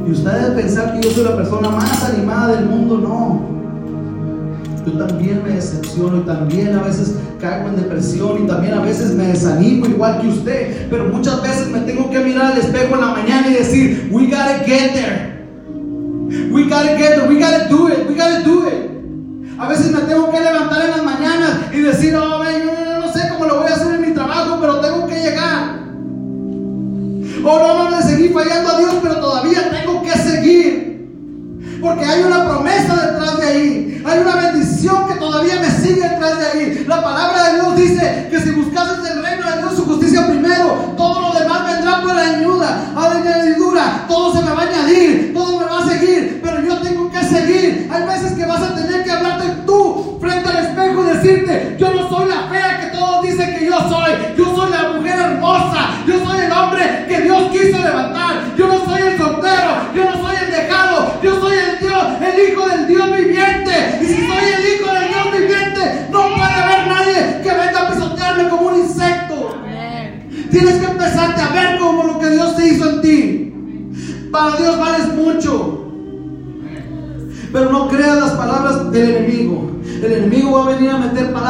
Y 0.07 0.11
ustedes 0.11 0.51
pensar 0.51 0.93
que 0.93 1.09
yo 1.09 1.15
soy 1.15 1.25
la 1.25 1.37
persona 1.37 1.71
más 1.71 2.11
animada 2.13 2.57
del 2.57 2.67
mundo, 2.69 2.99
no. 2.99 3.48
Yo 4.89 5.07
también 5.07 5.43
me 5.45 5.51
decepciono 5.51 6.19
y 6.19 6.21
también 6.21 6.75
a 6.75 6.83
veces 6.83 7.15
caigo 7.39 7.69
en 7.69 7.77
depresión 7.77 8.45
y 8.45 8.47
también 8.47 8.73
a 8.73 8.81
veces 8.81 9.13
me 9.15 9.27
desanimo 9.27 9.85
igual 9.85 10.21
que 10.21 10.29
usted. 10.29 10.89
Pero 10.89 11.05
muchas 11.07 11.43
veces 11.43 11.69
me 11.69 11.81
tengo 11.81 12.09
que 12.11 12.21
mirar 12.21 12.53
al 12.53 12.59
espejo 12.59 12.95
en 12.95 13.01
la 13.03 13.09
mañana 13.09 13.49
y 13.49 13.55
decir, 13.55 14.09
we 14.11 14.27
gotta 14.27 14.65
get 14.65 14.95
there. 14.95 15.47
We 16.51 16.65
gotta 16.65 16.97
get 16.97 17.17
there. 17.17 17.29
We 17.29 17.39
gotta 17.39 17.69
do 17.69 17.89
it. 17.89 18.09
We 18.09 18.15
gotta 18.15 18.43
do 18.43 18.67
it. 18.67 19.59
A 19.59 19.69
veces 19.69 19.91
me 19.91 20.01
tengo 20.01 20.31
que 20.31 20.41
levantar 20.41 20.83
en 20.83 20.91
las 20.91 21.05
mañanas 21.05 21.51
y 21.73 21.81
decir, 21.81 22.15
oh, 22.15 22.43
yo 22.45 22.65
no, 22.65 23.07
no 23.07 23.13
sé 23.13 23.29
cómo 23.29 23.45
lo 23.45 23.59
voy 23.59 23.67
a 23.67 23.75
hacer 23.75 23.95
en 23.95 24.01
mi 24.09 24.15
trabajo, 24.15 24.59
pero 24.61 24.81
tengo 24.81 25.07
que 25.07 25.17
llegar. 25.17 25.81
Oh, 27.45 27.59
no, 27.59 27.91
no 27.91 27.97
le 27.97 28.03
seguí 28.03 28.29
fallando 28.31 28.71
a 28.71 28.79
Dios, 28.79 28.95
pero 29.03 29.17
todavía 29.17 29.71
tengo 29.71 30.03
que 30.03 30.13
seguir. 30.13 30.88
Porque 31.81 32.05
hay 32.05 32.23
una 32.23 32.45
promesa 32.45 32.95
detrás 32.95 33.39
de 33.39 33.47
ahí. 33.47 34.03
Hay 34.05 34.19
una 34.19 34.37
bendición 34.37 35.07
que 35.07 35.15
todavía 35.15 35.61
me 35.61 35.71
sigue 35.71 36.03
detrás 36.03 36.39
de 36.39 36.47
ahí. 36.47 36.85
La 36.87 37.03
palabra 37.03 37.45
de 37.45 37.55
Dios 37.55 37.77
dice 37.77 38.29
que 38.31 38.41
si 38.41 38.51
buscases 38.51 39.11
el 39.11 39.23
reino 39.23 39.51
de 39.51 39.59
Dios, 39.59 39.77
su 39.77 39.85
justicia 39.85 40.27
primero, 40.27 40.95
todo 40.97 41.21
lo 41.21 41.39
demás 41.39 41.67
vendrá 41.67 42.03
por 42.03 42.17
ayuda, 42.17 42.93
a 42.97 43.01
la 43.01 43.21
añadidura. 43.21 44.05
Todo 44.09 44.35
se 44.35 44.45
me 44.45 44.53
va 44.53 44.63
a 44.63 44.67
añadir, 44.67 45.33
todo 45.35 45.61
me 45.61 45.67
va 45.67 45.85
a 45.85 45.89
seguir. 45.89 46.28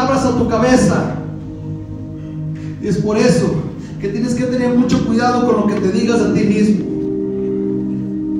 Palabras 0.08 0.34
a 0.34 0.38
tu 0.38 0.48
cabeza. 0.48 1.14
Y 2.82 2.88
es 2.88 2.98
por 2.98 3.18
eso 3.18 3.62
que 4.00 4.08
tienes 4.08 4.34
que 4.34 4.44
tener 4.44 4.74
mucho 4.74 5.04
cuidado 5.06 5.46
con 5.46 5.60
lo 5.60 5.66
que 5.66 5.80
te 5.80 5.92
digas 5.92 6.20
a 6.20 6.32
ti 6.32 6.44
mismo. 6.44 6.84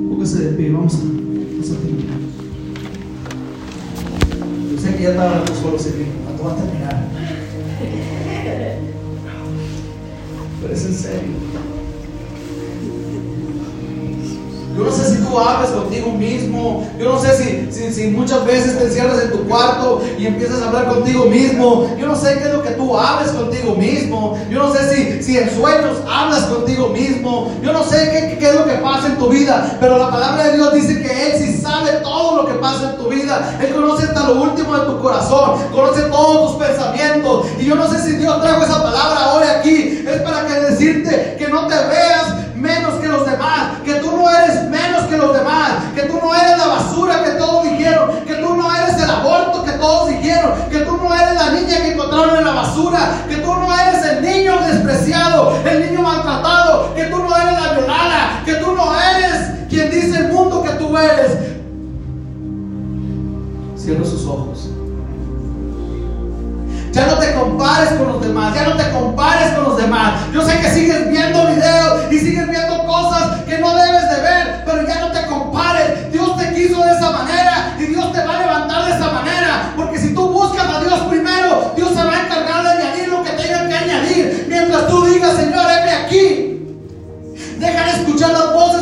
Póngase 0.09 0.39
de 0.39 0.51
pie, 0.53 0.71
vamos 0.71 0.95
a, 0.95 0.97
vamos 0.97 1.69
a 1.69 1.75
terminar. 1.75 2.17
Yo 4.71 4.79
sé 4.79 4.95
que 4.95 5.03
ya 5.03 5.09
estaba 5.09 5.31
hablando 5.31 5.55
solo, 5.55 5.79
sé 5.79 5.91
que 5.91 6.05
cuánto 6.25 6.43
va 6.43 6.53
a 6.53 6.55
terminar. 6.55 7.07
Pero 10.61 10.73
es 10.73 10.85
en 10.85 10.93
serio. 10.93 11.49
Yo 14.77 14.85
no 14.85 14.91
sé 14.91 15.13
si 15.13 15.21
tú 15.21 15.37
hablas 15.37 15.71
contigo 15.71 16.13
mismo. 16.13 16.89
Yo 16.97 17.13
no 17.13 17.21
sé 17.21 17.35
si, 17.35 17.71
si, 17.71 17.93
si, 17.93 18.07
muchas 18.07 18.45
veces 18.45 18.77
te 18.77 18.85
encierras 18.85 19.23
en 19.25 19.31
tu 19.31 19.38
y 20.19 20.27
empiezas 20.27 20.61
a 20.61 20.67
hablar 20.67 20.87
contigo 20.87 21.25
mismo. 21.25 21.95
Yo 21.97 22.05
no 22.05 22.15
sé 22.15 22.37
qué 22.39 22.49
es 22.49 22.53
lo 22.53 22.61
que 22.61 22.71
tú 22.71 22.97
hables 22.97 23.31
contigo 23.31 23.75
mismo. 23.75 24.37
Yo 24.49 24.59
no 24.59 24.73
sé 24.73 24.93
si, 24.93 25.23
si 25.23 25.37
en 25.37 25.49
sueños 25.49 25.97
hablas 26.11 26.43
contigo 26.43 26.89
mismo. 26.89 27.49
Yo 27.63 27.71
no 27.71 27.83
sé 27.83 28.09
qué, 28.11 28.37
qué 28.37 28.49
es 28.49 28.55
lo 28.55 28.65
que 28.65 28.73
pasa 28.73 29.07
en 29.07 29.17
tu 29.17 29.29
vida. 29.29 29.77
Pero 29.79 29.97
la 29.97 30.11
palabra 30.11 30.43
de 30.43 30.57
Dios 30.57 30.73
dice 30.73 31.01
que 31.01 31.27
Él 31.27 31.37
sí 31.37 31.61
sabe 31.61 31.91
todo 32.03 32.41
lo 32.41 32.47
que 32.49 32.55
pasa 32.55 32.91
en 32.91 32.97
tu 32.97 33.07
vida. 33.07 33.57
Él 33.61 33.73
conoce 33.73 34.07
hasta 34.07 34.27
lo 34.27 34.41
último 34.41 34.77
de 34.77 34.85
tu 34.87 34.99
corazón. 34.99 35.51
Conoce 35.71 36.01
todos 36.01 36.51
tus 36.57 36.67
pensamientos. 36.67 37.45
Y 37.57 37.65
yo 37.65 37.75
no 37.75 37.89
sé 37.89 37.99
si 38.03 38.17
Dios 38.17 38.41
trajo 38.41 38.63
esa 38.65 38.83
palabra 38.83 39.33
hoy 39.35 39.47
aquí. 39.47 40.03
Es 40.05 40.21
para 40.21 40.45
que 40.45 40.53
decirte 40.53 41.37
que 41.39 41.47
no 41.47 41.65
te 41.67 41.75
veas 41.75 42.39
menos 42.55 42.95
que 42.95 43.07
los 43.07 43.25
demás, 43.25 43.79
que 43.85 43.93
tú 43.95 44.11
no 44.17 44.29
eres 44.29 44.69
menos 44.69 45.03
que 45.03 45.15
los 45.15 45.33
demás, 45.33 45.71
que 45.95 46.01
tú 46.03 46.19
no 46.21 46.35
eres 46.35 46.57
la 46.57 46.67
basura 46.67 47.23
que 47.23 47.31
todos 47.31 47.65
que 50.69 50.79
tú 50.79 50.97
no 50.97 51.13
eres 51.13 51.33
la 51.35 51.51
niña 51.51 51.77
que 51.77 51.93
encontraron 51.93 52.37
en 52.37 52.45
la 52.45 52.51
basura, 52.51 53.23
que 53.27 53.37
tú 53.37 53.53
no 53.53 53.79
eres 53.79 54.05
el 54.05 54.21
niño 54.21 54.59
despreciado, 54.65 55.57
el 55.65 55.89
niño 55.89 56.01
maltratado, 56.01 56.93
que 56.95 57.05
tú 57.05 57.17
no 57.19 57.35
eres 57.35 57.61
la 57.61 57.73
violada, 57.73 58.41
que 58.45 58.55
tú 58.55 58.75
no 58.75 58.93
eres 58.99 59.67
quien 59.69 59.91
dice 59.91 60.19
el 60.19 60.33
mundo 60.33 60.63
que 60.63 60.71
tú 60.71 60.97
eres. 60.97 61.37
Cierra 63.75 64.05
sus 64.05 64.25
ojos. 64.25 64.69
Ya 66.91 67.05
no 67.05 67.17
te 67.19 67.33
compares 67.33 67.93
con 67.93 68.07
los 68.07 68.21
demás, 68.21 68.53
ya 68.55 68.67
no 68.67 68.75
te 68.75 68.89
compares 68.91 69.51
con 69.53 69.63
los 69.65 69.77
demás. 69.77 70.21
Yo 70.33 70.41
sé 70.41 70.59
que 70.59 70.69
sigues 70.69 71.09
viendo 71.09 71.45
videos 71.47 72.11
y 72.11 72.17
sigues 72.17 72.49
viendo 72.49 72.85
cosas 72.85 73.43
que 73.47 73.59
no 73.59 73.75
debes 73.75 73.88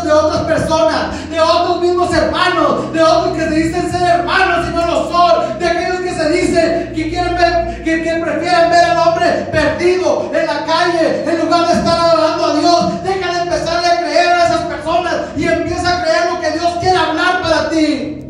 de 0.08 0.14
otras 0.14 0.44
personas, 0.44 1.30
de 1.30 1.40
otros 1.40 1.82
mismos 1.82 2.14
hermanos, 2.14 2.94
de 2.94 3.04
otros 3.04 3.38
que 3.38 3.44
se 3.44 3.56
dicen 3.56 3.92
ser 3.92 4.02
hermanos 4.02 4.68
y 4.70 4.74
no 4.74 4.88
lo 4.88 5.12
son, 5.12 5.60
de 5.60 5.68
aquellos 5.68 6.00
que 6.00 6.14
se 6.14 6.30
dicen 6.30 6.94
que 6.96 7.10
quieren 7.10 7.36
ver, 7.36 7.84
que, 7.84 7.98
prefieren 7.98 8.70
ver 8.70 8.86
al 8.86 9.08
hombre 9.08 9.28
perdido 9.52 10.32
en 10.34 10.48
la 10.48 10.66
calle 10.66 11.26
en 11.28 11.46
lugar 11.46 11.68
de 11.68 11.74
estar 11.74 12.00
adorando 12.00 12.46
a 12.46 12.56
Dios. 12.56 13.04
Deja 13.04 13.34
de 13.34 13.42
empezarle 13.42 13.88
a 13.88 14.00
creer 14.00 14.30
a 14.30 14.46
esas 14.46 14.62
personas 14.62 15.14
y 15.36 15.44
empieza 15.46 15.98
a 15.98 16.04
creer 16.04 16.32
lo 16.32 16.40
que 16.40 16.52
Dios 16.52 16.74
quiere 16.80 16.98
hablar 16.98 17.42
para 17.42 17.70
ti. 17.70 18.24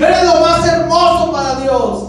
Eres 0.00 0.24
lo 0.24 0.40
más 0.40 0.66
hermoso 0.66 1.32
para 1.32 1.54
Dios. 1.56 2.04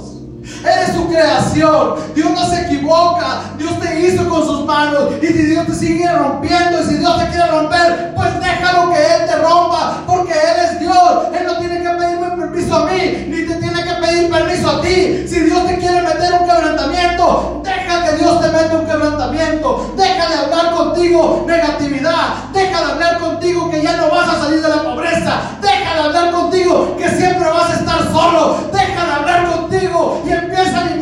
Eres 0.63 0.95
su 0.95 1.02
creación. 1.13 1.95
Dios 2.15 2.31
no 2.31 2.49
se 2.49 2.61
equivoca. 2.63 3.41
Dios 3.57 3.79
te 3.79 3.99
hizo 4.01 4.27
con 4.27 4.45
sus 4.45 4.65
manos. 4.65 5.11
Y 5.21 5.27
si 5.27 5.43
Dios 5.45 5.65
te 5.67 5.73
sigue 5.73 6.11
rompiendo 6.11 6.81
y 6.81 6.83
si 6.83 6.95
Dios 6.95 7.19
te 7.19 7.27
quiere 7.29 7.47
romper, 7.47 8.13
pues 8.15 8.39
déjalo 8.39 8.91
que 8.91 8.99
Él 8.99 9.25
te 9.27 9.35
rompa. 9.37 10.03
Porque 10.07 10.33
Él 10.33 10.65
es 10.65 10.79
Dios. 10.79 11.27
Él 11.33 11.45
no 11.45 11.57
tiene 11.59 11.81
que 11.81 11.89
pedirme 11.89 12.29
permiso 12.31 12.75
a 12.75 12.85
mí, 12.85 13.25
ni 13.29 13.45
te 13.47 13.55
tiene 13.55 13.83
que 13.83 13.93
pedir 14.01 14.31
permiso 14.31 14.69
a 14.69 14.81
ti. 14.81 15.25
Si 15.27 15.39
Dios 15.41 15.65
te 15.67 15.77
quiere 15.77 16.01
meter 16.01 16.33
un 16.33 16.47
quebrantamiento, 16.47 17.61
deja 17.63 18.03
que 18.05 18.17
Dios 18.17 18.41
te 18.41 18.47
meta 18.47 18.75
un 18.75 18.85
quebrantamiento. 18.85 19.93
Deja 19.95 20.29
de 20.29 20.35
hablar 20.35 20.75
contigo 20.75 21.45
negatividad. 21.47 22.51
Deja 22.53 22.85
de 22.85 22.91
hablar 22.91 23.19
contigo 23.19 23.69
que 23.69 23.81
ya 23.81 23.97
no 23.97 24.09
vas 24.09 24.29
a 24.29 24.39
salir 24.43 24.61
de 24.61 24.69
la 24.69 24.83
pobreza. 24.83 25.41
Deja 25.61 25.93
de 25.93 25.99
hablar 25.99 26.31
contigo 26.31 26.95
que 26.97 27.09
siempre 27.09 27.49
vas 27.49 27.69
a 27.69 27.73
estar 27.79 28.03
solo. 28.11 28.57
Deja 28.71 29.05
de 29.05 29.11
hablar 29.11 29.51
contigo 29.51 30.21
y 30.25 30.31
empieza 30.31 30.79
a 30.79 30.92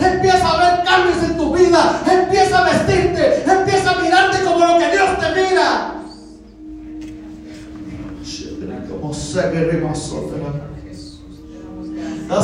Empieza 0.00 0.48
a 0.48 0.58
ver 0.58 0.84
cambios 0.84 1.18
en 1.24 1.36
tu 1.36 1.54
vida. 1.54 2.02
Empieza 2.10 2.58
a 2.58 2.64
vestirte. 2.64 3.44
Empieza 3.46 3.90
a 3.90 4.00
mirarte 4.00 4.44
como 4.44 4.66
lo 4.66 4.78
que 4.78 4.90
Dios 4.90 5.08
te 5.18 5.28
mira. 5.40 5.96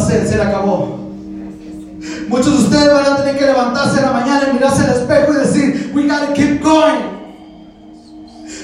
Sé, 0.07 0.27
se 0.27 0.37
le 0.37 0.43
acabó. 0.43 0.99
Muchos 2.29 2.47
de 2.47 2.65
ustedes 2.65 2.93
van 2.93 3.13
a 3.13 3.17
tener 3.17 3.39
que 3.39 3.47
levantarse 3.47 3.99
en 3.99 4.07
la 4.07 4.13
mañana 4.13 4.49
y 4.49 4.55
mirarse 4.55 4.85
al 4.85 4.97
espejo 4.97 5.33
y 5.33 5.37
decir, 5.37 5.93
we 5.95 6.03
gotta 6.03 6.33
keep 6.35 6.63
going. 6.63 7.13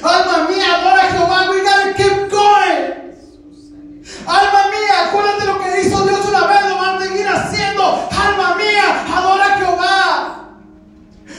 Alma 0.03 0.49
mía, 0.49 0.77
adora 0.77 1.03
a 1.03 1.11
Jehová, 1.13 1.51
we 1.51 1.61
gotta 1.61 1.95
keep 1.97 2.31
going. 2.31 3.15
Alma 4.27 4.63
mía, 4.71 5.09
acuérdate 5.09 5.45
lo 5.47 5.59
que 5.59 5.81
hizo 5.83 6.08
haciendo? 7.33 8.09
Alma 8.11 8.55
mía, 8.57 9.05
adora 9.15 9.45
a 9.45 9.59
Jehová. 9.59 10.39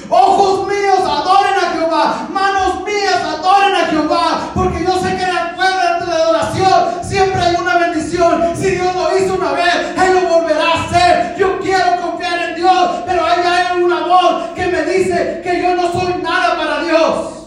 Ojos 0.09 0.67
míos, 0.67 0.99
adoren 0.99 1.55
a 1.55 1.71
Jehová. 1.73 2.27
Manos 2.31 2.83
mías, 2.83 3.21
adoren 3.23 3.75
a 3.75 3.85
Jehová. 3.87 4.51
Porque 4.53 4.83
yo 4.83 4.93
sé 5.01 5.15
que 5.17 5.23
en 5.23 5.29
el 5.29 5.55
pueblo 5.55 6.05
de 6.05 6.11
adoración 6.11 7.03
siempre 7.03 7.41
hay 7.41 7.55
una 7.55 7.77
bendición. 7.77 8.55
Si 8.55 8.71
Dios 8.71 8.95
lo 8.95 9.17
hizo 9.17 9.35
una 9.35 9.51
vez, 9.51 9.75
Él 10.03 10.13
lo 10.15 10.29
volverá 10.29 10.71
a 10.71 10.83
hacer. 10.83 11.35
Yo 11.37 11.59
quiero 11.59 12.01
confiar 12.01 12.49
en 12.49 12.55
Dios, 12.55 12.89
pero 13.05 13.25
hay, 13.25 13.39
hay 13.41 13.81
una 13.81 14.01
voz 14.01 14.49
que 14.55 14.67
me 14.67 14.83
dice 14.83 15.41
que 15.43 15.61
yo 15.61 15.75
no 15.75 15.91
soy 15.91 16.21
nada 16.21 16.57
para 16.57 16.83
Dios. 16.83 17.39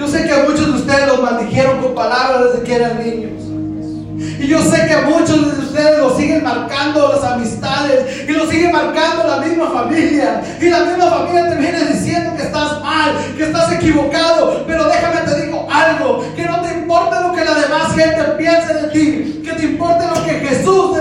Yo 0.00 0.08
sé 0.08 0.24
que 0.24 0.32
a 0.32 0.44
muchos 0.44 0.66
de 0.66 0.80
ustedes 0.80 1.06
los 1.08 1.20
maldijeron 1.20 1.82
con 1.82 1.94
palabras 1.94 2.44
desde 2.44 2.64
que 2.64 2.74
eran 2.74 3.04
niños. 3.04 3.32
Y 4.40 4.46
yo 4.46 4.62
sé 4.62 4.86
que 4.86 4.94
a 4.94 5.02
muchos 5.02 5.54
de 5.54 5.62
ustedes 5.62 5.98
lo 5.98 6.16
siguen 6.16 6.42
marcando 6.42 7.12
las 7.12 7.22
amistades 7.22 8.26
y 8.26 8.32
lo 8.32 8.50
siguen 8.50 8.72
marcando 8.72 9.24
la 9.28 9.46
misma 9.46 9.70
familia. 9.70 10.42
Y 10.58 10.70
la 10.70 10.84
misma 10.84 11.04
familia 11.04 11.50
te 11.50 11.56
viene 11.56 11.84
diciendo 11.84 12.34
que 12.34 12.44
estás 12.44 12.80
mal, 12.80 13.12
que 13.36 13.44
estás 13.44 13.72
equivocado. 13.72 14.64
Pero 14.66 14.84
déjame 14.84 15.20
te 15.20 15.44
digo 15.44 15.68
algo, 15.70 16.24
que 16.34 16.46
no 16.46 16.62
te 16.62 16.72
importa 16.78 17.20
lo 17.20 17.34
que 17.34 17.44
la 17.44 17.54
demás 17.56 17.94
gente 17.94 18.22
piense 18.38 18.72
de 18.72 18.88
ti, 18.88 19.42
que 19.44 19.52
te 19.52 19.64
importe 19.64 20.06
lo 20.06 20.24
que 20.24 20.48
Jesús 20.48 20.96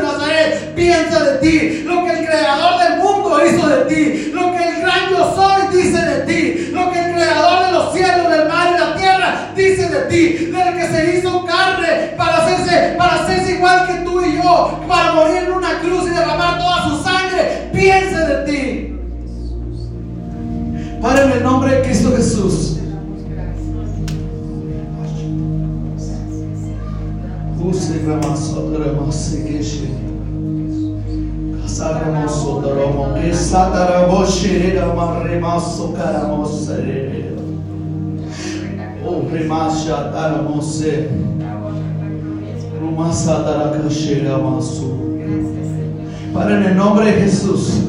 karamo, 35.95 36.45
serere. 36.45 37.35
Oh, 39.05 39.23
remasha, 39.31 40.11
taramose. 40.11 41.09
Rumasa. 42.79 43.43
Gracias, 45.17 45.57
Señor. 45.57 46.33
Padre, 46.33 46.55
en 46.55 46.63
el 46.63 46.77
nombre 46.77 47.05
de 47.05 47.13
Jesús. 47.21 47.83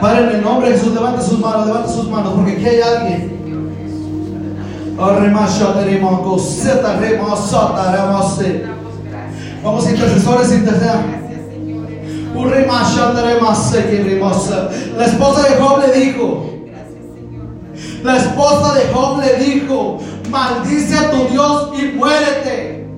Padre, 0.00 0.30
en 0.30 0.36
el 0.36 0.42
nombre 0.42 0.70
de 0.70 0.76
Jesús, 0.76 0.94
levante 0.94 1.22
sus 1.22 1.38
manos, 1.38 1.66
levante 1.66 1.92
sus 1.92 2.08
manos, 2.08 2.32
porque 2.34 2.52
aquí 2.52 2.66
hay 2.66 2.80
alguien. 2.80 3.30
Vamos, 9.62 9.90
intercesores, 9.90 10.52
intercedan. 10.52 11.20
La 14.96 15.06
esposa 15.06 15.48
de 15.48 15.56
Job 15.56 15.80
le 15.80 15.92
dijo. 16.00 16.59
La 18.02 18.16
esposa 18.16 18.74
de 18.74 18.88
Job 18.92 19.20
le 19.20 19.44
dijo, 19.44 19.98
maldice 20.30 20.96
a 20.96 21.10
tu 21.10 21.28
Dios 21.28 21.70
y 21.78 21.96
muérete. 21.96 22.88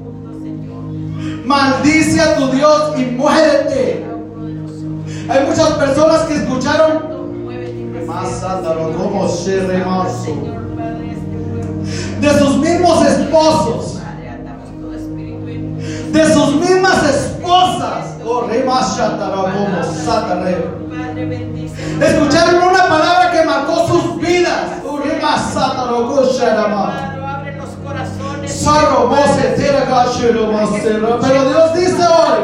Maldice 1.45 2.21
a 2.21 2.37
tu 2.37 2.49
Dios 2.53 2.93
y 2.99 3.05
muérete. 3.07 4.07
Hay 5.29 5.47
muchas 5.47 5.71
personas 5.71 6.23
que 6.23 6.35
escucharon 6.35 7.13
Más 8.07 8.45
como 8.97 9.29
se 9.29 9.61
pueblo. 9.61 10.05
de 12.21 12.39
sus 12.39 12.59
mismos 12.59 13.07
esposos, 13.07 14.01
de 16.13 16.33
sus 16.33 16.55
mismas 16.57 17.03
esposas. 17.09 18.07
Oh. 18.25 18.49
Escucharon 22.01 22.55
una 22.69 22.89
palabra 22.89 23.31
que 23.33 23.45
marcó 23.45 23.87
sus 23.89 24.21
vidas. 24.21 24.83
Pero 31.21 31.45
Dios 31.49 31.75
dice 31.75 32.03
hoy, 32.03 32.41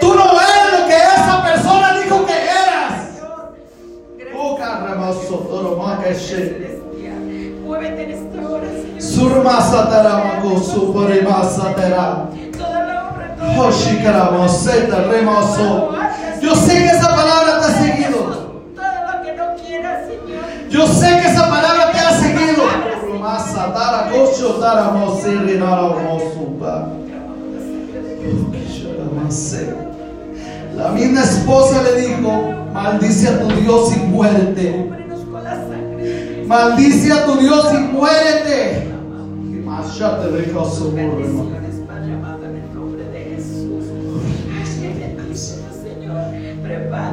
tú 0.00 0.14
no 0.14 0.24
eres 0.40 0.80
lo 0.80 0.86
que 0.88 0.96
esa 0.96 1.42
persona 1.42 1.98
dijo 2.02 2.26
que 2.26 2.32
eras. 2.32 3.14
Señor. 3.14 4.36
Oh, 4.36 4.56
carramazo, 4.56 5.36
toro, 5.48 5.76
makashe. 5.76 6.36
Celestial. 6.36 7.20
Muévete 7.64 8.02
en 8.04 8.10
esta 8.10 8.48
hora, 8.48 8.66
Señor. 8.66 9.02
Surma 9.02 9.60
satara, 9.60 10.24
mako, 10.24 10.58
suporema 10.60 11.44
satara. 11.44 12.28
Toda 12.56 12.84
la 12.84 13.10
obra, 13.10 13.36
toda 13.36 13.52
la 13.54 13.62
Oh, 13.62 13.70
shikaramo, 13.70 14.48
seta, 14.48 15.04
remazo. 15.04 15.90
Yo 16.40 16.54
sé 16.54 16.74
que 16.74 16.86
esa 16.86 17.08
palabra 17.08 17.57
Yo 20.70 20.86
sé 20.86 21.06
que 21.06 21.28
esa 21.28 21.48
palabra 21.48 21.92
te 21.92 21.98
ha 21.98 22.18
seguido. 22.18 22.64
La 30.76 30.90
misma 30.90 31.22
esposa 31.22 31.82
le 31.82 32.02
dijo, 32.02 32.54
maldice 32.72 33.28
a 33.28 33.40
tu 33.40 33.48
Dios 33.60 33.96
y 33.96 34.00
muérete. 34.00 34.90
Maldice 36.46 37.12
a 37.12 37.26
tu 37.26 37.36
Dios 37.38 37.66
y 37.72 37.78
muérete. 37.92 38.88
Y 39.44 39.56
más 39.64 39.98
ya 39.98 40.20
te 40.20 40.30
dejo 40.30 40.70
su. 40.70 40.92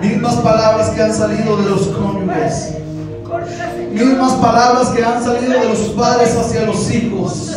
Mismas 0.01 0.35
palabras 0.35 0.89
que 0.89 1.01
han 1.01 1.13
salido 1.13 1.57
de 1.57 1.69
los 1.69 1.87
cónyuges. 1.87 2.84
Mismas 3.91 4.33
palabras 4.33 4.89
que 4.89 5.03
han 5.03 5.23
salido 5.23 5.53
de 5.53 5.69
los 5.69 5.79
padres 5.89 6.35
hacia 6.35 6.65
los 6.65 6.91
hijos. 6.91 7.51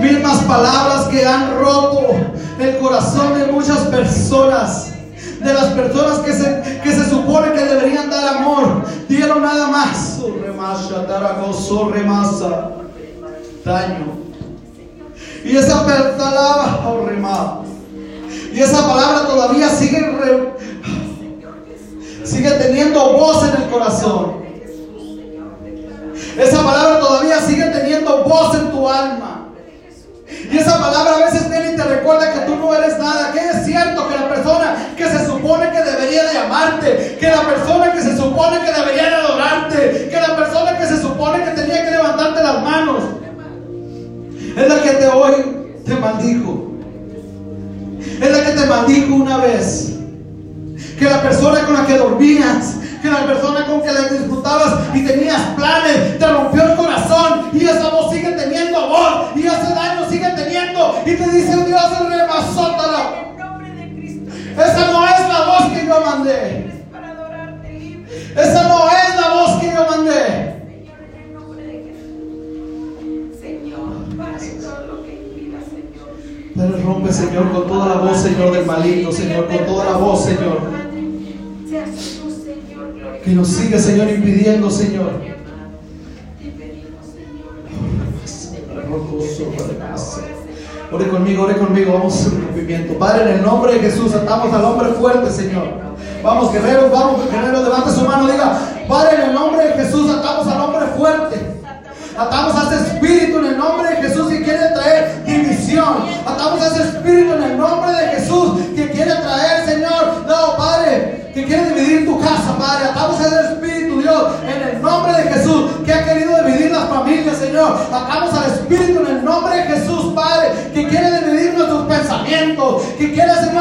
Mismas 0.00 0.38
palabras 0.44 1.08
que 1.08 1.26
han 1.26 1.58
roto 1.58 2.06
el 2.58 2.78
corazón 2.78 3.38
de 3.38 3.46
muchas 3.46 3.78
personas. 3.88 4.92
De 5.40 5.54
las 5.54 5.66
personas 5.66 6.18
que 6.18 6.32
se, 6.32 6.80
que 6.82 6.92
se 6.92 7.08
supone 7.08 7.52
que 7.52 7.64
deberían 7.64 8.10
dar 8.10 8.36
amor. 8.36 8.82
Dieron 9.08 9.42
nada 9.42 9.68
más. 9.68 10.18
Daño. 13.64 14.20
Y 15.44 15.56
esa 15.56 15.84
palabra. 15.84 16.80
Y 18.52 18.60
esa 18.60 18.86
palabra 18.86 19.26
todavía 19.26 19.68
sigue, 19.68 20.00
sigue 22.24 22.50
teniendo 22.50 23.12
voz 23.12 23.44
en 23.44 23.62
el 23.62 23.70
corazón. 23.70 24.39
Esa 26.38 26.64
palabra 26.64 27.00
todavía 27.00 27.40
sigue 27.40 27.64
teniendo 27.66 28.24
voz 28.24 28.54
en 28.54 28.70
tu 28.70 28.88
alma. 28.88 29.48
Y 30.50 30.58
esa 30.58 30.78
palabra 30.78 31.14
a 31.16 31.30
veces 31.30 31.48
viene 31.48 31.72
y 31.72 31.76
te 31.76 31.82
recuerda 31.84 32.32
que 32.32 32.40
tú 32.40 32.56
no 32.56 32.74
eres 32.74 32.98
nada. 32.98 33.32
Que 33.32 33.38
es 33.38 33.64
cierto 33.64 34.08
que 34.08 34.14
la 34.16 34.28
persona 34.28 34.76
que 34.96 35.04
se 35.08 35.26
supone 35.26 35.70
que 35.70 35.82
debería 35.82 36.24
de 36.24 36.38
amarte, 36.38 37.16
que 37.20 37.28
la 37.28 37.42
persona 37.42 37.92
que 37.92 38.02
se 38.02 38.16
supone 38.16 38.58
que 38.60 38.72
debería 38.72 39.08
de 39.08 39.14
adorarte, 39.14 40.08
que 40.10 40.20
la 40.20 40.36
persona 40.36 40.78
que 40.78 40.86
se 40.86 41.00
supone 41.00 41.44
que 41.44 41.50
tenía 41.50 41.84
que 41.84 41.90
levantarte 41.90 42.42
las 42.42 42.62
manos, 42.62 43.04
es 44.56 44.68
la 44.68 44.82
que 44.82 44.90
te 44.90 45.06
hoy 45.08 45.32
te 45.84 45.94
maldijo. 45.94 46.70
Es 48.20 48.30
la 48.30 48.44
que 48.44 48.52
te 48.52 48.66
maldijo 48.66 49.14
una 49.14 49.38
vez. 49.38 49.92
Que 50.98 51.04
la 51.04 51.22
persona 51.22 51.64
con 51.64 51.74
la 51.74 51.86
que 51.86 51.96
dormías, 51.96 52.76
que 53.00 53.10
la 53.10 53.26
persona 53.26 53.66
con 53.66 53.80
que 53.82 53.92
le 53.92 54.18
disfrutabas 54.18 54.94
y 54.94 55.04
tenías 55.04 55.40
planes, 55.56 56.18
te 56.18 56.26
rompió 56.26 56.62
el 56.62 56.76
corazón 56.76 57.50
y 57.52 57.64
esa 57.64 57.88
voz 57.88 58.12
sigue 58.12 58.32
teniendo 58.32 58.88
voz 58.88 59.36
y 59.36 59.46
ese 59.46 59.74
daño 59.74 60.08
sigue 60.08 60.28
teniendo 60.36 61.00
y 61.06 61.14
te 61.14 61.30
dice 61.30 61.64
Dios 61.64 61.82
el 62.00 62.10
Esa 64.60 64.92
no 64.92 65.06
es 65.06 65.28
la 65.28 65.44
voz 65.46 65.72
que 65.72 65.86
yo 65.86 66.00
mandé. 66.04 66.70
Esa 68.36 68.68
no 68.68 68.88
es 68.88 69.20
la 69.20 69.34
voz 69.34 69.60
que 69.60 69.66
yo 69.72 69.86
mandé. 69.90 70.50
Pero 76.56 76.78
rompe, 76.84 77.12
Señor, 77.12 77.52
con 77.52 77.66
toda 77.66 77.86
la 77.86 77.94
voz, 78.02 78.20
Señor, 78.20 78.52
del 78.52 78.66
maligno, 78.66 79.10
Señor, 79.10 79.46
con 79.48 79.64
toda 79.64 79.84
la 79.86 79.96
voz, 79.96 80.24
Señor. 80.24 80.58
Que 83.24 83.30
nos 83.32 83.48
sigue, 83.48 83.78
Señor, 83.78 84.08
impidiendo, 84.08 84.70
Señor. 84.70 85.12
Ore 90.92 91.08
conmigo, 91.08 91.44
ore 91.44 91.56
conmigo, 91.56 91.92
vamos 91.92 92.28
rompimiento. 92.32 92.98
Padre, 92.98 93.22
en 93.22 93.38
el 93.38 93.42
nombre 93.42 93.74
de 93.74 93.80
Jesús, 93.80 94.12
atamos 94.14 94.52
al 94.52 94.64
hombre 94.64 94.88
fuerte, 94.88 95.30
Señor. 95.30 95.68
Vamos, 96.22 96.52
guerreros, 96.52 96.90
vamos, 96.90 97.30
guerreros, 97.30 97.62
levante 97.62 97.90
su 97.90 98.02
mano, 98.02 98.26
diga, 98.26 98.58
Padre, 98.88 99.16
en 99.16 99.30
el 99.30 99.34
nombre 99.34 99.68
de 99.68 99.72
Jesús, 99.74 100.09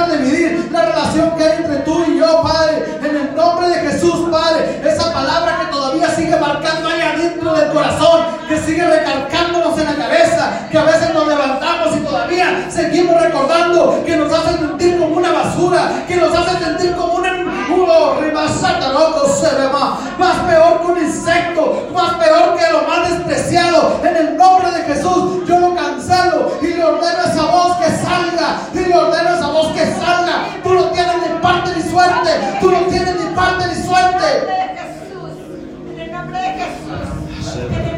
dividir 0.07 0.69
la 0.71 0.85
relación 0.85 1.35
que 1.35 1.43
hay 1.43 1.57
entre 1.57 1.77
tú 1.79 2.03
y 2.07 2.19
yo, 2.19 2.41
Padre. 2.43 2.99
En 3.03 3.15
el 3.15 3.35
nombre 3.35 3.69
de 3.69 3.91
Jesús, 3.91 4.29
Padre, 4.31 4.81
esa 4.83 5.13
palabra 5.13 5.59
que 5.59 5.71
todavía 5.71 6.09
sigue 6.09 6.35
marcando 6.37 6.89
ahí 6.89 7.01
adentro 7.01 7.53
del 7.53 7.69
corazón, 7.71 8.25
que 8.47 8.59
sigue 8.59 8.85
recargándonos 8.85 9.77
en 9.79 9.85
la 9.85 9.95
cabeza, 9.95 10.67
que 10.71 10.77
a 10.77 10.83
veces 10.83 11.13
nos 11.13 11.27
levantamos 11.27 11.88
todavía 12.09 12.67
seguimos 12.69 13.21
recordando 13.21 14.03
que 14.05 14.17
nos 14.17 14.33
hace 14.33 14.57
sentir 14.57 14.99
como 14.99 15.17
una 15.17 15.31
basura, 15.31 16.03
que 16.07 16.15
nos 16.15 16.35
hace 16.35 16.63
sentir 16.63 16.95
como 16.95 17.13
un 17.15 17.25
embudo, 17.25 18.19
loco, 18.93 19.27
se 19.27 19.49
más 20.17 20.37
peor 20.47 20.81
que 20.81 20.91
un 20.91 20.97
insecto, 21.05 21.89
más 21.93 22.13
peor 22.15 22.57
que 22.57 22.71
lo 22.71 22.81
más 22.87 23.09
despreciado. 23.09 23.99
En 24.03 24.15
el 24.15 24.37
nombre 24.37 24.71
de 24.71 24.83
Jesús, 24.83 25.45
yo 25.47 25.59
lo 25.59 25.75
cancelo 25.75 26.51
y 26.61 26.67
le 26.67 26.83
ordeno 26.83 27.19
a 27.19 27.31
esa 27.31 27.45
voz 27.45 27.77
que 27.77 27.89
salga, 27.91 28.59
y 28.73 28.79
le 28.79 28.95
ordeno 28.95 29.29
a 29.29 29.35
esa 29.35 29.47
voz 29.47 29.67
que 29.73 29.85
salga. 29.85 30.47
Tú 30.63 30.73
no 30.73 30.85
tienes 30.85 31.15
ni 31.21 31.39
parte 31.39 31.71
ni 31.75 31.83
suerte, 31.83 32.29
tú 32.59 32.71
no 32.71 32.79
tienes 32.87 33.15
ni 33.19 33.35
parte 33.35 33.65
ni 33.67 33.83
suerte. 33.83 34.59
Ponga 37.69 37.88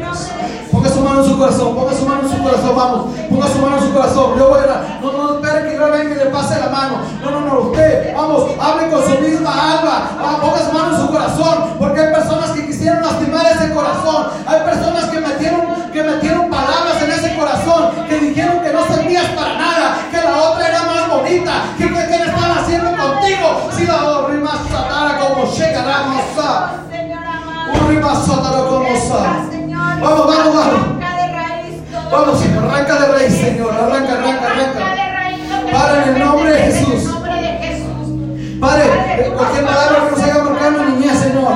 su 1.02 1.08
mano 1.08 1.22
en 1.24 1.30
su 1.30 1.38
corazón, 1.38 1.74
ponga 1.74 1.94
su 1.94 2.06
mano 2.06 2.20
en 2.22 2.30
su 2.30 2.42
corazón, 2.42 2.76
vamos, 2.76 3.06
ponga 3.28 3.48
su 3.48 3.58
mano 3.58 3.76
en 3.76 3.82
su 3.82 3.92
corazón. 3.92 4.38
Yo 4.38 4.48
voy 4.48 4.60
a, 4.60 5.00
no, 5.02 5.12
no 5.12 5.34
espere 5.34 5.68
que 5.68 5.76
yo 5.76 5.90
venga 5.90 6.14
y 6.14 6.18
le 6.18 6.26
pase 6.26 6.60
la 6.60 6.68
mano. 6.68 6.94
No, 7.22 7.30
no, 7.30 7.40
no, 7.40 7.60
usted, 7.60 8.14
vamos, 8.14 8.50
hable 8.60 8.88
con 8.88 9.02
su 9.02 9.18
misma 9.20 9.50
alma, 9.50 10.38
ponga 10.40 10.58
su 10.58 10.72
mano 10.72 10.94
en 10.94 11.02
su 11.02 11.10
corazón, 11.10 11.54
porque 11.78 12.00
hay 12.00 12.12
personas 12.12 12.50
que 12.52 12.66
quisieron 12.66 13.02
lastimar 13.02 13.46
ese 13.46 13.74
corazón, 13.74 14.26
hay 14.46 14.60
personas 14.60 15.04
que 15.06 15.20
metieron, 15.20 15.60
que 15.92 16.02
metieron 16.04 16.50
palabras 16.50 17.02
en 17.02 17.10
ese 17.10 17.36
corazón, 17.36 17.90
que 18.08 18.18
dijeron 18.20 18.60
que 18.60 18.72
no 18.72 18.86
servías 18.86 19.26
para 19.34 19.54
nada, 19.58 19.96
que 20.08 20.16
la 20.18 20.36
otra 20.38 20.68
era 20.68 20.82
más 20.84 21.08
bonita, 21.10 21.52
que, 21.78 21.88
que, 21.88 21.94
que 21.94 22.18
le 22.18 22.26
estaban 22.30 22.58
haciendo 22.58 22.90
contigo, 22.90 23.70
si 23.74 23.86
la 23.86 24.26
rima 24.28 24.52
satara 24.70 25.18
como 25.18 25.50
llega 25.50 25.82
la 25.82 26.02
moza. 26.06 26.70
Un 27.74 27.88
rima 27.88 28.14
satara 28.14 28.64
como 28.68 28.82
Vamos, 30.02 30.26
vamos, 30.26 30.54
vamos. 30.56 30.91
Vamos, 32.12 32.40
Señor, 32.40 32.64
arranca 32.64 33.00
de 33.00 33.06
raíz, 33.06 33.34
Señor. 33.34 33.72
Arranca, 33.72 34.12
arranca, 34.12 34.46
arranca. 34.46 35.72
Para 35.72 36.02
en 36.02 36.08
el 36.10 36.18
nombre 36.18 36.52
de 36.52 36.58
Jesús. 36.58 37.10
Padre, 38.60 38.84
cualquier 39.34 39.64
palabra 39.64 40.04
que 40.04 40.10
nos 40.10 40.22
haya 40.22 40.42
marcado 40.44 40.82
en 40.82 41.00
niñez, 41.00 41.18
Señor. 41.18 41.52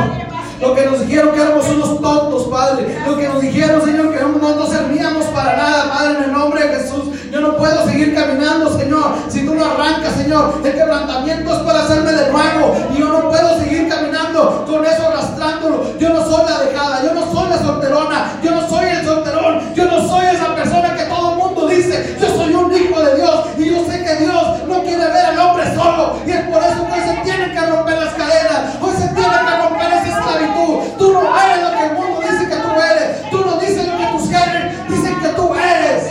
Lo 0.59 0.75
que 0.75 0.87
nos 0.87 1.01
dijeron 1.01 1.35
que 1.35 1.43
éramos 1.43 1.69
unos 1.69 2.01
tontos, 2.01 2.45
Padre. 2.45 2.99
Lo 3.07 3.19
que 3.19 3.29
nos 3.29 3.43
dijeron, 3.43 3.85
Señor, 3.85 4.15
que 4.15 4.21
no, 4.21 4.55
no 4.55 4.67
servíamos 4.67 5.27
para 5.27 5.59
nada, 5.59 5.93
Padre, 5.93 6.19
en 6.19 6.25
el 6.25 6.33
nombre 6.33 6.67
de 6.67 6.75
Jesús. 6.75 7.05
Yo 7.31 7.41
no 7.43 7.57
puedo 7.59 7.85
seguir 7.85 8.15
caminando, 8.15 8.79
Señor, 8.79 9.15
si 9.29 9.45
tú 9.45 9.55
no 9.55 9.63
arrancas, 9.63 10.15
Señor. 10.15 10.55
El 10.65 10.73
quebrantamiento 10.73 11.53
es 11.53 11.59
para 11.59 11.85
hacerme 11.85 12.13
de 12.13 12.33
nuevo. 12.33 12.75
Y 12.95 12.99
yo 12.99 13.09
no 13.09 13.29
puedo 13.29 13.61
seguir 13.61 13.89
caminando 13.89 14.65
con 14.67 14.87
eso 14.87 15.07
arrastrándolo. 15.07 15.99
Yo 15.99 16.09
no 16.09 16.25
soy 16.25 16.45
la 16.49 16.61
dejada, 16.61 17.03
yo 17.05 17.13
no 17.13 17.31
soy 17.31 17.51
la 17.51 17.59
solterona, 17.59 18.41
yo 18.43 18.51
no 18.53 18.69
soy 18.69 18.87
el 18.87 19.05
solterón, 19.05 19.75
yo 19.75 19.85
no 19.85 20.09
soy 20.09 20.27
esa 20.27 20.46
persona 20.57 20.97
que 20.97 21.05
todo 21.05 21.33
el 21.33 21.37
mundo 21.37 21.69
dice, 21.69 22.17
yo 22.21 22.29
soy 22.29 22.55
un 22.55 22.75
hijo 22.75 23.01
de 23.01 23.17
Dios. 23.17 23.47
Y 23.59 23.71
yo 23.71 23.85
sé 23.85 24.03
que 24.03 24.17
Dios 24.25 24.43
no 24.67 24.83
quiere 24.83 25.05
ver 25.05 25.27
al 25.27 25.39
hombre 25.39 25.65
solo. 25.75 26.17
Y 26.27 26.31
es 26.31 26.43
por 26.49 26.63
eso 26.63 26.87
que 26.87 26.93
hoy 26.93 27.01
se 27.01 27.15
tienen 27.23 27.53
que 27.53 27.67
romper 27.67 27.99
las 27.99 28.15
cadenas. 28.15 28.61
Hoy 28.81 28.93
se 28.97 29.09
tiene 29.15 29.37
que 29.47 29.57
romper 29.63 29.87
esa 29.93 30.09
esclavitud. 30.19 30.73
Tú 30.99 31.13
no 31.13 31.21
eres 31.39 31.63
lo 31.63 31.71
que 31.77 31.87
el 31.87 31.93
mundo 31.93 32.21
dice 32.23 32.49
que 32.49 32.57
tú 32.57 32.71
eres. 32.81 33.31
Tú 33.31 33.39
no 33.45 33.61
dices 33.61 33.87
lo 33.87 33.99
que 33.99 34.07
tus 34.17 34.31
jefes 34.31 34.89
dicen 34.89 35.21
que 35.21 35.29
tú 35.29 35.55
eres. 35.55 36.03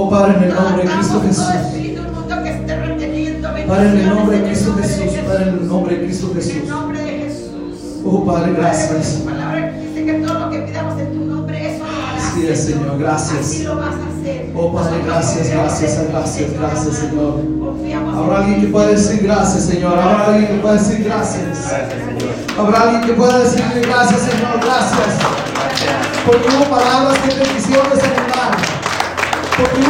Oh 0.00 0.08
Padre, 0.10 0.36
en 0.36 0.42
el 0.44 0.54
nombre 0.54 0.84
de 0.84 0.90
Cristo 0.90 1.20
Jesús. 1.22 1.44
Padre, 3.66 3.88
en 3.88 3.98
el 3.98 4.08
nombre 4.08 4.38
de 4.38 4.44
Cristo 4.46 4.74
Jesús. 4.80 5.04
Padre, 5.26 5.42
en 5.42 5.48
el 5.48 5.68
nombre 5.68 5.96
de 5.96 6.04
Cristo 6.04 6.32
Jesús. 6.34 6.52
Oh 8.04 8.24
Padre, 8.24 8.52
gracias. 8.56 9.27
Así 12.52 12.72
Señor, 12.72 12.98
gracias. 12.98 13.66
Oh 14.54 14.72
Padre, 14.72 15.02
gracias, 15.04 15.50
gracias, 15.50 16.08
gracias, 16.10 16.52
gracias, 16.58 16.96
Señor. 16.96 17.42
Habrá 18.16 18.38
alguien 18.38 18.60
que 18.62 18.66
pueda 18.68 18.88
decir 18.88 19.22
gracias, 19.22 19.64
Señor. 19.64 19.98
Habrá 19.98 20.26
alguien 20.26 20.46
que 20.46 20.54
pueda 20.54 20.74
decir 20.74 21.04
gracias. 21.04 21.72
Habrá 22.58 22.80
alguien 22.80 23.02
que 23.02 23.12
pueda 23.12 23.38
decirle 23.38 23.80
gracias, 23.82 24.20
Señor, 24.22 24.60
gracias. 24.62 25.18
Porque 26.24 26.48
hubo 26.48 26.64
palabras 26.74 27.18
que 27.18 27.34
te 27.34 27.54
quisieron 27.54 27.90
desanimar. 27.90 28.56
Porque 29.58 29.80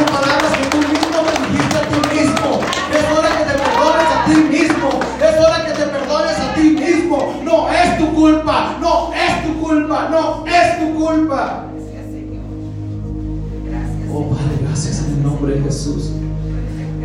nombre 15.38 15.54
de 15.54 15.62
Jesús. 15.62 16.10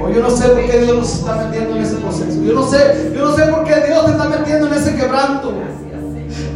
Oh, 0.02 0.10
yo 0.10 0.22
no 0.22 0.30
sé 0.30 0.50
por 0.50 0.66
qué 0.66 0.80
Dios 0.80 0.98
nos 0.98 1.14
está 1.14 1.36
metiendo 1.36 1.76
en 1.76 1.84
ese 1.84 1.96
proceso. 1.96 2.42
Yo 2.44 2.54
no 2.54 2.68
sé, 2.68 3.12
yo 3.16 3.26
no 3.26 3.36
sé 3.36 3.44
por 3.44 3.64
qué 3.64 3.76
Dios 3.88 4.06
te 4.06 4.12
está 4.12 4.30
metiendo 4.30 4.68
en 4.68 4.74
ese 4.74 4.96
quebranto. 4.96 5.54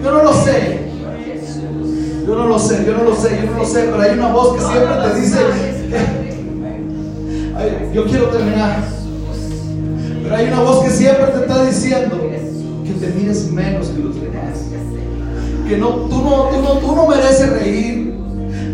Yo 0.03 0.11
no 0.11 0.23
lo 0.23 0.33
sé. 0.33 0.87
Yo 2.25 2.35
no 2.35 2.47
lo 2.47 2.59
sé, 2.59 2.83
yo 2.85 2.97
no 2.97 3.03
lo 3.05 3.15
sé, 3.15 3.39
yo 3.41 3.51
no 3.51 3.59
lo 3.59 3.65
sé, 3.65 3.87
pero 3.89 4.01
hay 4.01 4.11
una 4.17 4.33
voz 4.33 4.55
que 4.55 4.61
siempre 4.61 4.95
te 5.01 5.21
dice, 5.21 5.37
yo 7.93 8.05
quiero 8.05 8.25
terminar. 8.25 8.83
Pero 10.23 10.35
hay 10.35 10.47
una 10.47 10.59
voz 10.59 10.83
que 10.83 10.89
siempre 10.89 11.27
te 11.27 11.39
está 11.39 11.63
diciendo 11.63 12.17
que 12.19 12.93
te 12.93 13.07
mires 13.13 13.49
menos 13.49 13.87
que 13.87 13.99
los 13.99 14.15
demás. 14.15 14.57
Que 15.69 15.77
no, 15.77 15.87
tú, 15.87 16.21
no, 16.21 16.49
tú, 16.49 16.61
no, 16.61 16.69
tú 16.79 16.95
no 16.95 17.07
mereces 17.07 17.49
reír. 17.49 18.19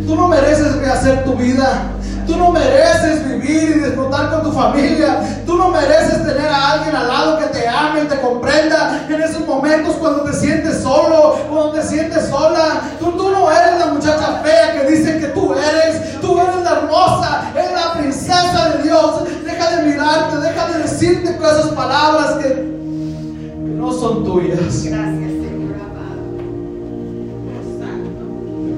Tú 0.07 0.15
no 0.15 0.27
mereces 0.27 0.75
rehacer 0.77 1.23
tu 1.23 1.35
vida. 1.35 1.92
Tú 2.25 2.37
no 2.37 2.51
mereces 2.51 3.27
vivir 3.27 3.77
y 3.77 3.79
disfrutar 3.79 4.29
con 4.31 4.43
tu 4.43 4.51
familia. 4.51 5.19
Tú 5.45 5.57
no 5.57 5.69
mereces 5.69 6.25
tener 6.25 6.47
a 6.47 6.71
alguien 6.71 6.95
al 6.95 7.07
lado 7.07 7.39
que 7.39 7.45
te 7.45 7.67
ame 7.67 8.03
y 8.03 8.07
te 8.07 8.19
comprenda 8.21 9.05
en 9.07 9.21
esos 9.21 9.45
momentos 9.45 9.95
cuando 9.95 10.23
te 10.23 10.33
sientes 10.33 10.81
solo, 10.81 11.37
cuando 11.49 11.71
te 11.73 11.83
sientes 11.83 12.29
sola. 12.29 12.81
Tú, 12.99 13.11
tú 13.11 13.29
no 13.29 13.51
eres 13.51 13.79
la 13.79 13.87
muchacha 13.87 14.41
fea 14.43 14.73
que 14.73 14.91
dicen 14.91 15.19
que 15.19 15.27
tú 15.27 15.53
eres. 15.53 16.21
Tú 16.21 16.39
eres 16.39 16.63
la 16.63 16.71
hermosa, 16.71 17.51
eres 17.55 17.71
la 17.73 17.93
princesa 17.93 18.69
de 18.69 18.83
Dios. 18.83 19.23
Deja 19.43 19.75
de 19.75 19.83
mirarte, 19.83 20.37
deja 20.37 20.67
de 20.67 20.79
decirte 20.79 21.35
esas 21.35 21.67
palabras 21.69 22.33
que, 22.35 22.47
que 22.47 23.73
no 23.75 23.91
son 23.91 24.23
tuyas. 24.23 24.59
Gracias. 24.59 25.42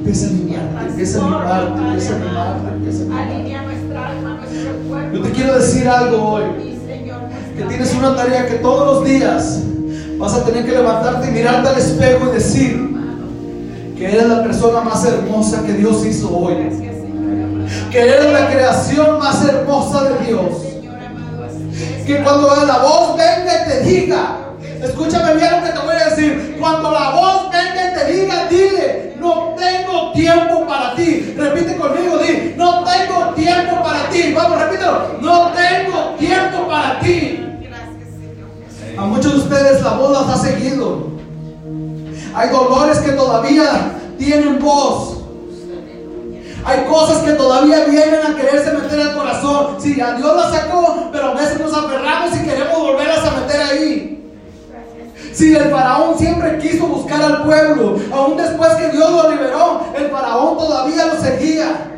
Empieza 0.06 0.28
a 0.28 0.30
animarte, 0.30 0.89
empieza 0.91 1.20
a 1.20 1.26
animarte, 1.26 1.82
empieza 1.82 2.14
a 2.14 2.16
animarte, 2.16 2.70
empieza 2.76 3.03
a 3.03 4.12
animarte. 4.12 5.16
Yo 5.16 5.22
te 5.24 5.32
quiero 5.32 5.56
decir 5.56 5.89
algo 5.89 6.18
hoy. 6.22 6.43
Que 7.58 7.64
tienes 7.64 7.91
una 7.95 8.16
tarea 8.16 8.45
que 8.45 8.56
todos 8.56 8.86
los 8.86 9.10
días 9.10 9.62
vas 10.20 10.34
a 10.36 10.45
tener 10.45 10.64
que 10.64 10.74
levantarte 10.74 11.28
y 11.28 11.32
mirarte 11.32 11.70
al 11.70 11.78
espejo 11.80 12.30
y 12.30 12.34
decir 12.36 12.95
que 13.97 14.06
eres 14.06 14.28
la 14.28 14.43
persona 14.43 14.82
más 14.82 15.03
hermosa 15.06 15.64
que 15.66 15.74
Dios 15.74 16.06
hizo 16.06 16.38
hoy. 16.38 16.53
Que 17.89 18.01
eres 18.01 18.32
la 18.32 18.47
creación 18.51 19.18
más 19.18 19.43
hermosa 19.43 20.03
de 20.03 20.26
Dios. 20.28 20.45
Que 22.06 22.22
cuando 22.22 22.64
la 22.64 22.78
voz 22.78 23.18
venga 23.18 23.64
y 23.64 23.70
te 23.70 23.82
diga, 23.89 24.38
escúchame 24.84 25.34
bien 25.34 25.49
lo 25.49 25.66
que 25.66 25.72
te 25.72 25.80
voy 25.80 25.95
a 25.95 26.10
decir, 26.10 26.58
cuando 26.60 26.91
la 26.91 27.10
voz 27.10 27.49
venga 27.51 27.89
y 27.89 27.93
te 27.95 28.14
diga, 28.14 28.47
dile, 28.47 29.16
no 29.20 29.56
tengo 29.58 30.12
tiempo 30.14 30.68
para 30.68 30.95
ti. 30.95 31.34
Repite 31.38 31.76
conmigo, 31.76 32.18
di, 32.20 32.53
no 32.56 32.84
tengo 32.84 33.34
tiempo 33.34 33.84
para 33.84 34.10
ti. 34.10 34.34
Vamos, 34.34 34.62
repítelo, 34.62 35.18
no 35.22 35.51
tengo 35.51 36.16
tiempo 36.18 36.68
para 36.68 36.99
ti. 36.99 37.41
A 38.97 39.06
muchos 39.06 39.34
de 39.34 39.39
ustedes 39.39 39.75
la 39.86 39.92
voz 39.92 40.12
las 40.12 40.36
ha 40.36 40.44
seguido. 40.44 41.08
Hay 42.34 42.50
dolores 42.50 42.98
que 43.00 43.12
todavía 43.12 43.92
tienen 44.18 44.60
voz. 44.60 45.20
Hay 46.66 46.84
cosas 46.86 47.20
que 47.20 47.34
todavía 47.34 47.86
vienen 47.86 48.26
a 48.26 48.36
quererse 48.36 48.72
meter 48.72 49.00
al 49.00 49.16
corazón. 49.16 49.76
Sí, 49.80 50.02
a 50.02 50.14
Dios 50.14 50.36
la 50.36 50.50
sacó, 50.50 51.10
pero 51.12 51.28
a 51.28 51.34
veces 51.36 51.60
nos 51.60 51.72
aferramos 51.72 52.36
y 52.36 52.44
queremos 52.44 52.80
volverlas 52.80 53.26
a 53.26 53.40
meter 53.40 53.62
ahí. 53.62 54.12
Si 55.32 55.56
el 55.56 55.70
faraón 55.70 56.18
siempre 56.18 56.58
quiso 56.58 56.88
buscar 56.88 57.22
al 57.22 57.44
pueblo, 57.44 57.98
aún 58.12 58.38
después 58.38 58.70
que 58.76 58.90
Dios 58.90 59.12
lo 59.12 59.30
liberó, 59.30 59.82
el 59.96 60.10
faraón 60.10 60.58
todavía 60.58 61.06
lo 61.06 61.22
seguía. 61.22 61.92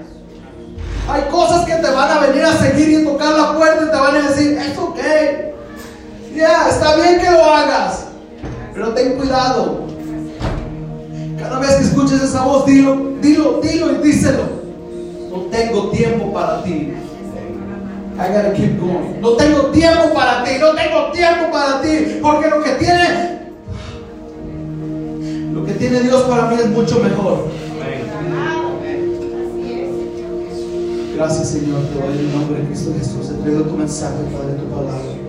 Hay 1.10 1.22
cosas 1.32 1.66
que 1.66 1.76
te 1.76 1.90
van 1.90 2.12
a 2.12 2.20
venir 2.20 2.44
a 2.44 2.58
seguir 2.58 3.00
y 3.00 3.06
tocar 3.06 3.34
la 3.34 3.56
puerta 3.56 3.86
y 3.86 3.90
te 3.90 3.96
van 3.96 4.16
a 4.18 4.30
decir, 4.30 4.58
es 4.58 4.78
ok. 4.78 5.47
Ya, 6.38 6.70
está 6.70 6.96
bien 6.98 7.20
que 7.20 7.32
lo 7.32 7.44
hagas, 7.44 8.10
pero 8.72 8.94
ten 8.94 9.18
cuidado. 9.18 9.88
Cada 11.40 11.58
vez 11.58 11.78
que 11.78 11.84
escuches 11.86 12.22
esa 12.22 12.44
voz, 12.44 12.68
dilo, 12.68 13.16
dilo, 13.20 13.60
dilo 13.60 13.92
y 13.94 13.96
díselo. 14.04 14.44
No 15.32 15.42
tengo 15.50 15.90
tiempo 15.90 16.32
para 16.32 16.64
ti. 16.64 16.94
I 18.20 18.28
gotta 18.28 18.54
keep 18.54 18.80
going. 18.80 19.20
No 19.20 19.32
tengo 19.32 19.72
tiempo 19.72 20.14
para 20.14 20.44
ti, 20.44 20.52
no 20.60 20.76
tengo 20.76 21.12
tiempo 21.12 21.52
para 21.52 21.82
ti, 21.82 22.20
porque 22.22 22.50
lo 22.50 22.64
que 22.64 22.72
tiene, 22.74 23.52
lo 25.54 25.66
que 25.66 25.74
tiene 25.74 26.02
Dios 26.02 26.22
para 26.24 26.50
mí 26.50 26.56
es 26.60 26.70
mucho 26.70 27.00
mejor. 27.00 27.48
Gracias 31.16 31.50
Señor, 31.50 31.82
te 31.82 32.00
doy 32.00 32.14
en 32.14 32.26
el 32.26 32.32
nombre 32.32 32.60
de 32.60 32.68
Cristo 32.68 32.94
Jesús. 32.96 33.28
Te 33.44 33.50
tu 33.50 33.76
mensaje, 33.76 34.18
Padre, 34.32 34.54
tu 34.54 34.66
palabra. 34.70 35.27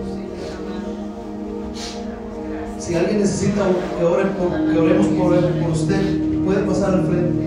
Si 2.88 2.94
alguien 2.94 3.20
necesita 3.20 3.66
que, 3.98 4.04
oremos 4.06 5.08
por, 5.08 5.34
usted, 5.70 6.00
puede 6.42 6.60
pasar 6.62 6.94
al 6.94 7.06
frente. 7.06 7.46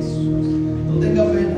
No 0.85 0.99
tenga 0.99 1.25
pena. 1.25 1.55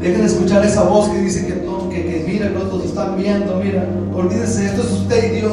Dejen 0.00 0.20
de 0.22 0.26
escuchar 0.26 0.64
esa 0.64 0.82
voz 0.82 1.08
que 1.10 1.18
dice 1.18 1.46
que, 1.46 1.54
que, 1.54 2.02
que 2.04 2.24
mira, 2.26 2.48
no 2.48 2.62
todos 2.62 2.86
están 2.86 3.16
viendo, 3.16 3.60
mira. 3.62 3.86
Olvídense, 4.12 4.66
esto 4.66 4.82
es 4.82 4.90
usted 4.90 5.32
y 5.32 5.36
Dios. 5.36 5.52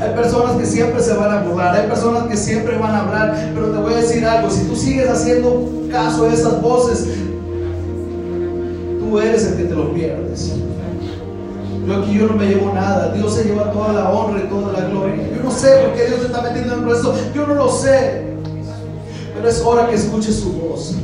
Hay 0.00 0.14
personas 0.16 0.56
que 0.56 0.66
siempre 0.66 1.00
se 1.00 1.14
van 1.14 1.30
a 1.30 1.42
burlar, 1.44 1.76
hay 1.76 1.86
personas 1.86 2.24
que 2.24 2.36
siempre 2.36 2.76
van 2.76 2.92
a 2.92 3.00
hablar, 3.02 3.52
pero 3.54 3.70
te 3.70 3.78
voy 3.78 3.92
a 3.92 3.98
decir 3.98 4.26
algo, 4.26 4.50
si 4.50 4.64
tú 4.64 4.74
sigues 4.74 5.08
haciendo 5.08 5.86
caso 5.92 6.24
a 6.24 6.34
esas 6.34 6.60
voces, 6.60 7.06
tú 8.98 9.20
eres 9.20 9.46
el 9.46 9.58
que 9.58 9.64
te 9.66 9.74
lo 9.76 9.94
pierdes. 9.94 10.54
Yo 11.86 11.96
aquí 11.96 12.14
yo 12.14 12.28
no 12.28 12.34
me 12.34 12.46
llevo 12.46 12.72
nada, 12.72 13.12
Dios 13.12 13.34
se 13.34 13.44
lleva 13.44 13.70
toda 13.70 13.92
la 13.92 14.10
honra 14.10 14.42
y 14.42 14.48
toda 14.48 14.72
la 14.72 14.88
gloria. 14.88 15.16
Yo 15.36 15.42
no 15.42 15.50
sé 15.50 15.68
por 15.84 15.92
qué 15.94 16.06
Dios 16.06 16.20
se 16.20 16.26
está 16.26 16.40
metiendo 16.40 16.74
en 16.74 16.88
esto, 16.88 17.14
yo 17.34 17.46
no 17.46 17.54
lo 17.54 17.70
sé, 17.70 18.24
pero 19.34 19.48
es 19.48 19.60
hora 19.60 19.88
que 19.88 19.96
escuches 19.96 20.36
su 20.36 20.52
voz. 20.52 20.94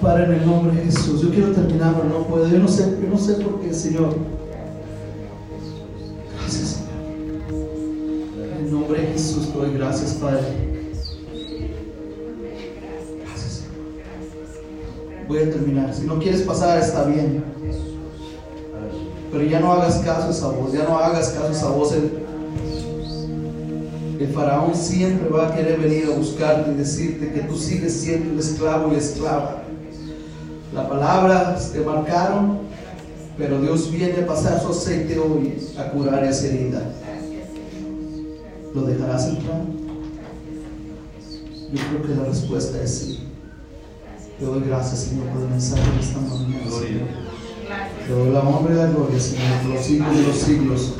Padre, 0.00 0.24
en 0.24 0.32
el 0.32 0.46
nombre 0.46 0.76
de 0.76 0.84
Jesús, 0.84 1.20
yo 1.22 1.30
quiero 1.30 1.50
terminar, 1.50 1.94
pero 1.96 2.08
no 2.08 2.26
puedo. 2.26 2.48
Yo 2.48 2.58
no 2.58 2.68
sé, 2.68 2.96
yo 3.02 3.08
no 3.08 3.18
sé 3.18 3.34
por 3.34 3.60
qué, 3.60 3.74
Señor. 3.74 4.14
Gracias, 6.38 6.68
Señor. 6.68 6.90
En 8.58 8.64
el 8.64 8.72
nombre 8.72 9.00
de 9.00 9.06
Jesús, 9.08 9.52
doy 9.52 9.72
gracias, 9.74 10.12
Padre. 10.14 10.44
Gracias, 13.24 13.52
Señor. 13.52 15.26
Voy 15.26 15.38
a 15.38 15.50
terminar. 15.50 15.92
Si 15.92 16.06
no 16.06 16.20
quieres 16.20 16.42
pasar, 16.42 16.78
está 16.78 17.04
bien. 17.04 17.42
Pero 19.30 19.44
ya 19.44 19.60
no 19.60 19.72
hagas 19.72 19.96
caso 19.98 20.28
a 20.28 20.30
esa 20.30 20.48
voz, 20.48 20.72
ya 20.72 20.84
no 20.84 20.98
hagas 20.98 21.28
caso 21.30 21.48
a 21.48 21.52
esa 21.52 21.68
voz. 21.70 21.94
El 24.18 24.28
faraón 24.34 24.74
siempre 24.74 25.28
va 25.28 25.48
a 25.48 25.54
querer 25.54 25.78
venir 25.78 26.06
a 26.06 26.16
buscarte 26.16 26.72
y 26.72 26.74
decirte 26.74 27.32
que 27.32 27.40
tú 27.40 27.56
sigues 27.56 27.92
siendo 27.92 28.32
el 28.32 28.38
esclavo 28.38 28.92
y 28.92 28.96
esclava. 28.96 29.62
La 30.74 30.88
palabra 30.88 31.56
te 31.72 31.80
marcaron, 31.80 32.58
pero 33.36 33.60
Dios 33.60 33.90
viene 33.92 34.22
a 34.22 34.26
pasar 34.26 34.60
su 34.60 34.70
aceite 34.70 35.18
hoy 35.18 35.54
a 35.78 35.90
curar 35.90 36.24
esa 36.24 36.46
herida. 36.46 36.82
¿Lo 38.74 38.82
dejarás 38.82 39.28
entrar? 39.28 39.62
Yo 41.72 41.82
creo 41.90 42.02
que 42.02 42.20
la 42.20 42.24
respuesta 42.24 42.82
es 42.82 42.94
sí. 42.94 43.28
Te 44.38 44.44
doy 44.44 44.62
gracias, 44.66 45.00
Señor, 45.00 45.26
por 45.28 45.42
el 45.42 45.48
mensaje 45.48 45.90
de 45.90 46.00
esta 46.00 46.20
mañana. 46.20 47.27
Doy 48.08 48.32
la 48.32 48.40
honra 48.40 48.72
y 48.72 48.76
la 48.76 48.86
gloria, 48.86 49.20
Señor, 49.20 49.60
por 49.62 49.74
los 49.74 49.84
siglos 49.84 50.16
de 50.16 50.22
los 50.22 50.36
siglos. 50.36 50.94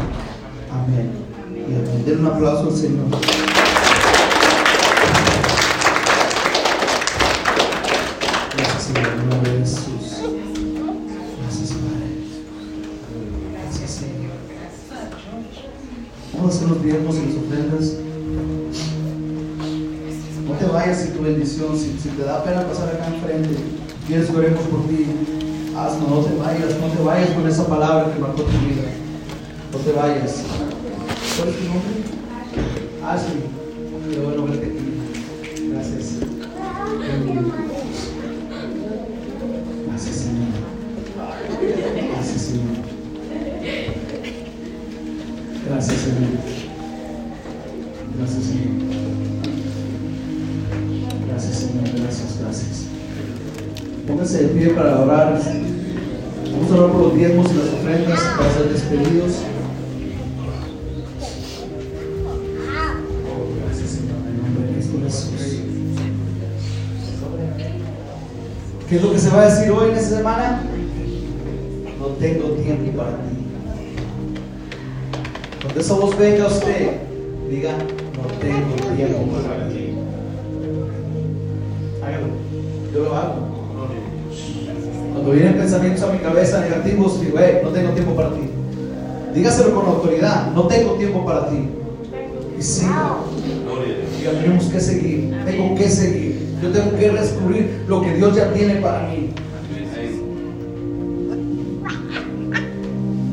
Amén. 0.70 1.10
Y 1.54 1.74
amén. 1.74 2.04
Den 2.04 2.20
un 2.20 2.26
aplauso 2.26 2.68
al 2.68 2.76
Señor. 2.76 3.06
los 16.66 16.82
diezmos 16.82 17.16
y 17.16 17.26
las 17.26 17.36
ofrendas. 17.36 17.94
No 20.46 20.54
te 20.54 20.64
vayas 20.66 21.00
sin 21.00 21.12
tu 21.12 21.22
bendición, 21.22 21.78
si, 21.78 22.08
te 22.08 22.22
da 22.22 22.42
pena 22.42 22.66
pasar 22.66 22.88
acá 22.88 23.06
enfrente, 23.06 23.54
que 24.06 24.36
oremos 24.36 24.62
por 24.66 24.86
ti, 24.88 25.06
hazlo, 25.78 26.08
no 26.08 26.20
te 26.20 26.34
vayas, 26.36 26.80
no 26.80 26.88
te 26.88 27.02
vayas 27.02 27.30
con 27.30 27.48
esa 27.48 27.66
palabra 27.66 28.12
que 28.12 28.20
marcó 28.20 28.42
tu 28.42 28.58
vida. 28.66 28.82
No 29.72 29.78
te 29.78 29.92
vayas. 29.92 30.42
¿Cuál 31.36 31.48
es 31.48 31.56
tu 31.56 31.64
nombre? 31.64 32.18
Ashley. 33.04 33.58
Qué 34.12 34.20
bueno 34.20 34.44
verte 34.44 34.67
Los 56.96 57.14
diezmos 57.14 57.46
y 57.52 57.54
las 57.54 57.68
ofrendas 57.68 58.20
para 58.36 58.52
ser 58.52 58.68
despedidos. 58.70 59.32
Jesús. 65.08 65.62
¿Qué 68.88 68.96
es 68.96 69.02
lo 69.02 69.12
que 69.12 69.18
se 69.18 69.30
va 69.30 69.42
a 69.42 69.44
decir 69.44 69.70
hoy 69.70 69.90
en 69.90 69.96
esta 69.96 70.16
semana? 70.16 70.62
No 71.98 72.06
tengo 72.06 72.48
tiempo 72.52 72.96
para 72.96 73.10
ti. 73.10 73.36
Cuando 75.62 75.80
esa 75.80 75.94
voz 75.94 76.18
venga 76.18 76.44
a 76.44 76.48
usted, 76.48 76.92
diga, 77.50 77.72
no 77.72 78.22
tengo 78.40 78.96
tiempo 78.96 79.36
para 79.46 79.68
ti. 79.68 79.94
Hágalo. 82.02 82.26
Yo 82.94 83.04
lo 83.04 83.14
hago. 83.14 83.47
Cuando 85.28 85.44
vienen 85.44 85.60
pensamientos 85.60 86.02
a 86.04 86.10
mi 86.10 86.20
cabeza 86.20 86.60
negativos, 86.62 87.20
digo, 87.20 87.36
hey, 87.38 87.58
no 87.62 87.68
tengo 87.68 87.90
tiempo 87.90 88.16
para 88.16 88.30
ti. 88.30 88.40
Dígaselo 89.34 89.74
con 89.74 89.84
autoridad, 89.84 90.52
no 90.54 90.66
tengo 90.68 90.92
tiempo 90.92 91.22
para 91.22 91.50
ti. 91.50 91.68
Y 92.58 92.62
siga. 92.62 93.18
Diga, 94.18 94.30
tenemos 94.40 94.64
que 94.64 94.80
seguir, 94.80 95.36
tengo 95.44 95.74
que 95.74 95.86
seguir. 95.90 96.56
Yo 96.62 96.70
tengo 96.70 96.96
que 96.96 97.10
descubrir 97.10 97.84
lo 97.86 98.00
que 98.00 98.14
Dios 98.14 98.36
ya 98.36 98.54
tiene 98.54 98.76
para 98.76 99.06
mí. 99.06 99.34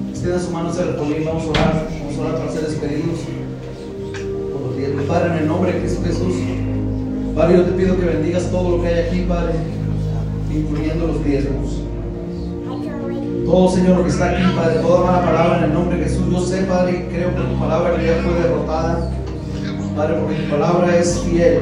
Extienda 0.10 0.40
su 0.40 0.52
mano 0.52 0.72
hacia 0.72 0.84
el 0.84 0.96
vamos 1.24 1.46
a 1.46 1.50
orar, 1.50 1.88
vamos 2.02 2.18
a 2.18 2.22
orar 2.22 2.40
para 2.40 2.52
ser 2.52 2.68
despedidos. 2.68 3.20
Padre, 5.08 5.32
en 5.32 5.38
el 5.44 5.48
nombre 5.48 5.72
de 5.72 5.80
Cristo 5.80 6.02
Jesús. 6.06 6.36
Padre, 7.34 7.56
yo 7.56 7.64
te 7.64 7.72
pido 7.72 7.98
que 7.98 8.06
bendigas 8.06 8.52
todo 8.52 8.76
lo 8.76 8.84
que 8.84 8.90
hay 8.90 9.08
aquí, 9.08 9.26
Padre, 9.30 9.54
incluyendo 10.52 11.08
los 11.08 11.24
diezmos. 11.24 11.85
Todo, 13.46 13.70
Señor, 13.70 13.98
lo 13.98 14.04
que 14.04 14.10
está 14.10 14.32
aquí, 14.32 14.42
Padre, 14.56 14.80
toda 14.80 15.06
mala 15.06 15.24
palabra 15.24 15.58
en 15.60 15.64
el 15.66 15.74
nombre 15.74 15.98
de 15.98 16.06
Jesús. 16.06 16.24
Yo 16.32 16.40
sé, 16.42 16.64
Padre, 16.64 17.08
creo 17.12 17.30
que 17.30 17.42
tu 17.42 17.60
palabra 17.60 17.94
ya 18.02 18.22
fue 18.24 18.34
derrotada, 18.42 19.12
Padre, 19.96 20.16
porque 20.20 20.36
tu 20.36 20.50
palabra 20.50 20.98
es 20.98 21.20
fiel 21.20 21.60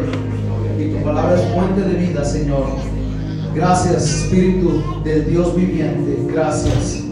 y 0.79 0.85
tu 0.93 1.03
palabra 1.03 1.35
es 1.35 1.45
fuente 1.53 1.81
de 1.81 1.93
vida, 1.93 2.23
Señor. 2.23 2.67
Gracias, 3.53 4.09
Espíritu 4.09 4.81
del 5.03 5.29
Dios 5.29 5.55
viviente. 5.55 6.17
Gracias. 6.31 7.03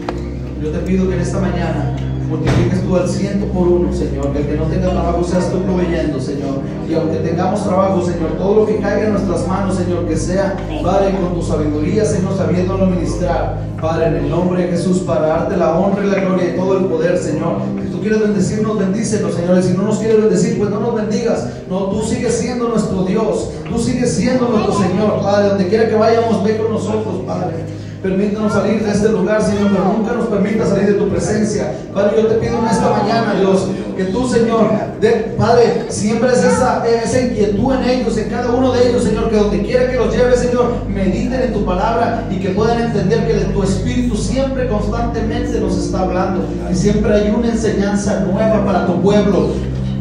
Yo 0.62 0.70
te 0.70 0.78
pido 0.78 1.06
que 1.06 1.16
en 1.16 1.20
esta 1.20 1.38
mañana 1.38 1.91
multipliques 2.32 2.82
tú 2.82 2.96
al 2.96 3.08
ciento 3.08 3.46
por 3.46 3.68
uno, 3.68 3.92
Señor. 3.92 4.32
Que 4.32 4.40
el 4.40 4.46
que 4.46 4.56
no 4.56 4.64
tenga 4.64 4.90
trabajo 4.90 5.22
seas 5.24 5.50
tú 5.50 5.62
proveyendo, 5.62 6.20
Señor. 6.20 6.60
Y 6.88 6.94
aunque 6.94 7.16
tengamos 7.18 7.62
trabajo, 7.64 8.02
Señor, 8.02 8.32
todo 8.38 8.60
lo 8.60 8.66
que 8.66 8.76
caiga 8.76 9.06
en 9.06 9.12
nuestras 9.12 9.46
manos, 9.46 9.76
Señor, 9.76 10.06
que 10.06 10.16
sea, 10.16 10.56
Padre, 10.82 11.12
con 11.12 11.34
tu 11.34 11.42
sabiduría, 11.42 12.04
Señor, 12.04 12.36
sabiéndolo 12.36 12.86
ministrar. 12.86 13.60
Padre, 13.80 14.06
en 14.06 14.16
el 14.16 14.30
nombre 14.30 14.62
de 14.62 14.68
Jesús, 14.68 15.00
para 15.00 15.26
darte 15.26 15.56
la 15.56 15.76
honra 15.76 16.04
y 16.04 16.10
la 16.10 16.20
gloria 16.20 16.54
y 16.54 16.56
todo 16.56 16.78
el 16.78 16.84
poder, 16.86 17.18
Señor. 17.18 17.56
Que 17.76 17.88
tu 17.88 18.00
quieres 18.00 18.20
bendecirnos, 18.20 18.78
bendícenos, 18.78 19.34
Señor. 19.34 19.62
Si 19.62 19.72
no 19.76 19.82
nos 19.82 19.98
quieres 19.98 20.18
bendecir, 20.18 20.58
pues 20.58 20.70
no 20.70 20.80
nos 20.80 20.94
bendigas. 20.94 21.48
No, 21.68 21.86
tú 21.86 22.02
sigues 22.02 22.34
siendo 22.34 22.68
nuestro 22.68 23.04
Dios. 23.04 23.50
Tú 23.68 23.78
sigues 23.78 24.14
siendo 24.14 24.48
nuestro 24.48 24.74
Señor, 24.74 25.20
Padre. 25.22 25.48
Donde 25.48 25.68
quiera 25.68 25.88
que 25.88 25.96
vayamos, 25.96 26.44
ve 26.44 26.56
con 26.56 26.72
nosotros, 26.72 27.22
Padre. 27.26 27.81
Permítanos 28.02 28.52
salir 28.52 28.82
de 28.82 28.90
este 28.90 29.10
lugar, 29.10 29.40
Señor, 29.40 29.70
pero 29.70 29.84
nunca 29.96 30.12
nos 30.14 30.26
permita 30.26 30.66
salir 30.66 30.86
de 30.86 30.94
tu 30.94 31.08
presencia. 31.08 31.72
Padre, 31.94 32.20
yo 32.20 32.26
te 32.26 32.34
pido 32.34 32.58
en 32.58 32.64
esta 32.66 32.90
mañana, 32.90 33.34
Dios, 33.38 33.68
que 33.96 34.04
tú, 34.06 34.26
Señor, 34.26 34.70
de, 35.00 35.10
Padre, 35.38 35.86
siembres 35.88 36.42
esa, 36.42 36.84
esa 36.84 37.20
inquietud 37.20 37.74
en 37.74 37.84
ellos, 37.84 38.18
en 38.18 38.28
cada 38.28 38.50
uno 38.50 38.72
de 38.72 38.88
ellos, 38.88 39.04
Señor, 39.04 39.30
que 39.30 39.36
donde 39.36 39.62
quiera 39.62 39.88
que 39.88 39.98
los 39.98 40.12
lleves, 40.12 40.40
Señor, 40.40 40.84
mediten 40.88 41.42
en 41.42 41.52
tu 41.52 41.64
palabra 41.64 42.26
y 42.28 42.40
que 42.40 42.48
puedan 42.48 42.82
entender 42.82 43.24
que 43.24 43.34
de 43.34 43.44
tu 43.44 43.62
Espíritu 43.62 44.16
siempre, 44.16 44.68
constantemente 44.68 45.60
nos 45.60 45.78
está 45.78 46.00
hablando 46.00 46.44
y 46.72 46.74
siempre 46.74 47.14
hay 47.14 47.30
una 47.30 47.50
enseñanza 47.50 48.18
nueva 48.20 48.64
para 48.64 48.84
tu 48.84 49.00
pueblo. 49.00 49.50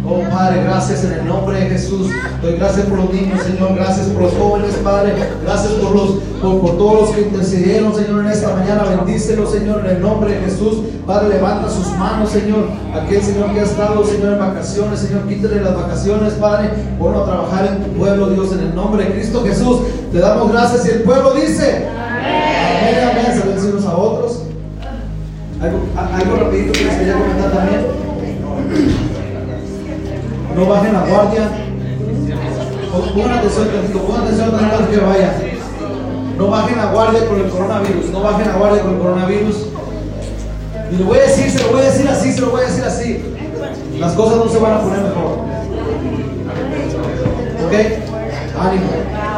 Oh 0.03 0.19
Padre, 0.31 0.63
gracias 0.63 1.03
en 1.03 1.11
el 1.13 1.27
nombre 1.27 1.59
de 1.59 1.69
Jesús. 1.69 2.07
Doy 2.41 2.55
gracias 2.57 2.87
por 2.87 2.97
los 2.97 3.13
niños, 3.13 3.39
Señor. 3.43 3.75
Gracias 3.75 4.07
por 4.07 4.23
los 4.23 4.33
jóvenes, 4.33 4.75
Padre. 4.83 5.13
Gracias 5.43 5.73
por 5.73 5.95
los 5.95 6.09
por, 6.41 6.77
todos 6.77 7.01
los 7.01 7.09
que 7.11 7.21
intercedieron, 7.21 7.93
Señor, 7.93 8.25
en 8.25 8.31
esta 8.31 8.55
mañana. 8.55 8.83
Bendícelos, 8.83 9.51
Señor, 9.51 9.85
en 9.85 9.97
el 9.97 10.01
nombre 10.01 10.33
de 10.33 10.39
Jesús. 10.41 10.79
Padre, 11.05 11.29
levanta 11.29 11.69
sus 11.69 11.87
manos, 11.97 12.31
Señor. 12.31 12.69
Aquel 12.95 13.21
Señor 13.21 13.53
que 13.53 13.59
ha 13.59 13.63
estado, 13.63 14.03
Señor, 14.03 14.33
en 14.33 14.39
vacaciones, 14.39 14.99
Señor, 14.99 15.27
quítale 15.27 15.61
las 15.61 15.75
vacaciones, 15.75 16.33
Padre. 16.33 16.71
Bueno, 16.97 17.21
a 17.21 17.25
trabajar 17.25 17.65
en 17.67 17.83
tu 17.83 17.91
pueblo, 17.99 18.29
Dios, 18.31 18.53
en 18.53 18.59
el 18.59 18.75
nombre 18.75 19.05
de 19.05 19.13
Cristo 19.13 19.43
Jesús. 19.43 19.81
Te 20.11 20.17
damos 20.17 20.51
gracias 20.51 20.83
y 20.87 20.89
el 20.89 21.03
pueblo 21.03 21.33
dice. 21.35 21.87
Amén, 21.87 23.09
amén. 23.11 23.39
Saludos 23.39 23.63
unos 23.65 23.85
a 23.85 23.95
otros. 23.95 24.43
Algo, 25.61 25.77
algo 25.95 26.35
rapidito 26.37 26.71
que 26.71 26.85
les 26.85 26.95
quería 26.95 27.13
comentar 27.13 27.51
también. 27.51 29.10
No 30.55 30.65
bajen 30.65 30.93
la 30.93 31.05
guardia. 31.05 31.49
Pongan 33.13 33.39
atención, 33.39 33.67
pongan 34.05 34.23
atención 34.23 34.55
a 34.55 34.87
que 34.89 34.97
vaya. 34.97 35.33
No 36.37 36.47
bajen 36.47 36.77
la 36.77 36.91
guardia 36.91 37.27
por 37.27 37.37
el 37.37 37.49
coronavirus. 37.49 38.05
No 38.11 38.21
bajen 38.21 38.47
la 38.47 38.55
guardia 38.55 38.81
por 38.81 38.91
el 38.91 38.97
coronavirus. 38.97 39.55
Y 40.91 40.97
lo 40.97 41.05
voy 41.05 41.19
a 41.19 41.21
decir, 41.21 41.49
se 41.49 41.63
lo 41.63 41.71
voy 41.71 41.81
a 41.81 41.85
decir 41.85 42.07
así, 42.07 42.33
se 42.33 42.41
lo 42.41 42.49
voy 42.49 42.61
a 42.61 42.65
decir 42.65 42.83
así. 42.83 43.23
Las 43.97 44.13
cosas 44.13 44.37
no 44.37 44.49
se 44.49 44.57
van 44.57 44.73
a 44.73 44.81
poner 44.81 45.01
mejor. 45.01 45.37
¿Ok? 47.65 47.73
Ánimo. 48.59 49.30